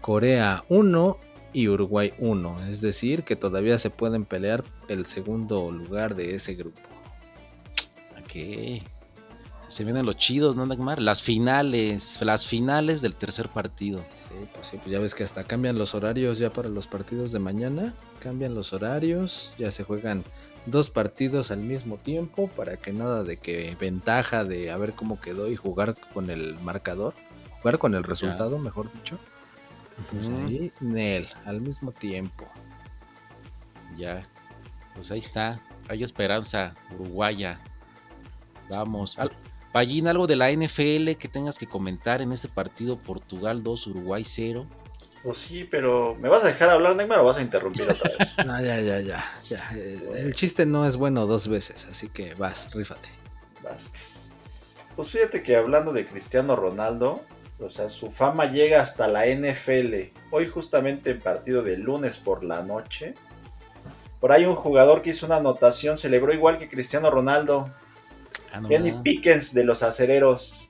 Corea 0.00 0.64
1 0.68 1.16
y 1.52 1.68
Uruguay 1.68 2.12
1. 2.18 2.68
Es 2.68 2.80
decir, 2.80 3.24
que 3.24 3.34
todavía 3.34 3.78
se 3.78 3.90
pueden 3.90 4.24
pelear 4.24 4.62
el 4.88 5.06
segundo 5.06 5.70
lugar 5.72 6.14
de 6.14 6.36
ese 6.36 6.54
grupo. 6.54 6.80
Ok. 8.22 8.84
Se 9.70 9.84
vienen 9.84 10.04
los 10.04 10.16
chidos, 10.16 10.56
¿no, 10.56 10.66
Neymar? 10.66 11.00
Las 11.00 11.22
finales, 11.22 12.20
las 12.22 12.44
finales 12.44 13.00
del 13.02 13.14
tercer 13.14 13.48
partido. 13.48 14.00
Sí, 14.28 14.34
pues 14.52 14.66
sí, 14.68 14.76
pues 14.78 14.90
ya 14.90 14.98
ves 14.98 15.14
que 15.14 15.22
hasta 15.22 15.44
cambian 15.44 15.78
los 15.78 15.94
horarios 15.94 16.38
ya 16.40 16.52
para 16.52 16.68
los 16.68 16.88
partidos 16.88 17.30
de 17.30 17.38
mañana. 17.38 17.94
Cambian 18.20 18.56
los 18.56 18.72
horarios, 18.72 19.54
ya 19.58 19.70
se 19.70 19.84
juegan 19.84 20.24
dos 20.66 20.90
partidos 20.90 21.52
al 21.52 21.60
mismo 21.60 21.98
tiempo 21.98 22.48
para 22.48 22.78
que 22.78 22.92
nada 22.92 23.22
de 23.22 23.36
que 23.36 23.76
ventaja 23.80 24.44
de 24.44 24.72
a 24.72 24.76
ver 24.76 24.94
cómo 24.94 25.20
quedó 25.20 25.48
y 25.48 25.54
jugar 25.54 25.94
con 26.12 26.30
el 26.30 26.58
marcador, 26.58 27.14
jugar 27.62 27.78
con 27.78 27.94
el 27.94 28.02
resultado, 28.02 28.58
mejor 28.58 28.92
dicho. 28.92 29.18
Pues 30.10 30.26
ahí, 30.48 30.72
Nel, 30.80 31.28
al 31.44 31.60
mismo 31.60 31.92
tiempo. 31.92 32.44
Ya. 33.96 34.22
Pues 34.96 35.12
ahí 35.12 35.20
está. 35.20 35.60
Hay 35.88 36.02
esperanza 36.02 36.74
uruguaya. 36.98 37.60
Vamos. 38.68 39.16
Al- 39.18 39.30
Pallín, 39.72 40.08
algo 40.08 40.26
de 40.26 40.36
la 40.36 40.50
NFL 40.50 41.12
que 41.18 41.28
tengas 41.30 41.58
que 41.58 41.66
comentar 41.66 42.22
en 42.22 42.32
este 42.32 42.48
partido. 42.48 42.98
Portugal 42.98 43.62
2, 43.62 43.86
Uruguay 43.88 44.24
0. 44.24 44.66
Pues 45.22 45.38
sí, 45.38 45.68
pero 45.70 46.16
¿me 46.18 46.28
vas 46.28 46.44
a 46.44 46.48
dejar 46.48 46.70
hablar, 46.70 46.96
Neymar, 46.96 47.20
o 47.20 47.24
vas 47.24 47.36
a 47.36 47.42
interrumpir 47.42 47.82
otra 47.82 48.10
vez? 48.18 48.34
No, 48.46 48.60
ya, 48.60 48.80
ya, 48.80 49.00
ya, 49.00 49.24
ya. 49.42 49.70
El 49.72 50.34
chiste 50.34 50.64
no 50.64 50.86
es 50.86 50.96
bueno 50.96 51.26
dos 51.26 51.46
veces, 51.46 51.86
así 51.90 52.08
que 52.08 52.34
vas, 52.34 52.70
rífate. 52.72 53.10
Vázquez. 53.62 54.30
Pues 54.96 55.08
fíjate 55.08 55.42
que 55.42 55.56
hablando 55.56 55.92
de 55.92 56.06
Cristiano 56.06 56.56
Ronaldo, 56.56 57.22
o 57.58 57.68
sea, 57.68 57.88
su 57.88 58.10
fama 58.10 58.46
llega 58.46 58.80
hasta 58.80 59.08
la 59.08 59.26
NFL. 59.26 60.12
Hoy 60.30 60.46
justamente 60.46 61.10
en 61.10 61.20
partido 61.20 61.62
de 61.62 61.76
lunes 61.76 62.16
por 62.16 62.42
la 62.42 62.62
noche, 62.62 63.14
por 64.20 64.32
ahí 64.32 64.44
un 64.46 64.54
jugador 64.54 65.02
que 65.02 65.10
hizo 65.10 65.26
una 65.26 65.36
anotación, 65.36 65.96
celebró 65.96 66.32
igual 66.32 66.58
que 66.58 66.68
Cristiano 66.68 67.10
Ronaldo. 67.10 67.70
Ah, 68.52 68.60
no, 68.60 68.68
Kenny. 68.68 68.92
Pickens 69.02 69.54
de 69.54 69.64
los 69.64 69.82
acereros. 69.82 70.66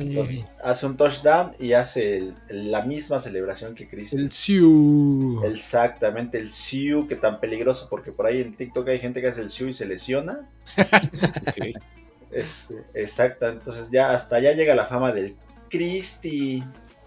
Entonces, 0.00 0.44
hace 0.64 0.84
un 0.84 0.96
touchdown 0.96 1.52
y 1.60 1.74
hace 1.74 2.16
el- 2.48 2.72
la 2.72 2.82
misma 2.84 3.20
celebración 3.20 3.76
que 3.76 3.88
Cristiano. 3.88 4.24
el 4.24 4.32
Siu. 4.32 5.44
Exactamente, 5.44 6.38
el 6.38 6.50
Siu, 6.50 7.06
que 7.06 7.14
tan 7.14 7.38
peligroso, 7.38 7.86
porque 7.88 8.10
por 8.10 8.26
ahí 8.26 8.40
en 8.40 8.56
TikTok 8.56 8.88
hay 8.88 8.98
gente 8.98 9.20
que 9.20 9.28
hace 9.28 9.42
el 9.42 9.50
Siu 9.50 9.68
y 9.68 9.72
se 9.72 9.86
lesiona. 9.86 10.50
Este, 12.30 12.74
exacto, 12.94 13.46
entonces 13.46 13.90
ya 13.92 14.10
hasta 14.10 14.34
allá 14.36 14.52
llega 14.54 14.74
la 14.74 14.86
fama 14.86 15.12
del 15.12 15.36
Cristi. 15.70 16.64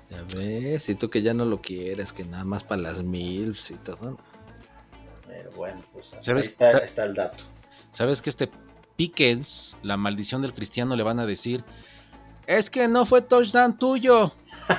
Ya 0.09 0.23
ves, 0.37 0.87
y 0.87 0.95
tú 0.95 1.09
que 1.09 1.21
ya 1.21 1.33
no 1.33 1.43
lo 1.43 1.61
quieres, 1.61 2.13
que 2.13 2.23
nada 2.23 2.45
más 2.45 2.63
para 2.63 2.81
las 2.81 3.03
MILFs 3.03 3.71
y 3.71 3.75
todo. 3.75 4.17
Pero 5.27 5.49
bueno, 5.57 5.83
pues 5.91 6.13
ahí 6.13 6.19
está, 6.39 6.77
ahí 6.77 6.85
está 6.85 7.03
el 7.03 7.13
dato. 7.13 7.43
¿Sabes 7.91 8.21
que 8.21 8.29
este 8.29 8.49
Pickens, 8.97 9.77
la 9.83 9.95
maldición 9.95 10.41
del 10.41 10.53
cristiano, 10.53 10.95
le 10.97 11.03
van 11.03 11.19
a 11.19 11.25
decir? 11.25 11.63
Es 12.47 12.69
que 12.69 12.87
no 12.89 13.05
fue 13.05 13.21
touchdown 13.21 13.77
tuyo. 13.77 14.31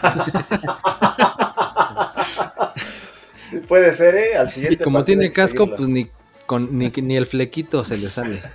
Puede 3.66 3.92
ser, 3.94 4.14
¿eh? 4.16 4.36
Al 4.36 4.48
Y 4.48 4.50
siguiente 4.50 4.84
como 4.84 4.98
partido 4.98 5.20
tiene 5.20 5.32
casco, 5.34 5.58
seguirlo. 5.64 5.76
pues 5.76 5.88
ni, 5.88 6.10
con, 6.46 6.78
ni, 6.78 6.90
ni 6.90 7.16
el 7.16 7.26
flequito 7.26 7.84
se 7.84 7.98
le 7.98 8.10
sale. 8.10 8.40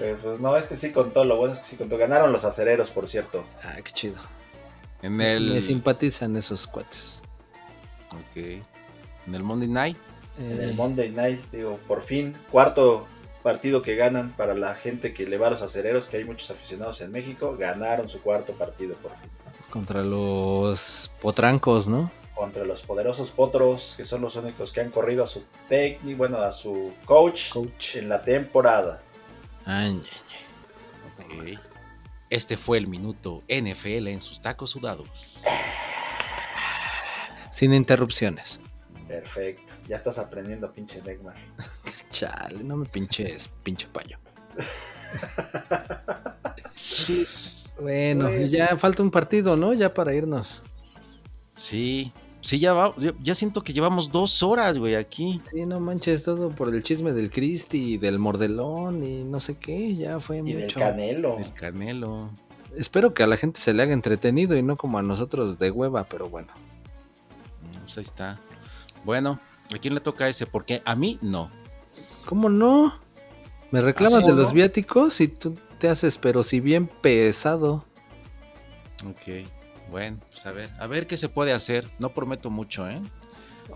Eh, 0.00 0.16
pues 0.22 0.40
no, 0.40 0.56
este 0.56 0.76
sí 0.78 0.92
contó, 0.92 1.24
lo 1.24 1.36
bueno 1.36 1.52
es 1.52 1.58
que 1.58 1.66
sí 1.66 1.76
contó. 1.76 1.98
Ganaron 1.98 2.32
los 2.32 2.42
acereros, 2.44 2.90
por 2.90 3.06
cierto. 3.06 3.44
Ah, 3.62 3.74
qué 3.84 3.92
chido. 3.92 4.14
En 5.02 5.14
Me 5.16 5.34
el. 5.34 5.62
simpatizan 5.62 6.34
esos 6.36 6.66
cuates. 6.66 7.20
Ok. 8.12 8.36
En 9.26 9.34
el 9.34 9.42
Monday 9.42 9.68
Night. 9.68 9.96
En 10.38 10.58
Eh, 10.58 10.64
el 10.64 10.74
Monday 10.74 11.10
Night, 11.10 11.40
digo, 11.52 11.78
por 11.86 12.00
fin, 12.00 12.34
cuarto 12.50 13.06
partido 13.42 13.82
que 13.82 13.94
ganan 13.96 14.32
para 14.32 14.54
la 14.54 14.74
gente 14.74 15.14
que 15.14 15.26
le 15.26 15.38
va 15.38 15.48
a 15.48 15.50
los 15.50 15.62
acereros, 15.62 16.08
que 16.08 16.18
hay 16.18 16.24
muchos 16.24 16.50
aficionados 16.50 17.00
en 17.00 17.12
México, 17.12 17.56
ganaron 17.58 18.08
su 18.08 18.20
cuarto 18.20 18.52
partido 18.54 18.94
por 18.96 19.12
fin. 19.16 19.30
contra 19.70 20.02
los 20.02 21.10
potrancos, 21.20 21.88
¿no? 21.88 22.10
Contra 22.34 22.64
los 22.64 22.82
poderosos 22.82 23.30
potros, 23.30 23.94
que 23.96 24.04
son 24.04 24.20
los 24.20 24.36
únicos 24.36 24.72
que 24.72 24.80
han 24.80 24.90
corrido 24.90 25.24
a 25.24 25.26
su 25.26 25.42
técnico, 25.68 26.18
bueno, 26.18 26.38
a 26.38 26.52
su 26.52 26.92
coach, 27.04 27.50
Coach. 27.50 27.96
en 27.96 28.08
la 28.08 28.22
temporada. 28.22 29.00
Ay, 29.64 30.02
Ok. 31.18 31.58
Este 32.30 32.56
fue 32.56 32.78
el 32.78 32.86
minuto 32.86 33.42
NFL 33.48 34.06
en 34.08 34.20
sus 34.20 34.40
tacos 34.40 34.70
sudados. 34.70 35.42
Sin 37.50 37.72
interrupciones. 37.74 38.60
Perfecto. 39.08 39.72
Ya 39.88 39.96
estás 39.96 40.18
aprendiendo, 40.18 40.70
pinche 40.72 41.00
Neymar. 41.02 41.34
Chale, 42.18 42.64
no 42.64 42.76
me 42.76 42.84
pinches, 42.86 43.48
pinche 43.62 43.86
payo. 43.92 44.18
Bueno, 47.80 48.24
Bueno. 48.28 48.40
y 48.44 48.48
ya 48.48 48.76
falta 48.76 49.02
un 49.02 49.10
partido, 49.10 49.56
¿no? 49.56 49.72
Ya 49.72 49.94
para 49.94 50.14
irnos. 50.14 50.62
Sí. 51.54 52.12
Sí, 52.40 52.58
ya 52.60 52.72
va. 52.72 52.94
Ya, 53.22 53.34
siento 53.34 53.62
que 53.62 53.72
llevamos 53.72 54.10
dos 54.12 54.42
horas, 54.42 54.78
güey, 54.78 54.94
aquí. 54.94 55.40
Sí, 55.52 55.62
no 55.64 55.80
manches, 55.80 56.22
todo 56.22 56.50
por 56.50 56.68
el 56.72 56.82
chisme 56.82 57.12
del 57.12 57.30
Cristi 57.30 57.94
y 57.94 57.98
del 57.98 58.18
mordelón 58.18 59.02
y 59.04 59.24
no 59.24 59.40
sé 59.40 59.56
qué, 59.56 59.96
ya 59.96 60.20
fue 60.20 60.38
Y 60.38 60.52
del 60.52 60.62
mucho. 60.64 60.78
Canelo. 60.80 61.38
El 61.38 61.52
Canelo. 61.52 62.30
Espero 62.76 63.12
que 63.12 63.22
a 63.24 63.26
la 63.26 63.36
gente 63.36 63.60
se 63.60 63.72
le 63.74 63.82
haga 63.82 63.92
entretenido 63.92 64.56
y 64.56 64.62
no 64.62 64.76
como 64.76 64.98
a 64.98 65.02
nosotros 65.02 65.58
de 65.58 65.70
hueva, 65.70 66.04
pero 66.04 66.28
bueno. 66.28 66.48
Mm, 67.72 67.78
Pues 67.80 67.98
ahí 67.98 68.04
está. 68.04 68.38
Bueno, 69.04 69.40
¿a 69.74 69.78
quién 69.78 69.94
le 69.94 70.00
toca 70.00 70.28
ese? 70.28 70.46
Porque 70.46 70.80
a 70.84 70.94
mí 70.94 71.18
no. 71.22 71.50
¿Cómo 72.28 72.50
no? 72.50 72.94
Me 73.70 73.80
reclamas 73.80 74.18
¿Ah, 74.18 74.20
sí 74.20 74.30
de 74.30 74.36
los 74.36 74.48
no? 74.48 74.52
viáticos 74.54 75.18
y 75.22 75.28
tú 75.28 75.56
te 75.78 75.88
haces, 75.88 76.18
pero 76.18 76.44
si 76.44 76.60
bien 76.60 76.86
pesado. 76.86 77.86
Ok. 79.08 79.46
Bueno, 79.90 80.18
pues 80.28 80.44
a 80.44 80.52
ver. 80.52 80.70
A 80.78 80.86
ver 80.86 81.06
qué 81.06 81.16
se 81.16 81.30
puede 81.30 81.52
hacer. 81.52 81.90
No 81.98 82.10
prometo 82.10 82.50
mucho, 82.50 82.86
¿eh? 82.86 83.00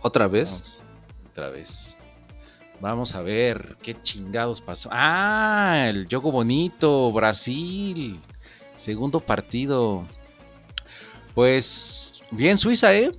¿Otra 0.03 0.29
vez? 0.29 0.51
Vamos, 0.51 0.85
otra 1.31 1.49
vez. 1.49 1.99
Vamos 2.79 3.15
a 3.15 3.23
ver 3.23 3.79
qué 3.83 3.99
chingados 4.03 4.61
pasó. 4.61 4.91
Ah, 4.93 5.87
el 5.89 6.07
Jogo 6.11 6.31
Bonito, 6.31 7.11
Brasil. 7.11 8.21
Segundo 8.75 9.19
partido. 9.19 10.07
Pues 11.35 12.23
bien 12.31 12.59
Suiza, 12.59 12.95
¿eh? 12.95 13.13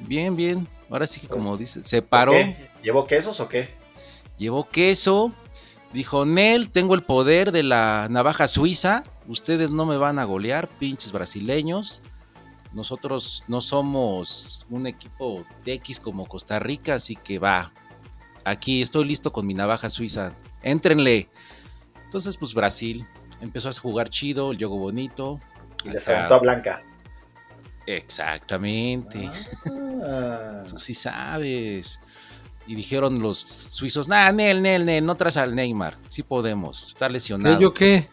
Bien, 0.00 0.34
bien. 0.34 0.66
Ahora 0.88 1.06
sí 1.06 1.20
que 1.20 1.28
como 1.28 1.58
dice, 1.58 1.84
se 1.84 2.00
paró, 2.00 2.32
¿Qué? 2.32 2.70
¿Llevó 2.82 3.06
quesos 3.06 3.38
o 3.40 3.48
qué? 3.50 3.68
Llevó 4.38 4.68
queso. 4.68 5.34
Dijo, 5.92 6.26
Nel, 6.26 6.70
tengo 6.70 6.94
el 6.94 7.02
poder 7.02 7.52
de 7.52 7.62
la 7.62 8.08
navaja 8.10 8.48
suiza. 8.48 9.04
Ustedes 9.26 9.70
no 9.70 9.86
me 9.86 9.96
van 9.96 10.18
a 10.18 10.24
golear, 10.24 10.68
pinches 10.68 11.12
brasileños. 11.12 12.02
Nosotros 12.72 13.44
no 13.48 13.60
somos 13.60 14.66
un 14.70 14.86
equipo 14.86 15.44
de 15.64 15.74
X 15.74 16.00
como 16.00 16.26
Costa 16.26 16.58
Rica, 16.58 16.94
así 16.94 17.16
que 17.16 17.38
va. 17.38 17.72
Aquí 18.44 18.82
estoy 18.82 19.04
listo 19.04 19.32
con 19.32 19.46
mi 19.46 19.54
navaja 19.54 19.90
suiza. 19.90 20.34
Éntrenle. 20.62 21.28
Entonces, 22.04 22.36
pues 22.36 22.54
Brasil 22.54 23.06
empezó 23.40 23.68
a 23.68 23.72
jugar 23.72 24.10
chido, 24.10 24.52
el 24.52 24.58
juego 24.58 24.78
bonito. 24.78 25.40
Y 25.84 25.90
les 25.90 26.08
aventó 26.08 26.34
a 26.34 26.38
Blanca. 26.38 26.82
Exactamente. 27.86 29.30
Ah. 30.04 30.62
Tú 30.68 30.78
sí 30.78 30.94
sabes. 30.94 32.00
Y 32.68 32.74
dijeron 32.74 33.20
los 33.20 33.38
suizos, 33.40 34.08
nah, 34.08 34.30
Nel, 34.30 34.60
Nel, 34.60 34.84
Nel, 34.84 35.04
no 35.04 35.16
traes 35.16 35.38
al 35.38 35.54
Neymar. 35.54 35.96
Sí 36.10 36.22
podemos. 36.22 36.88
Está 36.88 37.08
lesionado. 37.08 37.56
¿Qué, 37.56 37.62
¿Yo 37.62 37.72
qué? 37.72 38.08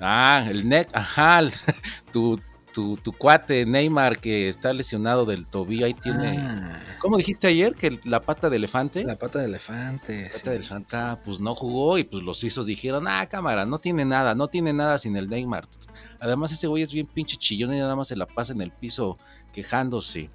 Ah, 0.00 0.46
el 0.48 0.66
Net, 0.66 0.88
ajá, 0.94 1.40
el- 1.40 1.52
tu, 2.12 2.40
tu, 2.72 2.96
tu 2.96 3.12
cuate 3.12 3.66
Neymar 3.66 4.18
que 4.18 4.48
está 4.48 4.72
lesionado 4.72 5.26
del 5.26 5.46
tobillo, 5.46 5.84
ahí 5.84 5.92
tiene... 5.92 6.38
Ah, 6.38 6.80
¿Cómo 7.00 7.18
dijiste 7.18 7.48
ayer? 7.48 7.74
Que 7.74 8.00
la 8.04 8.20
pata 8.20 8.48
de 8.48 8.56
elefante... 8.56 9.04
la 9.04 9.16
pata 9.16 9.40
de 9.40 9.44
elefante. 9.44 10.24
pata 10.32 10.38
sí, 10.38 10.48
de 10.48 10.56
elefante, 10.56 10.96
ah, 10.96 11.18
pues 11.22 11.42
no 11.42 11.54
jugó 11.54 11.98
y 11.98 12.04
pues 12.04 12.22
los 12.22 12.38
suizos 12.38 12.64
dijeron, 12.64 13.06
ah, 13.06 13.26
cámara, 13.28 13.66
no 13.66 13.78
tiene 13.78 14.06
nada, 14.06 14.34
no 14.34 14.48
tiene 14.48 14.72
nada 14.72 14.98
sin 14.98 15.16
el 15.16 15.28
Neymar. 15.28 15.64
Además 16.18 16.50
ese 16.52 16.66
güey 16.66 16.82
es 16.82 16.94
bien 16.94 17.06
pinche 17.06 17.36
chillón 17.36 17.74
y 17.74 17.78
nada 17.78 17.94
más 17.94 18.08
se 18.08 18.16
la 18.16 18.26
pasa 18.26 18.54
en 18.54 18.62
el 18.62 18.72
piso 18.72 19.18
quejándose. 19.52 20.30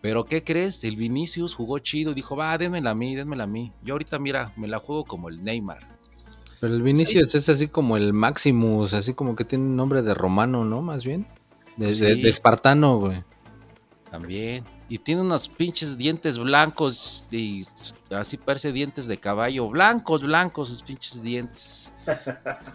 Pero 0.00 0.24
¿qué 0.24 0.44
crees? 0.44 0.84
El 0.84 0.96
Vinicius 0.96 1.54
jugó 1.54 1.78
chido 1.80 2.12
y 2.12 2.14
dijo, 2.14 2.36
va, 2.36 2.56
dénmela 2.56 2.90
a 2.90 2.94
mí, 2.94 3.16
dénmela 3.16 3.44
a 3.44 3.48
mí. 3.48 3.72
Yo 3.82 3.94
ahorita, 3.94 4.18
mira, 4.18 4.52
me 4.56 4.68
la 4.68 4.78
juego 4.78 5.04
como 5.04 5.28
el 5.28 5.42
Neymar. 5.42 5.86
Pero 6.60 6.74
el 6.74 6.82
Vinicius 6.82 7.34
es 7.34 7.48
así 7.48 7.68
como 7.68 7.96
el 7.96 8.12
Maximus, 8.12 8.94
así 8.94 9.14
como 9.14 9.34
que 9.36 9.44
tiene 9.44 9.64
un 9.64 9.76
nombre 9.76 10.02
de 10.02 10.14
romano, 10.14 10.64
¿no? 10.64 10.82
Más 10.82 11.04
bien. 11.04 11.26
De, 11.76 11.92
Sí. 11.92 12.04
de- 12.04 12.16
de 12.16 12.28
espartano, 12.28 12.98
güey. 12.98 13.22
También. 14.10 14.64
Y 14.88 14.98
tiene 14.98 15.20
unos 15.20 15.48
pinches 15.48 15.98
dientes 15.98 16.38
blancos 16.38 17.28
y 17.30 17.62
así 18.10 18.38
parece 18.38 18.72
dientes 18.72 19.06
de 19.06 19.18
caballo. 19.20 19.68
Blancos, 19.68 20.22
blancos 20.22 20.70
sus 20.70 20.82
pinches 20.82 21.22
dientes. 21.22 21.92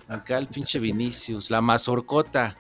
Acá 0.07 0.38
el 0.38 0.45
pinche 0.47 0.77
Vinicius, 0.79 1.49
la 1.49 1.59
mazorcota. 1.59 2.55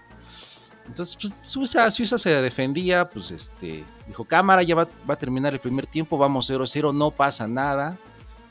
Entonces, 0.87 1.17
pues 1.19 1.33
Suiza, 1.37 1.89
Suiza 1.91 2.17
se 2.17 2.41
defendía, 2.41 3.05
pues 3.05 3.31
este, 3.31 3.85
dijo, 4.07 4.25
cámara, 4.25 4.63
ya 4.63 4.75
va, 4.75 4.87
va 5.09 5.13
a 5.13 5.17
terminar 5.17 5.53
el 5.53 5.59
primer 5.59 5.87
tiempo, 5.87 6.17
vamos 6.17 6.49
0-0, 6.49 6.93
no 6.93 7.11
pasa 7.11 7.47
nada. 7.47 7.97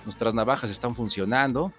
Nuestras 0.04 0.34
navajas 0.34 0.70
están 0.70 0.94
funcionando. 0.94 1.72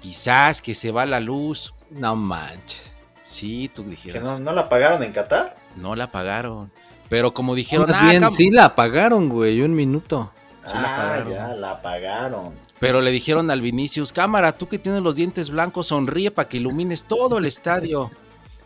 Quizás 0.00 0.62
que 0.62 0.74
se 0.74 0.90
va 0.90 1.06
la 1.06 1.20
luz. 1.20 1.74
No 1.90 2.16
manches. 2.16 2.94
Sí, 3.22 3.70
tú 3.74 3.84
¿Que 3.84 3.90
dijeras, 3.90 4.22
no, 4.24 4.38
no, 4.38 4.44
no 4.46 4.52
la 4.52 4.68
pagaron 4.68 5.02
en 5.02 5.12
Qatar? 5.12 5.56
la 5.76 6.04
apagaron. 6.04 6.70
Pero 7.08 7.34
como 7.34 7.54
dijeron, 7.54 7.88
Más 7.88 7.98
"Ah, 8.00 8.10
bien, 8.10 8.30
sí 8.30 8.50
la 8.50 8.66
apagaron, 8.66 9.28
güey, 9.28 9.60
un 9.60 9.74
minuto. 9.74 10.32
Sí 10.64 10.74
la 10.74 10.94
ah, 10.94 10.96
pagaron. 10.96 11.32
ya, 11.32 11.48
la 11.54 11.70
apagaron. 11.72 12.54
Pero 12.78 13.00
le 13.00 13.10
dijeron 13.10 13.50
al 13.50 13.60
Vinicius, 13.60 14.12
cámara, 14.12 14.56
tú 14.56 14.68
que 14.68 14.78
tienes 14.78 15.02
los 15.02 15.16
dientes 15.16 15.50
blancos, 15.50 15.88
sonríe 15.88 16.30
para 16.30 16.48
que 16.48 16.58
ilumines 16.58 17.04
todo 17.04 17.38
el 17.38 17.44
estadio. 17.46 18.10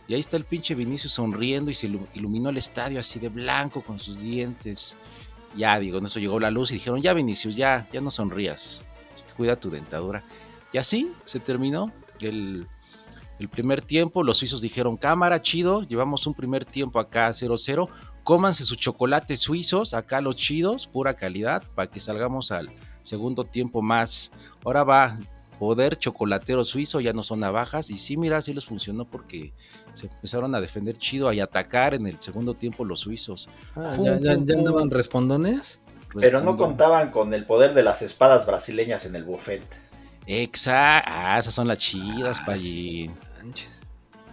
Y 0.07 0.13
ahí 0.13 0.19
está 0.19 0.37
el 0.37 0.45
pinche 0.45 0.75
Vinicius 0.75 1.13
sonriendo 1.13 1.71
y 1.71 1.73
se 1.73 1.87
ilu- 1.89 2.07
iluminó 2.13 2.49
el 2.49 2.57
estadio 2.57 2.99
así 2.99 3.19
de 3.19 3.29
blanco 3.29 3.81
con 3.83 3.99
sus 3.99 4.21
dientes. 4.21 4.97
Ya, 5.55 5.79
digo, 5.79 5.97
en 5.99 6.05
eso 6.05 6.19
llegó 6.19 6.39
la 6.39 6.51
luz 6.51 6.71
y 6.71 6.75
dijeron, 6.75 7.01
ya 7.01 7.13
Vinicius, 7.13 7.55
ya, 7.55 7.87
ya 7.91 8.01
no 8.01 8.11
sonrías. 8.11 8.85
Este, 9.15 9.33
Cuida 9.33 9.55
tu 9.55 9.69
dentadura. 9.69 10.23
Y 10.73 10.77
así 10.77 11.11
se 11.25 11.39
terminó 11.39 11.91
el, 12.19 12.67
El 13.39 13.49
primer 13.49 13.81
tiempo, 13.81 14.23
los 14.23 14.37
suizos 14.37 14.61
dijeron, 14.61 14.95
cámara, 14.97 15.41
chido, 15.41 15.83
llevamos 15.83 16.27
un 16.27 16.33
primer 16.33 16.65
tiempo 16.65 16.99
acá 16.99 17.29
0-0, 17.29 17.89
cómanse 18.23 18.63
sus 18.63 18.77
chocolates 18.77 19.39
suizos, 19.41 19.93
acá 19.93 20.21
los 20.21 20.35
chidos, 20.35 20.87
pura 20.87 21.15
calidad, 21.15 21.63
para 21.75 21.89
que 21.89 21.99
salgamos 21.99 22.51
al 22.51 22.71
segundo 23.01 23.43
tiempo 23.43 23.81
más. 23.81 24.31
Ahora 24.63 24.83
va 24.83 25.19
poder 25.63 25.97
chocolatero 25.97 26.65
suizo, 26.65 26.99
ya 26.99 27.13
no 27.13 27.23
son 27.23 27.39
navajas, 27.39 27.89
y 27.89 27.97
sí, 27.97 28.17
mira, 28.17 28.41
sí 28.41 28.53
les 28.53 28.65
funcionó 28.65 29.05
porque 29.05 29.53
se 29.93 30.07
empezaron 30.07 30.53
a 30.55 30.59
defender 30.59 30.97
chido 30.97 31.31
y 31.31 31.39
atacar 31.39 31.93
en 31.93 32.05
el 32.05 32.19
segundo 32.19 32.53
tiempo 32.53 32.83
los 32.83 32.99
suizos. 32.99 33.49
Ah, 33.77 33.95
¿Ya, 33.97 34.19
ya, 34.19 34.35
ya 34.43 34.55
andaban 34.55 34.91
respondones? 34.91 35.79
Pero 36.13 36.41
no 36.41 36.57
contaban 36.57 37.11
con 37.11 37.33
el 37.33 37.45
poder 37.45 37.73
de 37.73 37.81
las 37.81 38.01
espadas 38.01 38.45
brasileñas 38.45 39.05
en 39.05 39.15
el 39.15 39.23
buffet. 39.23 39.63
Exacto. 40.27 41.09
Ah, 41.09 41.39
esas 41.39 41.53
son 41.53 41.69
las 41.69 41.77
chidas, 41.77 42.41
ah, 42.45 42.57
sí. 42.57 43.09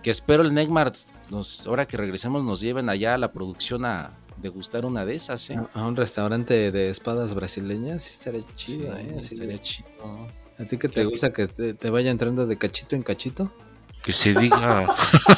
Que 0.03 0.11
espero 0.11 0.43
el 0.43 0.53
Neymar, 0.53 0.93
nos, 1.31 1.64
ahora 1.68 1.87
que 1.87 1.97
regresemos, 1.97 2.43
nos 2.43 2.61
lleven 2.61 2.89
allá 2.89 3.14
a 3.14 3.18
la 3.18 3.31
producción 3.31 3.85
a 3.85 4.18
degustar 4.39 4.85
una 4.85 5.05
de 5.05 5.14
esas, 5.14 5.49
¿eh? 5.51 5.61
A 5.74 5.87
un 5.87 5.95
restaurante 5.95 6.72
de 6.72 6.91
espadas 6.91 7.35
brasileñas, 7.35 8.03
sí 8.03 8.14
estaría 8.14 8.43
chido, 8.57 8.97
¿eh? 8.97 9.16
estaría 9.20 9.59
chido. 9.59 10.39
¿A 10.61 10.64
ti 10.64 10.76
que 10.76 10.88
te 10.88 11.04
gusta 11.04 11.30
que 11.30 11.46
te, 11.48 11.90
vaya 11.90 12.11
entrando 12.11 12.46
de 12.46 12.58
cachito 12.58 12.94
en 12.94 13.02
cachito? 13.02 13.50
Que 14.02 14.12
se 14.12 14.34
diga, 14.34 14.94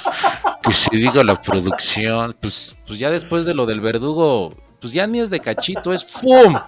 que 0.63 0.73
se 0.73 0.97
diga 0.97 1.23
la 1.23 1.41
producción. 1.41 2.37
Pues, 2.41 2.75
pues 2.87 2.99
ya 2.99 3.11
después 3.11 3.45
de 3.45 3.55
lo 3.55 3.65
del 3.65 3.81
verdugo, 3.81 4.55
pues 4.81 4.93
ya 4.93 5.07
ni 5.07 5.21
es 5.21 5.31
de 5.31 5.39
cachito, 5.39 5.93
es 5.93 6.05
¡fum! 6.05 6.59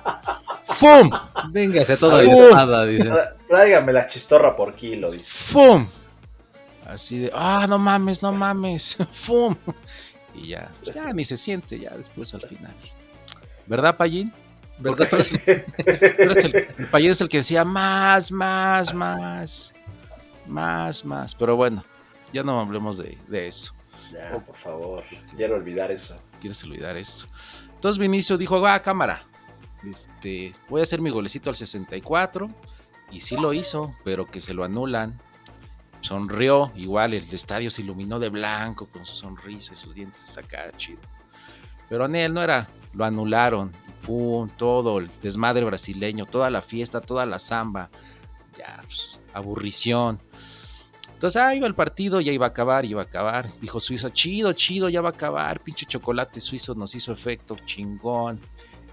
¡Fum! 0.62 1.10
Véngase 1.50 1.96
todo 1.96 2.16
de 2.18 2.30
espada, 2.30 2.86
dice. 2.86 3.10
Tráigame 3.48 3.92
la 3.92 4.06
chistorra 4.06 4.54
por 4.54 4.74
kilo, 4.74 5.10
dice. 5.10 5.24
¡Fum! 5.24 5.86
Así 6.86 7.18
de, 7.18 7.32
ah, 7.34 7.66
no 7.68 7.78
mames, 7.78 8.22
no 8.22 8.30
mames, 8.30 8.96
¡fum! 9.12 9.56
Y 10.32 10.48
ya, 10.48 10.70
pues 10.82 10.94
ya 10.94 11.12
ni 11.12 11.24
se 11.24 11.36
siente 11.36 11.78
ya 11.78 11.90
después 11.96 12.32
al 12.34 12.42
final. 12.42 12.74
¿Verdad, 13.66 13.96
Payín? 13.96 14.32
¿Verdad? 14.78 15.08
Tú 15.08 15.16
eres 15.16 15.32
el, 16.44 16.56
el, 16.56 16.86
Payín 16.90 17.10
es 17.10 17.20
el 17.20 17.28
que 17.28 17.38
decía 17.38 17.64
más, 17.64 18.32
más, 18.32 18.92
más, 18.92 19.74
más, 20.46 21.04
más. 21.04 21.34
Pero 21.34 21.56
bueno, 21.56 21.84
ya 22.32 22.42
no 22.42 22.60
hablemos 22.60 22.98
de, 22.98 23.16
de 23.28 23.48
eso. 23.48 23.74
Ya, 24.12 24.44
por 24.44 24.56
favor, 24.56 25.04
quiero 25.36 25.54
olvidar 25.54 25.90
eso. 25.90 26.16
Quieres 26.40 26.62
olvidar 26.64 26.96
eso. 26.96 27.26
Entonces 27.74 27.98
Vinicio 27.98 28.36
dijo, 28.36 28.60
va, 28.60 28.80
cámara, 28.82 29.24
este, 29.84 30.52
voy 30.68 30.80
a 30.80 30.84
hacer 30.84 31.00
mi 31.00 31.10
golecito 31.10 31.50
al 31.50 31.56
64. 31.56 32.48
Y 33.10 33.20
sí 33.20 33.36
lo 33.36 33.52
hizo, 33.52 33.94
pero 34.04 34.26
que 34.26 34.40
se 34.40 34.54
lo 34.54 34.64
anulan. 34.64 35.20
Sonrió, 36.00 36.72
igual 36.74 37.14
el 37.14 37.32
estadio 37.32 37.70
se 37.70 37.82
iluminó 37.82 38.18
de 38.18 38.28
blanco 38.28 38.86
con 38.86 39.06
su 39.06 39.14
sonrisa 39.14 39.72
y 39.72 39.76
sus 39.76 39.94
dientes 39.94 40.36
acá, 40.36 40.70
chido. 40.76 41.00
Pero 41.88 42.06
en 42.06 42.16
él 42.16 42.34
no 42.34 42.42
era, 42.42 42.68
lo 42.92 43.04
anularon. 43.04 43.72
Todo 44.56 44.98
el 44.98 45.10
desmadre 45.22 45.64
brasileño, 45.64 46.26
toda 46.26 46.50
la 46.50 46.62
fiesta, 46.62 47.00
toda 47.00 47.26
la 47.26 47.38
samba. 47.38 47.90
Ya, 48.58 48.82
pues, 48.86 49.20
aburrición. 49.32 50.20
Entonces, 51.12 51.40
ah, 51.40 51.54
iba 51.54 51.66
el 51.66 51.74
partido, 51.74 52.20
ya 52.20 52.32
iba 52.32 52.46
a 52.46 52.50
acabar, 52.50 52.84
iba 52.84 53.00
a 53.00 53.04
acabar. 53.04 53.48
Dijo 53.60 53.80
Suiza, 53.80 54.10
chido, 54.10 54.52
chido, 54.52 54.88
ya 54.88 55.00
va 55.00 55.08
a 55.08 55.12
acabar. 55.12 55.60
Pinche 55.60 55.86
chocolate 55.86 56.40
suizo 56.40 56.74
nos 56.74 56.94
hizo 56.94 57.12
efecto, 57.12 57.56
chingón. 57.64 58.40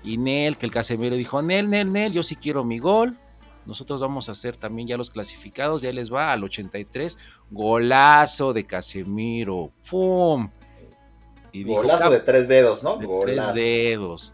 Y 0.03 0.17
Nel, 0.17 0.57
que 0.57 0.65
el 0.65 0.71
Casemiro 0.71 1.15
dijo, 1.15 1.41
Nel, 1.41 1.69
Nel, 1.69 1.91
Nel, 1.91 2.13
yo 2.13 2.23
sí 2.23 2.35
quiero 2.35 2.63
mi 2.63 2.79
gol. 2.79 3.17
Nosotros 3.65 4.01
vamos 4.01 4.29
a 4.29 4.31
hacer 4.31 4.57
también 4.57 4.87
ya 4.87 4.97
los 4.97 5.09
clasificados, 5.09 5.81
ya 5.81 5.91
les 5.91 6.11
va 6.11 6.31
al 6.31 6.43
83. 6.43 7.17
Golazo 7.51 8.53
de 8.53 8.63
Casemiro. 8.63 9.71
¡Fum! 9.81 10.49
Y 11.51 11.65
golazo 11.65 12.09
de 12.09 12.21
tres 12.21 12.47
dedos, 12.47 12.81
¿no? 12.81 12.97
De 12.97 13.07
tres 13.21 13.53
dedos. 13.53 14.33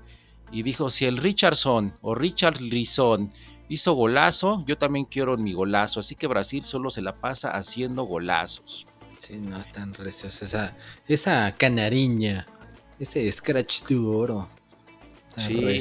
Y 0.52 0.64
dijo, 0.64 0.90
si 0.90 1.06
el 1.06 1.18
Richardson 1.18 1.94
o 2.02 2.16
Richard 2.16 2.62
Lison 2.62 3.32
hizo 3.70 3.94
golazo, 3.94 4.64
yo 4.66 4.78
también 4.78 5.06
quiero 5.06 5.38
mi 5.38 5.54
golazo. 5.54 6.00
Así 6.00 6.16
que 6.16 6.28
Brasil 6.28 6.64
solo 6.64 6.90
se 6.90 7.02
la 7.02 7.16
pasa 7.16 7.52
haciendo 7.52 8.04
golazos. 8.04 8.88
Sí, 9.20 9.38
no 9.38 9.60
es 9.60 9.72
tan 9.72 9.94
recios. 9.94 10.42
Esa, 10.42 10.76
esa 11.08 11.54
canariña, 11.58 12.46
ese 13.00 13.30
scratch 13.32 13.84
de 13.84 13.98
oro. 13.98 14.48
Sí. 15.36 15.80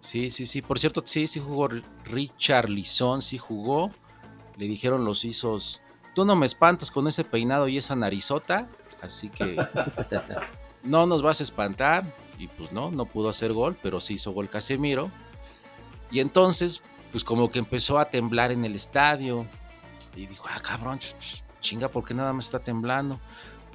Sí, 0.00 0.30
sí, 0.30 0.46
sí. 0.46 0.60
Por 0.60 0.78
cierto, 0.78 1.02
sí, 1.04 1.26
sí 1.26 1.40
jugó 1.40 1.68
Richard 2.04 2.68
Lison, 2.68 3.22
sí 3.22 3.38
jugó. 3.38 3.90
Le 4.58 4.66
dijeron 4.66 5.04
los 5.04 5.24
ISOs, 5.24 5.80
tú 6.14 6.26
no 6.26 6.36
me 6.36 6.46
espantas 6.46 6.90
con 6.90 7.08
ese 7.08 7.24
peinado 7.24 7.68
y 7.68 7.78
esa 7.78 7.96
narizota. 7.96 8.68
Así 9.00 9.30
que 9.30 9.56
no 10.82 11.06
nos 11.06 11.22
vas 11.22 11.40
a 11.40 11.44
espantar. 11.44 12.04
Y 12.38 12.48
pues 12.48 12.72
no, 12.72 12.90
no 12.90 13.06
pudo 13.06 13.28
hacer 13.28 13.52
gol, 13.52 13.76
pero 13.82 14.00
sí 14.00 14.14
hizo 14.14 14.32
gol 14.32 14.48
Casemiro. 14.48 15.10
Y 16.10 16.20
entonces, 16.20 16.82
pues 17.12 17.24
como 17.24 17.50
que 17.50 17.58
empezó 17.58 17.98
a 17.98 18.06
temblar 18.06 18.52
en 18.52 18.64
el 18.64 18.74
estadio. 18.74 19.46
Y 20.16 20.26
dijo, 20.26 20.46
ah, 20.50 20.60
cabrón, 20.60 20.98
chinga, 21.60 21.88
¿por 21.88 22.04
qué 22.04 22.14
nada 22.14 22.32
más 22.32 22.46
está 22.46 22.58
temblando? 22.58 23.20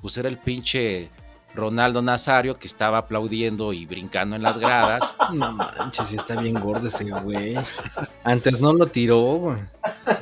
Pues 0.02 0.18
era 0.18 0.30
el 0.30 0.38
pinche 0.38 1.10
Ronaldo 1.54 2.02
Nazario 2.02 2.56
que 2.56 2.68
estaba 2.68 3.00
aplaudiendo 3.00 3.74
y 3.74 3.86
brincando 3.86 4.36
en 4.36 4.44
las 4.44 4.58
gradas. 4.58 5.16
No 5.34 5.52
manches, 5.52 6.12
está 6.12 6.42
bien 6.42 6.60
gordo 6.60 6.88
ese 6.88 7.12
güey. 7.12 7.56
Antes 8.24 8.62
no 8.62 8.74
lo 8.74 8.88
tiró, 8.88 9.20
güey. 9.20 9.58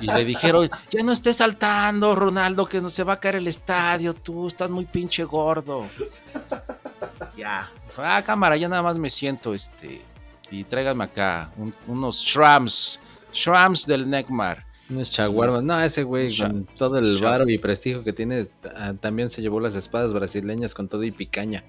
Y 0.01 0.07
le 0.07 0.25
dijeron, 0.25 0.69
ya 0.89 1.01
no 1.01 1.13
estés 1.13 1.37
saltando, 1.37 2.13
Ronaldo, 2.13 2.65
que 2.65 2.81
no 2.81 2.89
se 2.89 3.03
va 3.03 3.13
a 3.13 3.19
caer 3.19 3.37
el 3.37 3.47
estadio, 3.47 4.13
tú 4.13 4.47
estás 4.47 4.69
muy 4.69 4.85
pinche 4.85 5.23
gordo. 5.23 5.85
Ya. 7.37 7.69
Ah, 7.97 8.21
cámara, 8.25 8.57
ya 8.57 8.67
nada 8.67 8.81
más 8.81 8.97
me 8.97 9.09
siento, 9.09 9.53
este, 9.53 10.01
y 10.49 10.63
tráigame 10.63 11.03
acá 11.03 11.51
unos 11.87 12.21
shrams, 12.21 12.99
shrams 13.31 13.85
del 13.85 14.09
Necmar. 14.09 14.65
Unos 14.89 15.11
chaguarmas. 15.11 15.63
No, 15.63 15.79
ese 15.81 16.03
güey, 16.03 16.35
con 16.35 16.65
todo 16.65 16.97
el 16.97 17.21
varo 17.21 17.47
y 17.47 17.57
prestigio 17.57 18.03
que 18.03 18.13
tiene, 18.13 18.47
ah, 18.75 18.93
también 18.99 19.29
se 19.29 19.41
llevó 19.41 19.59
las 19.59 19.75
espadas 19.75 20.13
brasileñas 20.13 20.73
con 20.73 20.87
todo 20.87 21.03
y 21.03 21.11
picaña. 21.11 21.63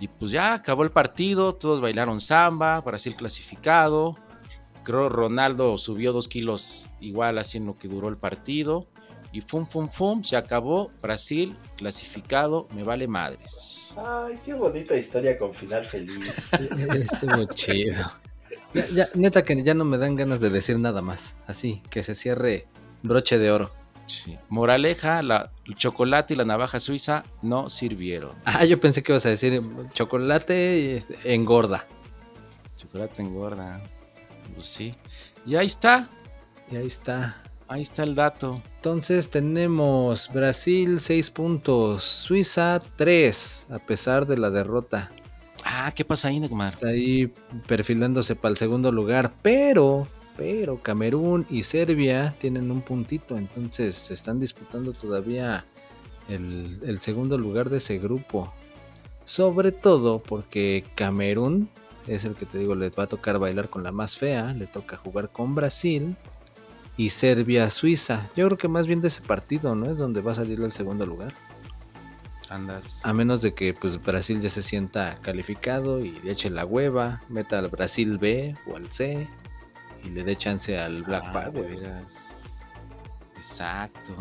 Y 0.00 0.08
pues 0.08 0.30
ya 0.30 0.54
acabó 0.54 0.84
el 0.84 0.90
partido, 0.90 1.54
todos 1.54 1.80
bailaron 1.80 2.20
samba, 2.20 2.80
Brasil 2.80 3.16
clasificado. 3.16 4.16
Creo 4.82 5.08
Ronaldo 5.08 5.76
subió 5.78 6.12
dos 6.12 6.28
kilos 6.28 6.90
igual 7.00 7.38
así 7.38 7.58
en 7.58 7.66
lo 7.66 7.78
que 7.78 7.88
duró 7.88 8.08
el 8.08 8.16
partido. 8.16 8.86
Y 9.34 9.40
fum, 9.40 9.66
fum, 9.66 9.88
fum, 9.88 10.22
se 10.22 10.36
acabó. 10.36 10.92
Brasil 11.02 11.56
clasificado, 11.76 12.68
me 12.72 12.84
vale 12.84 13.08
madres. 13.08 13.92
Ay, 13.96 14.38
qué 14.44 14.54
bonita 14.54 14.96
historia 14.96 15.36
con 15.36 15.52
final 15.52 15.84
feliz. 15.84 16.52
Estuvo 17.12 17.44
chido. 17.52 18.12
Ya, 18.94 19.08
neta 19.14 19.44
que 19.44 19.60
ya 19.64 19.74
no 19.74 19.84
me 19.84 19.98
dan 19.98 20.14
ganas 20.14 20.40
de 20.40 20.50
decir 20.50 20.78
nada 20.78 21.02
más. 21.02 21.34
Así, 21.48 21.82
que 21.90 22.04
se 22.04 22.14
cierre 22.14 22.68
broche 23.02 23.38
de 23.38 23.50
oro. 23.50 23.72
Sí. 24.06 24.38
Moraleja, 24.50 25.20
la, 25.24 25.50
el 25.66 25.74
chocolate 25.74 26.34
y 26.34 26.36
la 26.36 26.44
navaja 26.44 26.78
suiza 26.78 27.24
no 27.42 27.70
sirvieron. 27.70 28.36
Ah, 28.44 28.64
yo 28.64 28.78
pensé 28.78 29.02
que 29.02 29.10
ibas 29.10 29.26
a 29.26 29.30
decir 29.30 29.60
chocolate 29.94 30.96
este, 30.96 31.18
engorda. 31.24 31.88
Chocolate 32.76 33.20
engorda. 33.20 33.82
Pues 34.52 34.64
sí. 34.64 34.94
Y 35.44 35.56
ahí 35.56 35.66
está. 35.66 36.08
Y 36.70 36.76
ahí 36.76 36.86
está. 36.86 37.42
Ahí 37.74 37.82
está 37.82 38.04
el 38.04 38.14
dato. 38.14 38.62
Entonces 38.76 39.30
tenemos 39.30 40.30
Brasil 40.32 41.00
6 41.00 41.30
puntos, 41.30 42.04
Suiza 42.04 42.80
3, 42.94 43.66
a 43.68 43.80
pesar 43.80 44.28
de 44.28 44.38
la 44.38 44.50
derrota. 44.50 45.10
Ah, 45.64 45.90
¿qué 45.92 46.04
pasa 46.04 46.28
ahí, 46.28 46.38
Neymar? 46.38 46.74
Está 46.74 46.86
ahí 46.90 47.32
perfilándose 47.66 48.36
para 48.36 48.52
el 48.52 48.58
segundo 48.58 48.92
lugar, 48.92 49.32
pero, 49.42 50.06
pero 50.36 50.80
Camerún 50.84 51.46
y 51.50 51.64
Serbia 51.64 52.36
tienen 52.40 52.70
un 52.70 52.80
puntito, 52.80 53.36
entonces 53.36 53.96
se 53.96 54.14
están 54.14 54.38
disputando 54.38 54.92
todavía 54.92 55.64
el, 56.28 56.78
el 56.86 57.00
segundo 57.00 57.36
lugar 57.38 57.70
de 57.70 57.78
ese 57.78 57.98
grupo. 57.98 58.54
Sobre 59.24 59.72
todo 59.72 60.22
porque 60.22 60.84
Camerún 60.94 61.68
es 62.06 62.24
el 62.24 62.36
que 62.36 62.46
te 62.46 62.58
digo, 62.58 62.76
le 62.76 62.90
va 62.90 63.02
a 63.02 63.08
tocar 63.08 63.40
bailar 63.40 63.68
con 63.68 63.82
la 63.82 63.90
más 63.90 64.16
fea, 64.16 64.54
le 64.54 64.68
toca 64.68 64.96
jugar 64.96 65.30
con 65.30 65.56
Brasil 65.56 66.14
y 66.96 67.10
Serbia-Suiza. 67.10 68.30
Yo 68.36 68.46
creo 68.46 68.58
que 68.58 68.68
más 68.68 68.86
bien 68.86 69.00
de 69.00 69.08
ese 69.08 69.20
partido, 69.20 69.74
¿no? 69.74 69.90
Es 69.90 69.98
donde 69.98 70.20
va 70.20 70.32
a 70.32 70.36
salir 70.36 70.60
el 70.60 70.72
segundo 70.72 71.04
lugar. 71.06 71.34
Andas. 72.50 73.00
A 73.02 73.12
menos 73.12 73.40
de 73.40 73.54
que 73.54 73.74
pues 73.74 74.00
Brasil 74.02 74.40
ya 74.40 74.50
se 74.50 74.62
sienta 74.62 75.18
calificado 75.22 76.04
y 76.04 76.12
le 76.20 76.32
eche 76.32 76.50
la 76.50 76.64
hueva, 76.64 77.22
meta 77.28 77.58
al 77.58 77.68
Brasil 77.68 78.18
B 78.18 78.54
o 78.66 78.76
al 78.76 78.92
C 78.92 79.26
y 80.04 80.10
le 80.10 80.22
dé 80.22 80.36
chance 80.36 80.78
al 80.78 81.02
Black 81.02 81.24
Ah, 81.28 81.50
Power. 81.50 82.02
Exacto. 83.36 84.12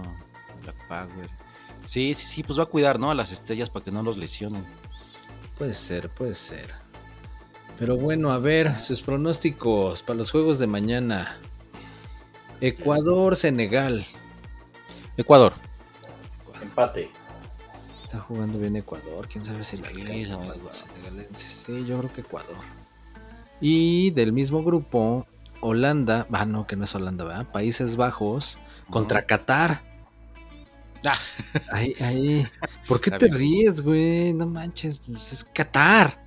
Black 0.63 0.87
Power. 0.87 1.29
Sí, 1.85 2.13
sí, 2.13 2.25
sí, 2.25 2.43
pues 2.43 2.57
va 2.57 2.63
a 2.63 2.67
cuidar, 2.67 2.97
¿no? 2.97 3.11
A 3.11 3.15
las 3.15 3.31
estrellas 3.31 3.69
para 3.69 3.83
que 3.85 3.91
no 3.91 4.01
los 4.01 4.17
lesionen. 4.17 4.63
Puede 5.57 5.73
ser, 5.73 6.09
puede 6.09 6.33
ser. 6.33 6.69
Pero 7.77 7.97
bueno, 7.97 8.31
a 8.31 8.37
ver, 8.39 8.79
sus 8.79 9.01
pronósticos 9.01 10.01
para 10.01 10.17
los 10.17 10.31
juegos 10.31 10.59
de 10.59 10.67
mañana. 10.67 11.37
Ecuador, 12.65 13.35
Senegal. 13.35 14.05
Ecuador. 15.17 15.51
Empate. 16.61 17.11
Está 18.03 18.19
jugando 18.21 18.57
bien 18.57 18.77
Ecuador. 18.77 19.27
Quién 19.27 19.43
sabe 19.43 19.65
si 19.65 19.75
la 19.75 19.89
son 20.25 20.49
o 20.49 20.55
los 20.63 20.77
senegalenses. 20.77 21.51
Sí, 21.51 21.83
yo 21.85 21.99
creo 21.99 22.13
que 22.13 22.21
Ecuador. 22.21 22.55
Y 23.59 24.11
del 24.11 24.31
mismo 24.31 24.63
grupo, 24.63 25.27
Holanda. 25.59 26.25
Ah, 26.31 26.45
no, 26.45 26.65
que 26.65 26.77
no 26.77 26.85
es 26.85 26.95
Holanda, 26.95 27.25
¿verdad? 27.25 27.51
Países 27.51 27.97
Bajos 27.97 28.57
contra. 28.89 29.25
Qatar. 29.25 29.81
Ah, 31.05 31.17
Ahí, 31.73 31.93
ahí. 31.99 32.47
¿Por 32.87 33.01
qué 33.01 33.09
Está 33.09 33.17
te 33.19 33.25
bien. 33.25 33.37
ríes, 33.39 33.81
güey? 33.81 34.31
No 34.31 34.45
manches, 34.47 34.99
pues 34.99 35.33
es 35.33 35.43
Qatar. 35.43 36.17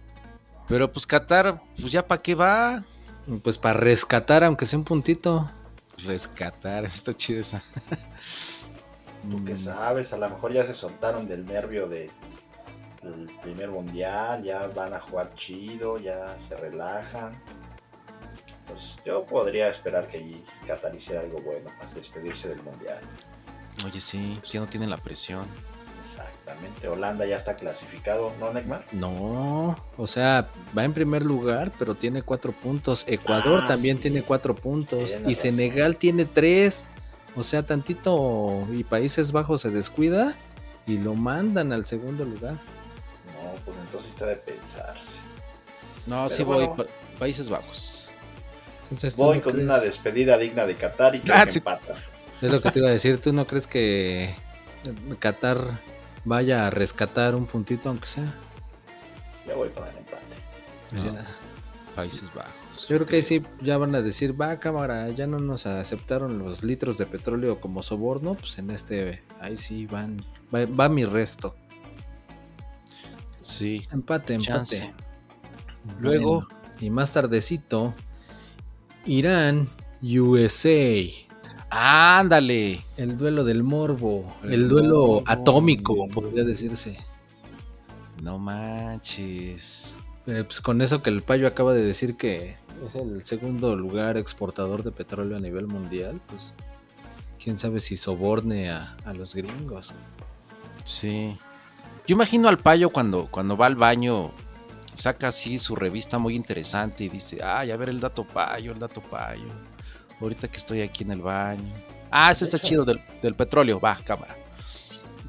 pero 0.68 0.92
pues 0.92 1.06
Qatar, 1.06 1.62
pues 1.80 1.90
ya 1.92 2.06
para 2.06 2.20
qué 2.20 2.34
va. 2.34 2.84
Pues 3.42 3.56
para 3.56 3.80
rescatar, 3.80 4.44
aunque 4.44 4.66
sea 4.66 4.78
un 4.78 4.84
puntito. 4.84 5.50
Rescatar, 5.98 6.84
está 6.86 7.12
chida 7.14 7.40
esa. 7.40 7.62
Tú 9.30 9.44
qué 9.44 9.52
Mm, 9.52 9.56
sabes, 9.56 10.12
a 10.12 10.16
lo 10.18 10.28
mejor 10.30 10.52
ya 10.52 10.64
se 10.64 10.72
soltaron 10.74 11.26
del 11.26 11.44
nervio 11.44 11.88
de 11.88 12.10
el 13.02 13.26
primer 13.42 13.70
mundial, 13.70 14.42
ya 14.42 14.66
van 14.68 14.92
a 14.94 15.00
jugar 15.00 15.34
chido, 15.34 15.98
ya 15.98 16.36
se 16.38 16.56
relajan. 16.56 17.40
Pues 18.66 18.98
yo 19.04 19.24
podría 19.26 19.68
esperar 19.68 20.08
que 20.08 20.18
allí 20.18 20.44
Qatar 20.66 20.94
hiciera 20.94 21.20
algo 21.20 21.40
bueno 21.40 21.70
para 21.78 21.90
despedirse 21.92 22.48
del 22.48 22.62
mundial. 22.62 23.00
Oye, 23.84 24.00
sí, 24.00 24.40
ya 24.44 24.60
no 24.60 24.66
tienen 24.68 24.90
la 24.90 24.96
presión. 24.96 25.46
Exactamente, 26.14 26.86
Holanda 26.88 27.26
ya 27.26 27.36
está 27.36 27.56
clasificado, 27.56 28.32
¿no, 28.38 28.52
Neymar? 28.52 28.84
No, 28.92 29.74
o 29.96 30.06
sea, 30.06 30.48
va 30.76 30.84
en 30.84 30.92
primer 30.94 31.24
lugar, 31.24 31.72
pero 31.78 31.94
tiene 31.96 32.22
cuatro 32.22 32.52
puntos. 32.52 33.04
Ecuador 33.08 33.62
Ah, 33.64 33.68
también 33.68 33.96
sí. 33.96 34.02
tiene 34.04 34.22
cuatro 34.22 34.54
puntos. 34.54 35.10
Y 35.10 35.14
razón. 35.14 35.34
Senegal 35.34 35.96
tiene 35.96 36.24
tres. 36.24 36.84
O 37.34 37.42
sea, 37.42 37.64
tantito 37.64 38.66
y 38.72 38.84
Países 38.84 39.32
Bajos 39.32 39.62
se 39.62 39.70
descuida 39.70 40.34
y 40.86 40.98
lo 40.98 41.14
mandan 41.14 41.72
al 41.72 41.84
segundo 41.84 42.24
lugar. 42.24 42.52
No, 42.54 43.52
pues 43.64 43.76
entonces 43.78 44.10
está 44.12 44.26
de 44.26 44.36
pensarse. 44.36 45.20
No, 46.06 46.16
Pero 46.26 46.28
sí 46.30 46.44
bueno. 46.44 46.68
voy, 46.74 46.84
pa- 46.86 46.92
Países 47.18 47.50
Bajos. 47.50 48.08
Entonces, 48.84 49.16
¿tú 49.16 49.22
Voy 49.24 49.38
no 49.38 49.42
con 49.42 49.52
crees- 49.54 49.64
una 49.68 49.80
despedida 49.80 50.38
digna 50.38 50.64
de 50.64 50.76
Qatar 50.76 51.16
y 51.16 51.22
Ah, 51.30 51.44
que 51.44 51.50
sí. 51.52 51.58
empatan. 51.58 51.96
Es 52.40 52.50
lo 52.52 52.62
que 52.62 52.70
te 52.70 52.78
iba 52.78 52.88
a 52.88 52.92
decir. 52.92 53.20
¿Tú 53.20 53.32
no 53.32 53.46
crees 53.46 53.66
que 53.66 54.32
Qatar 55.18 55.58
vaya 56.26 56.66
a 56.66 56.70
rescatar 56.70 57.34
un 57.34 57.46
puntito, 57.46 57.88
aunque 57.88 58.06
sea? 58.08 58.34
Ya 59.46 59.54
voy 59.54 59.70
con 59.70 59.84
el 59.84 59.96
empate. 59.96 60.36
No. 60.92 61.24
Países 61.94 62.32
Bajos. 62.34 62.86
Yo 62.88 62.96
creo 62.96 63.06
que 63.06 63.16
ahí 63.16 63.22
sí 63.22 63.42
ya 63.62 63.78
van 63.78 63.94
a 63.94 64.02
decir, 64.02 64.38
va 64.38 64.58
cámara, 64.60 65.08
ya 65.10 65.26
no 65.26 65.38
nos 65.38 65.64
aceptaron 65.66 66.38
los 66.38 66.62
litros 66.62 66.98
de 66.98 67.06
petróleo 67.06 67.58
como 67.58 67.82
soborno, 67.82 68.34
pues 68.34 68.58
en 68.58 68.70
este, 68.70 69.22
ahí 69.40 69.56
sí 69.56 69.86
van, 69.86 70.18
va, 70.54 70.66
va 70.66 70.90
mi 70.90 71.06
resto. 71.06 71.54
Sí. 73.40 73.86
Empate, 73.92 74.34
empate. 74.34 74.48
Chance. 74.52 74.92
Luego- 76.00 76.40
Bueno, 76.42 76.48
y 76.80 76.90
más 76.90 77.12
tardecito, 77.12 77.94
Irán, 79.06 79.70
USA. 80.02 81.25
Ándale. 81.70 82.80
El 82.96 83.18
duelo 83.18 83.44
del 83.44 83.62
morbo, 83.62 84.24
El 84.44 84.52
el, 84.52 84.68
duelo 84.68 85.06
morbo, 85.06 85.24
atómico, 85.26 86.08
podría 86.08 86.44
decirse. 86.44 86.96
No 88.22 88.38
manches. 88.38 89.98
Eh, 90.26 90.44
pues 90.44 90.60
con 90.60 90.80
eso 90.80 91.02
que 91.02 91.10
el 91.10 91.22
payo 91.22 91.46
acaba 91.46 91.72
de 91.72 91.82
decir 91.82 92.16
que 92.16 92.56
es 92.86 92.94
el 92.94 93.22
segundo 93.22 93.76
lugar 93.76 94.16
exportador 94.16 94.82
de 94.82 94.92
petróleo 94.92 95.36
a 95.36 95.40
nivel 95.40 95.66
mundial, 95.66 96.20
pues 96.26 96.54
quién 97.42 97.58
sabe 97.58 97.80
si 97.80 97.96
soborne 97.96 98.70
a, 98.70 98.96
a 99.04 99.12
los 99.12 99.34
gringos. 99.34 99.92
Sí. 100.84 101.36
Yo 102.06 102.14
imagino 102.14 102.48
al 102.48 102.58
payo 102.58 102.90
cuando, 102.90 103.28
cuando 103.30 103.56
va 103.56 103.66
al 103.66 103.76
baño, 103.76 104.30
saca 104.94 105.28
así 105.28 105.58
su 105.58 105.76
revista 105.76 106.18
muy 106.18 106.34
interesante 106.34 107.04
y 107.04 107.08
dice, 107.08 107.42
ay, 107.42 107.70
a 107.70 107.76
ver 107.76 107.88
el 107.88 108.00
dato 108.00 108.24
payo, 108.24 108.72
el 108.72 108.78
dato 108.78 109.00
payo. 109.00 109.44
Ahorita 110.20 110.48
que 110.48 110.56
estoy 110.56 110.82
aquí 110.82 111.04
en 111.04 111.12
el 111.12 111.20
baño. 111.20 111.72
Ah, 112.10 112.28
De 112.28 112.44
está 112.44 112.56
hecho- 112.56 112.66
chido 112.66 112.84
del, 112.84 113.00
del 113.22 113.34
petróleo. 113.34 113.78
Va, 113.80 113.98
cámara. 114.04 114.34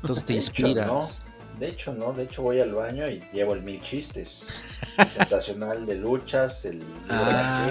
Entonces 0.01 0.23
te 0.23 0.33
De 0.33 0.39
hecho, 0.39 0.51
inspiras. 0.51 0.88
no. 0.88 1.09
De 1.59 1.67
hecho, 1.69 1.91
no. 1.93 2.13
De 2.13 2.23
hecho, 2.23 2.43
voy 2.43 2.59
al 2.61 2.71
baño 2.73 3.09
y 3.09 3.19
llevo 3.33 3.55
el 3.55 3.63
mil 3.63 3.81
chistes. 3.81 4.47
El 4.97 5.07
sensacional 5.09 5.85
de 5.88 5.95
luchas, 5.95 6.65
el 6.65 6.79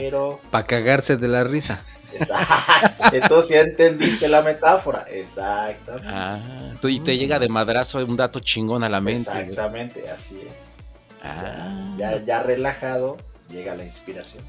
libro 0.01 0.41
Ah. 0.43 0.49
Para 0.51 0.67
cagarse 0.67 1.17
de 1.17 1.29
la 1.29 1.45
risa. 1.45 1.83
Exacto. 2.13 3.17
Entonces 3.17 3.51
ya 3.53 3.61
entendiste 3.61 4.29
la 4.29 4.43
metáfora. 4.43 5.03
Exactamente. 5.09 6.09
Ah, 6.11 6.41
y 6.83 7.01
te 7.01 7.17
llega 7.17 7.39
de 7.39 7.49
madrazo 7.49 8.05
un 8.05 8.17
dato 8.17 8.41
chingón 8.41 8.83
a 8.83 8.89
la 8.89 9.01
mente. 9.01 9.31
güey. 9.31 9.43
Exactamente, 9.43 10.11
así 10.11 10.41
es. 10.55 11.07
Ah. 11.23 11.95
Ya, 11.97 12.23
ya 12.25 12.43
relajado, 12.43 13.17
llega 13.51 13.75
la 13.75 13.85
inspiración. 13.85 14.45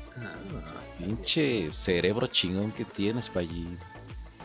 Pinche 0.98 1.72
cerebro 1.72 2.28
chingón 2.28 2.72
que 2.72 2.86
tienes, 2.86 3.30
payín. 3.30 3.78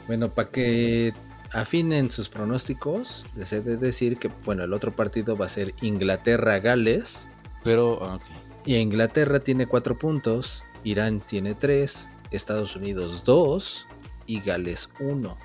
Bueno, 0.07 0.29
para 0.29 0.51
que 0.51 1.13
afinen 1.53 2.11
sus 2.11 2.29
pronósticos, 2.29 3.27
les 3.37 3.53
he 3.53 3.61
de 3.61 3.77
decir 3.77 4.19
que, 4.19 4.31
bueno, 4.45 4.65
el 4.65 4.73
otro 4.73 4.93
partido 4.93 5.37
va 5.37 5.47
a 5.47 5.49
ser 5.49 5.75
Inglaterra-Gales. 5.81 7.27
Pero, 7.65 8.05
ah, 8.05 8.17
ok. 8.17 8.23
Y 8.67 8.77
Inglaterra 8.77 9.41
tiene 9.41 9.67
cuatro 9.67 9.99
puntos, 9.99 10.63
Irán 10.85 11.21
tiene 11.21 11.55
tres, 11.55 12.09
Estados 12.31 12.77
Unidos 12.77 13.25
dos 13.25 13.87
y 14.27 14.41
Gales 14.41 14.89
uno. 15.01 15.37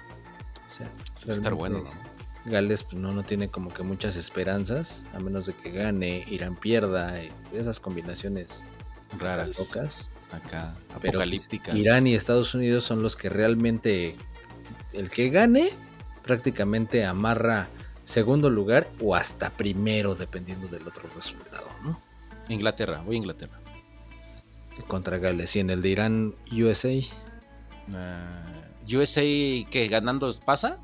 O 0.68 0.74
sea, 0.74 0.90
Se 1.14 1.28
va 1.28 1.34
a 1.34 1.36
estar 1.36 1.54
bueno, 1.54 1.80
¿no? 1.80 2.08
Gales 2.46 2.84
pues, 2.84 2.96
no, 2.96 3.12
no 3.12 3.24
tiene 3.24 3.50
como 3.50 3.74
que 3.74 3.84
muchas 3.84 4.16
esperanzas, 4.16 5.04
a 5.14 5.20
menos 5.20 5.46
de 5.48 5.54
que 5.54 5.72
gane, 5.72 6.26
Irán 6.30 6.56
pierda, 6.56 7.22
y 7.22 7.30
esas 7.54 7.80
combinaciones 7.80 8.64
Raras. 9.18 9.58
locas. 9.58 10.10
Acá, 10.32 10.76
Pero, 10.88 11.00
pues, 11.00 11.10
apocalípticas. 11.12 11.76
Irán 11.76 12.06
y 12.06 12.14
Estados 12.16 12.54
Unidos 12.54 12.84
son 12.84 13.02
los 13.02 13.16
que 13.16 13.30
realmente 13.30 14.16
el 14.92 15.10
que 15.10 15.30
gane 15.30 15.70
prácticamente 16.24 17.06
amarra 17.06 17.70
segundo 18.04 18.50
lugar 18.50 18.90
o 19.00 19.16
hasta 19.16 19.50
primero 19.50 20.16
dependiendo 20.16 20.68
del 20.68 20.86
otro 20.88 21.04
resultado, 21.16 21.68
¿no? 21.84 22.00
Inglaterra, 22.50 23.02
voy 23.06 23.16
a 23.16 23.20
Inglaterra. 23.20 23.60
Contra 24.88 25.18
Gales 25.18 25.56
y 25.56 25.60
en 25.60 25.70
el 25.70 25.82
de 25.82 25.90
Irán 25.90 26.36
USA, 26.52 26.92
Ah, 27.94 28.44
USA 28.86 29.22
que 29.22 29.88
ganando 29.90 30.30
pasa. 30.46 30.78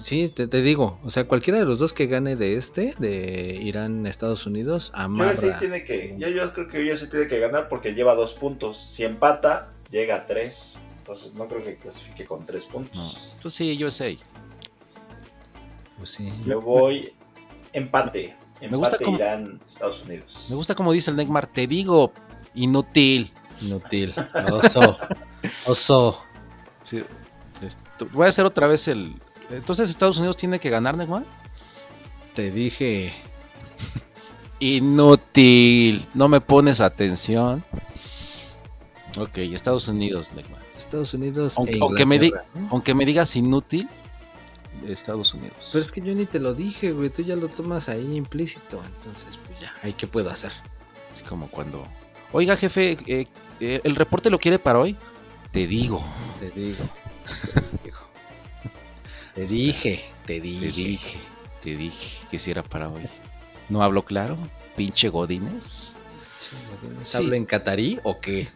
Sí, 0.00 0.28
te, 0.28 0.46
te 0.48 0.62
digo, 0.62 0.98
o 1.04 1.10
sea, 1.10 1.26
cualquiera 1.28 1.58
de 1.58 1.64
los 1.64 1.78
dos 1.78 1.92
que 1.92 2.06
gane 2.06 2.36
de 2.36 2.56
este, 2.56 2.94
de 2.98 3.58
Irán 3.62 4.06
Estados 4.06 4.46
Unidos, 4.46 4.90
amarra. 4.94 5.32
USA 5.32 5.58
tiene 5.58 5.84
que, 5.84 6.14
yo, 6.18 6.28
yo 6.28 6.52
creo 6.54 6.68
que 6.68 6.90
USA 6.90 7.08
tiene 7.08 7.26
que 7.26 7.38
ganar 7.38 7.68
porque 7.68 7.94
lleva 7.94 8.14
dos 8.14 8.34
puntos. 8.34 8.78
Si 8.78 9.04
empata, 9.04 9.68
llega 9.90 10.16
a 10.16 10.26
tres. 10.26 10.74
Entonces 10.98 11.34
no 11.34 11.48
creo 11.48 11.64
que 11.64 11.76
clasifique 11.76 12.24
con 12.24 12.46
tres 12.46 12.66
No. 12.66 12.72
puntos. 12.74 13.30
Entonces 13.34 13.54
sí, 13.54 13.84
USA. 13.84 14.10
Pues 15.98 16.10
sí. 16.10 16.32
Yo 16.46 16.60
voy 16.60 17.12
empate. 17.72 18.36
Empate 18.60 18.76
gusta 18.76 18.98
cómo- 18.98 19.16
Irán, 19.18 19.60
Estados 19.68 20.02
Unidos. 20.04 20.46
Me 20.50 20.56
gusta 20.56 20.74
como 20.76 20.92
dice 20.92 21.10
el 21.10 21.16
Neymar, 21.16 21.48
te 21.48 21.66
digo, 21.66 22.12
inútil. 22.54 23.32
Inútil. 23.60 24.14
Oso. 24.52 24.98
Oso. 25.66 26.22
Sí, 26.82 27.02
esto- 27.60 28.08
voy 28.12 28.26
a 28.26 28.28
hacer 28.28 28.44
otra 28.46 28.66
vez 28.68 28.86
el. 28.88 29.14
Entonces 29.52 29.90
Estados 29.90 30.16
Unidos 30.18 30.36
tiene 30.36 30.58
que 30.58 30.70
ganar, 30.70 30.96
Neymar. 30.96 31.24
Te 32.34 32.50
dije. 32.50 33.12
Inútil. 34.60 36.06
No 36.14 36.28
me 36.28 36.40
pones 36.40 36.80
atención. 36.80 37.64
Ok, 39.18 39.38
Estados 39.38 39.88
Unidos, 39.88 40.32
Neymar. 40.32 40.60
Estados 40.78 41.12
Unidos. 41.14 41.54
Aunque- 41.58 41.76
e 41.76 41.78
aunque 41.80 42.06
me 42.06 42.18
di- 42.18 42.26
Inglaterra, 42.28 42.50
¿no? 42.60 42.68
Aunque 42.70 42.94
me 42.94 43.04
digas 43.04 43.36
inútil, 43.36 43.88
Estados 44.86 45.34
Unidos. 45.34 45.68
Pero 45.72 45.84
es 45.84 45.92
que 45.92 46.00
yo 46.00 46.14
ni 46.14 46.24
te 46.26 46.38
lo 46.40 46.54
dije, 46.54 46.92
güey. 46.92 47.10
Tú 47.10 47.22
ya 47.22 47.36
lo 47.36 47.48
tomas 47.48 47.88
ahí 47.88 48.16
implícito. 48.16 48.80
Entonces, 48.84 49.38
pues 49.46 49.60
ya. 49.60 49.72
¿Ahí 49.82 49.92
qué 49.92 50.06
puedo 50.06 50.30
hacer? 50.30 50.52
Así 51.10 51.22
como 51.24 51.48
cuando. 51.48 51.86
Oiga, 52.32 52.56
jefe, 52.56 52.96
eh, 53.06 53.26
eh, 53.60 53.80
¿el 53.84 53.94
reporte 53.96 54.30
lo 54.30 54.38
quiere 54.38 54.58
para 54.58 54.78
hoy? 54.78 54.96
Te 55.50 55.66
digo, 55.66 56.02
Te 56.40 56.50
digo. 56.50 56.84
Te 57.54 57.84
digo. 57.84 57.98
Te 59.34 59.46
dije. 59.46 60.04
Te 60.26 60.40
dije. 60.40 60.66
te 60.66 60.72
dije, 60.72 61.18
te 61.62 61.76
dije 61.76 62.26
que 62.30 62.38
si 62.38 62.50
era 62.50 62.62
para 62.62 62.88
hoy. 62.88 63.02
¿No 63.68 63.82
hablo 63.82 64.04
claro? 64.04 64.36
Pinche 64.76 65.08
Godines. 65.08 65.96
Sí. 67.02 67.16
¿Habla 67.16 67.36
en 67.36 67.44
catarí 67.44 67.98
o 68.04 68.20
qué? 68.20 68.48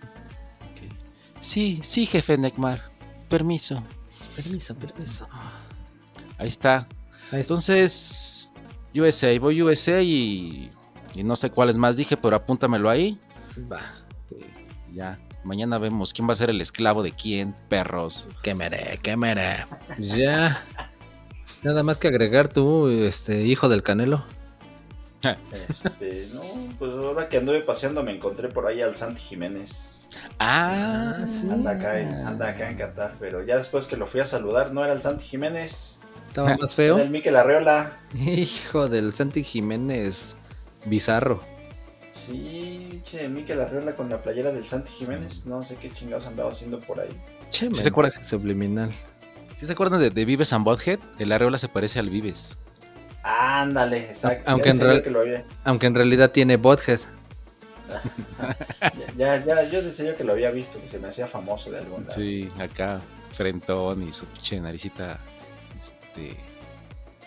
Sí, 1.40 1.80
sí, 1.82 2.06
jefe 2.06 2.36
Neymar. 2.36 2.82
Permiso. 3.28 3.82
Permiso, 4.34 4.74
permiso. 4.74 5.28
Ahí 6.38 6.48
está. 6.48 6.86
Ahí 7.30 7.40
está. 7.40 7.54
Entonces, 7.54 8.52
USA, 8.94 9.38
voy 9.38 9.62
USA 9.62 10.02
y, 10.02 10.70
y 11.14 11.24
no 11.24 11.36
sé 11.36 11.50
cuáles 11.50 11.76
más 11.76 11.96
dije, 11.96 12.16
pero 12.16 12.36
apúntamelo 12.36 12.90
ahí. 12.90 13.18
Va. 13.70 13.80
Este, 13.90 14.46
ya, 14.92 15.18
mañana 15.46 15.78
vemos 15.78 16.12
quién 16.12 16.28
va 16.28 16.32
a 16.32 16.36
ser 16.36 16.50
el 16.50 16.60
esclavo 16.60 17.02
de 17.02 17.12
quién, 17.12 17.54
perros. 17.68 18.28
Qué 18.42 18.54
mere, 18.54 18.98
qué 19.02 19.16
mere. 19.16 19.66
Pues 19.96 20.14
ya. 20.14 20.62
Nada 21.62 21.82
más 21.82 21.98
que 21.98 22.08
agregar 22.08 22.48
tú, 22.48 22.88
este 22.88 23.42
hijo 23.44 23.68
del 23.68 23.82
Canelo. 23.82 24.24
Este, 25.68 26.28
no, 26.34 26.42
pues 26.78 26.92
ahora 26.92 27.28
que 27.28 27.38
anduve 27.38 27.60
paseando 27.62 28.02
me 28.04 28.12
encontré 28.12 28.48
por 28.48 28.66
ahí 28.66 28.80
al 28.82 28.94
Santi 28.94 29.20
Jiménez. 29.20 30.06
Ah, 30.38 31.24
sí. 31.26 31.48
Anda 31.50 31.72
acá, 31.72 31.98
en, 32.00 32.14
anda 32.26 32.48
acá 32.48 32.70
en 32.70 32.76
Qatar, 32.76 33.14
pero 33.18 33.44
ya 33.44 33.56
después 33.56 33.86
que 33.88 33.96
lo 33.96 34.06
fui 34.06 34.20
a 34.20 34.24
saludar, 34.24 34.72
no 34.72 34.84
era 34.84 34.92
el 34.92 35.02
Santi 35.02 35.24
Jiménez, 35.24 35.98
Estaba 36.28 36.50
más 36.50 36.74
era 36.74 36.76
feo. 36.76 36.98
el 36.98 37.10
Miquel 37.10 37.34
Arreola. 37.34 37.92
Hijo 38.14 38.88
del 38.88 39.14
Santi 39.14 39.42
Jiménez. 39.42 40.36
Bizarro. 40.84 41.40
Sí, 42.26 43.00
che, 43.04 43.28
Miquel 43.28 43.60
Arreola 43.60 43.94
con 43.94 44.08
la 44.08 44.20
playera 44.22 44.50
del 44.52 44.64
Santi 44.64 44.90
Jiménez. 44.92 45.46
No 45.46 45.62
sé 45.64 45.76
qué 45.76 45.90
chingados 45.90 46.26
andaba 46.26 46.50
haciendo 46.50 46.80
por 46.80 46.98
ahí. 47.00 47.08
Che, 47.50 47.68
¿Sí 47.72 47.82
se 47.82 47.88
acuerda? 47.90 48.08
mensaje 48.10 48.24
subliminal. 48.24 48.90
¿Sí 49.54 49.66
se 49.66 49.72
acuerdan 49.72 50.00
de, 50.00 50.10
de 50.10 50.24
Vives 50.24 50.52
and 50.52 50.64
Butthead? 50.64 50.98
El 51.18 51.32
Areola 51.32 51.56
se 51.58 51.68
parece 51.68 51.98
al 51.98 52.10
Vives. 52.10 52.58
Ándale, 53.22 53.98
exacto. 54.10 54.50
Aunque 54.50 54.66
ya 54.68 54.74
en 54.74 54.80
real- 54.80 55.02
que 55.02 55.10
lo 55.10 55.20
había. 55.20 55.44
Aunque 55.64 55.86
en 55.86 55.94
realidad 55.94 56.30
tiene 56.32 56.56
Bothead. 56.56 57.00
Ya, 59.16 59.42
ya, 59.44 59.62
yo 59.70 59.80
decía 59.80 60.04
yo 60.06 60.16
que 60.16 60.24
lo 60.24 60.32
había 60.32 60.50
visto, 60.50 60.78
que 60.80 60.88
se 60.88 60.98
me 60.98 61.08
hacía 61.08 61.26
famoso 61.26 61.70
de 61.70 61.78
algún 61.78 62.02
lado. 62.04 62.14
Sí, 62.14 62.50
acá, 62.58 63.00
frentón 63.32 64.02
y 64.06 64.12
su 64.12 64.26
pinche 64.26 64.60
naricita, 64.60 65.18
este, 65.78 66.36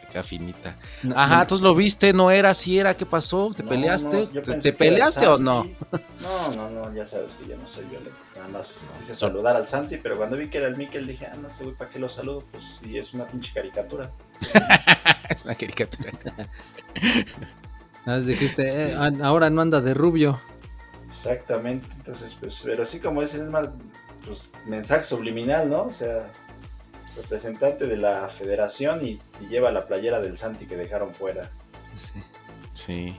acá 0.10 0.24
finita. 0.24 0.76
No, 1.04 1.18
Ajá, 1.18 1.36
no, 1.38 1.42
entonces 1.44 1.64
lo 1.64 1.76
viste, 1.76 2.14
no 2.14 2.32
era, 2.32 2.54
sí 2.54 2.80
era, 2.80 2.96
¿qué 2.96 3.06
pasó? 3.06 3.52
¿Te 3.56 3.64
No, 3.64 3.70
peleaste? 3.70 4.28
¿Te, 4.62 4.74
peleaste 4.74 5.28
o 5.28 5.38
no? 5.38 5.64
No, 6.22 6.52
no, 6.56 6.70
no, 6.70 6.94
ya 6.94 7.06
sabes 7.06 7.34
que 7.34 7.48
yo 7.48 7.58
no 7.58 7.66
soy 7.66 7.86
violento. 7.86 8.18
Nada 8.36 8.48
más 8.50 8.82
quise 8.98 9.16
saludar 9.16 9.56
al 9.56 9.68
Santi, 9.68 9.98
pero 9.98 10.18
cuando 10.18 10.38
vi 10.38 10.50
que 10.50 10.58
era 10.58 10.68
el 10.68 10.78
Miquel 10.78 11.08
dije, 11.08 11.28
ah, 11.28 11.36
no 11.42 11.50
sé, 11.50 11.64
güey, 11.64 11.76
¿para 11.76 11.90
qué 11.90 12.00
lo 12.00 12.10
saludo? 12.10 12.44
Pues 12.52 12.80
sí, 12.82 12.98
es 12.98 13.14
una 13.14 13.26
pinche 13.26 13.52
caricatura. 13.54 14.12
es 15.30 15.46
una 15.46 15.56
caricatura. 15.56 16.12
nada 18.06 18.20
dijiste, 18.22 18.64
eh, 18.92 18.96
ah, 18.98 19.10
ahora 19.24 19.50
no 19.50 19.62
anda 19.62 19.82
de 19.82 19.94
rubio. 19.94 20.42
Exactamente, 21.10 21.88
entonces, 21.98 22.36
pues, 22.40 22.62
pero 22.64 22.84
así 22.84 23.00
como 23.00 23.22
es, 23.22 23.34
es 23.34 23.50
mal, 23.50 23.74
pues, 24.26 24.52
mensaje 24.66 25.04
subliminal, 25.04 25.70
¿no? 25.70 25.84
O 25.84 25.92
sea, 25.92 26.32
representante 27.22 27.88
de 27.88 27.98
la 27.98 28.28
federación 28.30 29.06
y, 29.06 29.20
y 29.42 29.48
lleva 29.50 29.72
la 29.72 29.88
playera 29.88 30.20
del 30.20 30.38
Santi 30.38 30.66
que 30.66 30.76
dejaron 30.76 31.14
fuera. 31.14 31.50
Sí. 31.98 32.24
Sí. 32.74 33.18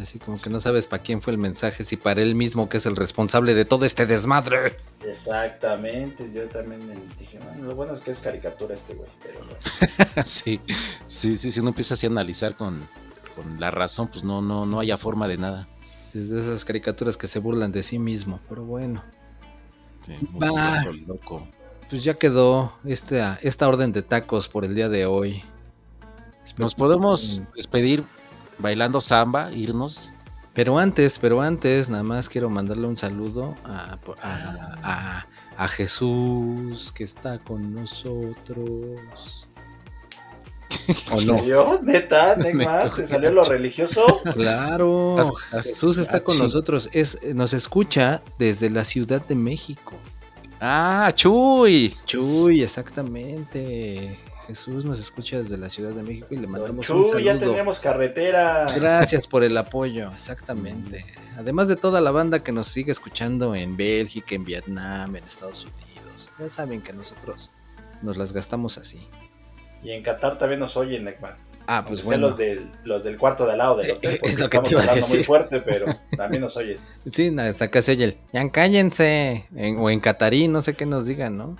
Así 0.00 0.18
como 0.18 0.36
que 0.38 0.50
no 0.50 0.60
sabes 0.60 0.86
para 0.86 1.02
quién 1.02 1.22
fue 1.22 1.32
el 1.32 1.38
mensaje, 1.38 1.82
si 1.82 1.96
para 1.96 2.20
él 2.20 2.34
mismo 2.34 2.68
que 2.68 2.76
es 2.76 2.86
el 2.86 2.96
responsable 2.96 3.54
de 3.54 3.64
todo 3.64 3.86
este 3.86 4.04
desmadre. 4.04 4.76
Exactamente, 5.02 6.30
yo 6.34 6.46
también 6.48 6.80
dije, 7.18 7.38
bueno, 7.38 7.64
lo 7.64 7.74
bueno 7.74 7.94
es 7.94 8.00
que 8.00 8.10
es 8.10 8.20
caricatura 8.20 8.74
este 8.74 8.94
güey, 8.94 9.08
pero 9.22 9.38
bueno. 9.38 9.54
sí, 10.26 10.60
sí, 11.06 11.38
sí, 11.38 11.50
si 11.50 11.60
uno 11.60 11.70
empieza 11.70 11.94
así 11.94 12.06
a 12.06 12.10
analizar 12.10 12.56
con, 12.56 12.86
con 13.34 13.58
la 13.58 13.70
razón, 13.70 14.08
pues 14.08 14.22
no, 14.22 14.42
no, 14.42 14.66
no 14.66 14.80
haya 14.80 14.98
forma 14.98 15.28
de 15.28 15.38
nada. 15.38 15.66
Desde 16.12 16.40
esas 16.40 16.64
caricaturas 16.66 17.16
que 17.16 17.26
se 17.26 17.38
burlan 17.38 17.72
de 17.72 17.82
sí 17.82 17.98
mismo. 17.98 18.40
Pero 18.48 18.64
bueno, 18.64 19.02
Sí, 20.06 20.14
muy 20.30 20.46
Va. 20.46 20.50
curioso, 20.50 20.92
loco. 21.06 21.48
Pues 21.90 22.02
ya 22.04 22.14
quedó 22.14 22.72
esta, 22.84 23.38
esta 23.42 23.68
orden 23.68 23.92
de 23.92 24.02
tacos 24.02 24.48
por 24.48 24.64
el 24.64 24.74
día 24.74 24.88
de 24.88 25.06
hoy. 25.06 25.42
Nos 26.58 26.74
podemos 26.74 27.42
despedir 27.54 28.04
bailando 28.58 29.00
samba, 29.00 29.52
irnos. 29.52 30.10
Pero 30.54 30.78
antes, 30.78 31.18
pero 31.18 31.42
antes, 31.42 31.90
nada 31.90 32.02
más 32.02 32.28
quiero 32.30 32.48
mandarle 32.48 32.86
un 32.86 32.96
saludo 32.96 33.54
a, 33.64 33.98
a- 34.22 34.76
a- 34.82 35.26
a 35.58 35.68
Jesús 35.68 36.92
que 36.92 37.04
está 37.04 37.38
con 37.38 37.74
nosotros. 37.74 39.46
¿O 41.12 41.20
no? 41.26 41.44
¿Yo? 41.44 41.78
¿Neta? 41.82 42.36
¿Neymar? 42.38 42.94
¿Te 42.94 43.06
salió 43.06 43.30
lo 43.30 43.44
religioso? 43.44 44.04
Claro, 44.34 45.16
Jesús 45.62 45.98
está 45.98 46.20
con 46.20 46.36
ah, 46.40 46.44
nosotros. 46.44 46.88
Es, 46.92 47.18
nos 47.34 47.52
escucha 47.52 48.22
desde 48.38 48.70
la 48.70 48.84
Ciudad 48.84 49.20
de 49.26 49.34
México. 49.34 49.92
Ah, 50.60 51.10
Chuy. 51.14 51.94
Chuy, 52.06 52.62
exactamente. 52.62 54.18
Jesús 54.46 54.84
nos 54.84 55.00
escucha 55.00 55.38
desde 55.38 55.58
la 55.58 55.68
Ciudad 55.68 55.90
de 55.90 56.02
México 56.02 56.28
y 56.30 56.36
le 56.36 56.46
mandamos 56.46 56.88
un 56.88 57.04
Chu, 57.04 57.18
ya 57.18 57.32
saludo. 57.34 57.50
tenemos 57.52 57.80
carretera. 57.80 58.66
Gracias 58.76 59.26
por 59.26 59.42
el 59.42 59.56
apoyo, 59.56 60.10
exactamente. 60.14 61.04
Además 61.36 61.68
de 61.68 61.76
toda 61.76 62.00
la 62.00 62.12
banda 62.12 62.42
que 62.44 62.52
nos 62.52 62.68
sigue 62.68 62.92
escuchando 62.92 63.54
en 63.54 63.76
Bélgica, 63.76 64.34
en 64.34 64.44
Vietnam, 64.44 65.16
en 65.16 65.24
Estados 65.24 65.64
Unidos. 65.64 66.30
Ya 66.38 66.48
saben 66.48 66.80
que 66.80 66.92
nosotros 66.92 67.50
nos 68.02 68.16
las 68.16 68.32
gastamos 68.32 68.78
así. 68.78 69.08
Y 69.82 69.90
en 69.90 70.02
Qatar 70.02 70.38
también 70.38 70.60
nos 70.60 70.76
oyen, 70.76 71.04
Neymar. 71.04 71.36
Ah, 71.68 71.84
pues 71.86 72.04
bueno. 72.04 72.28
los 72.28 72.36
del, 72.36 72.70
los 72.84 73.02
del 73.04 73.18
cuarto 73.18 73.44
de 73.46 73.52
al 73.52 73.58
lado 73.58 73.76
del 73.76 73.90
Eh, 73.90 73.92
hotel, 73.94 74.10
eh, 74.14 74.18
porque 74.20 74.34
es 74.34 74.40
lo 74.40 74.48
que 74.50 74.56
estamos 74.56 74.68
te 74.68 74.74
iba 74.74 74.80
a 74.80 74.88
hablando 74.88 75.08
muy 75.08 75.24
fuerte, 75.24 75.60
pero 75.60 75.86
también 76.16 76.42
nos 76.42 76.56
oyen. 76.56 76.78
Sí, 77.12 77.30
nada, 77.30 77.52
saca 77.52 77.82
se 77.82 77.92
oye 77.92 78.04
el, 78.04 78.18
ya 78.32 78.48
cállense. 78.50 79.46
En- 79.54 79.78
o 79.78 79.90
en 79.90 80.00
catarí, 80.00 80.46
no 80.48 80.62
sé 80.62 80.74
qué 80.74 80.86
nos 80.86 81.06
digan, 81.06 81.36
¿no? 81.36 81.56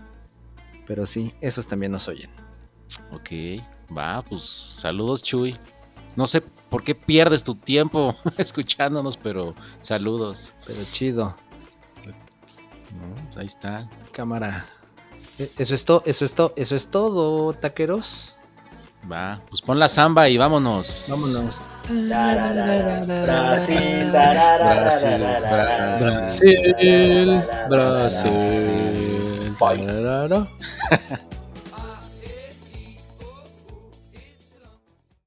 Pero 0.87 1.07
sí, 1.07 1.33
esos 1.41 1.67
también 1.67 1.91
nos 1.93 2.07
oyen. 2.09 2.31
Ok, 3.13 3.31
va, 3.97 4.23
pues 4.23 4.45
saludos, 4.45 5.23
Chuy. 5.25 5.57
No 6.15 6.27
sé 6.29 6.41
por 6.71 6.85
qué 6.85 6.95
pierdes 6.95 7.43
tu 7.43 7.57
tiempo 7.57 8.15
escuchándonos, 8.39 9.17
pero 9.17 9.55
saludos. 9.81 10.55
Pero 10.67 10.79
chido, 10.93 11.37
¿no? 12.05 13.15
Pues 13.27 13.37
ahí 13.39 13.47
está. 13.47 13.89
cámara. 14.13 14.65
E- 15.39 15.51
Eso 15.59 15.75
es 15.75 15.85
todo, 15.85 16.03
eso 16.07 16.25
es 16.25 16.35
todo, 16.35 16.53
eso 16.57 16.77
es 16.77 16.87
todo, 16.89 17.53
taqueros. 17.55 18.36
Va, 19.11 19.41
pues 19.49 19.63
pon 19.63 19.79
la 19.79 19.89
samba 19.89 20.29
y 20.29 20.37
vámonos. 20.37 21.07
Vámonos. 21.09 21.57
Brasil, 23.09 24.11
Brasil, 24.11 25.23
Brasil. 27.69 29.57
Bye. 29.61 29.87
Tararara. 29.87 30.47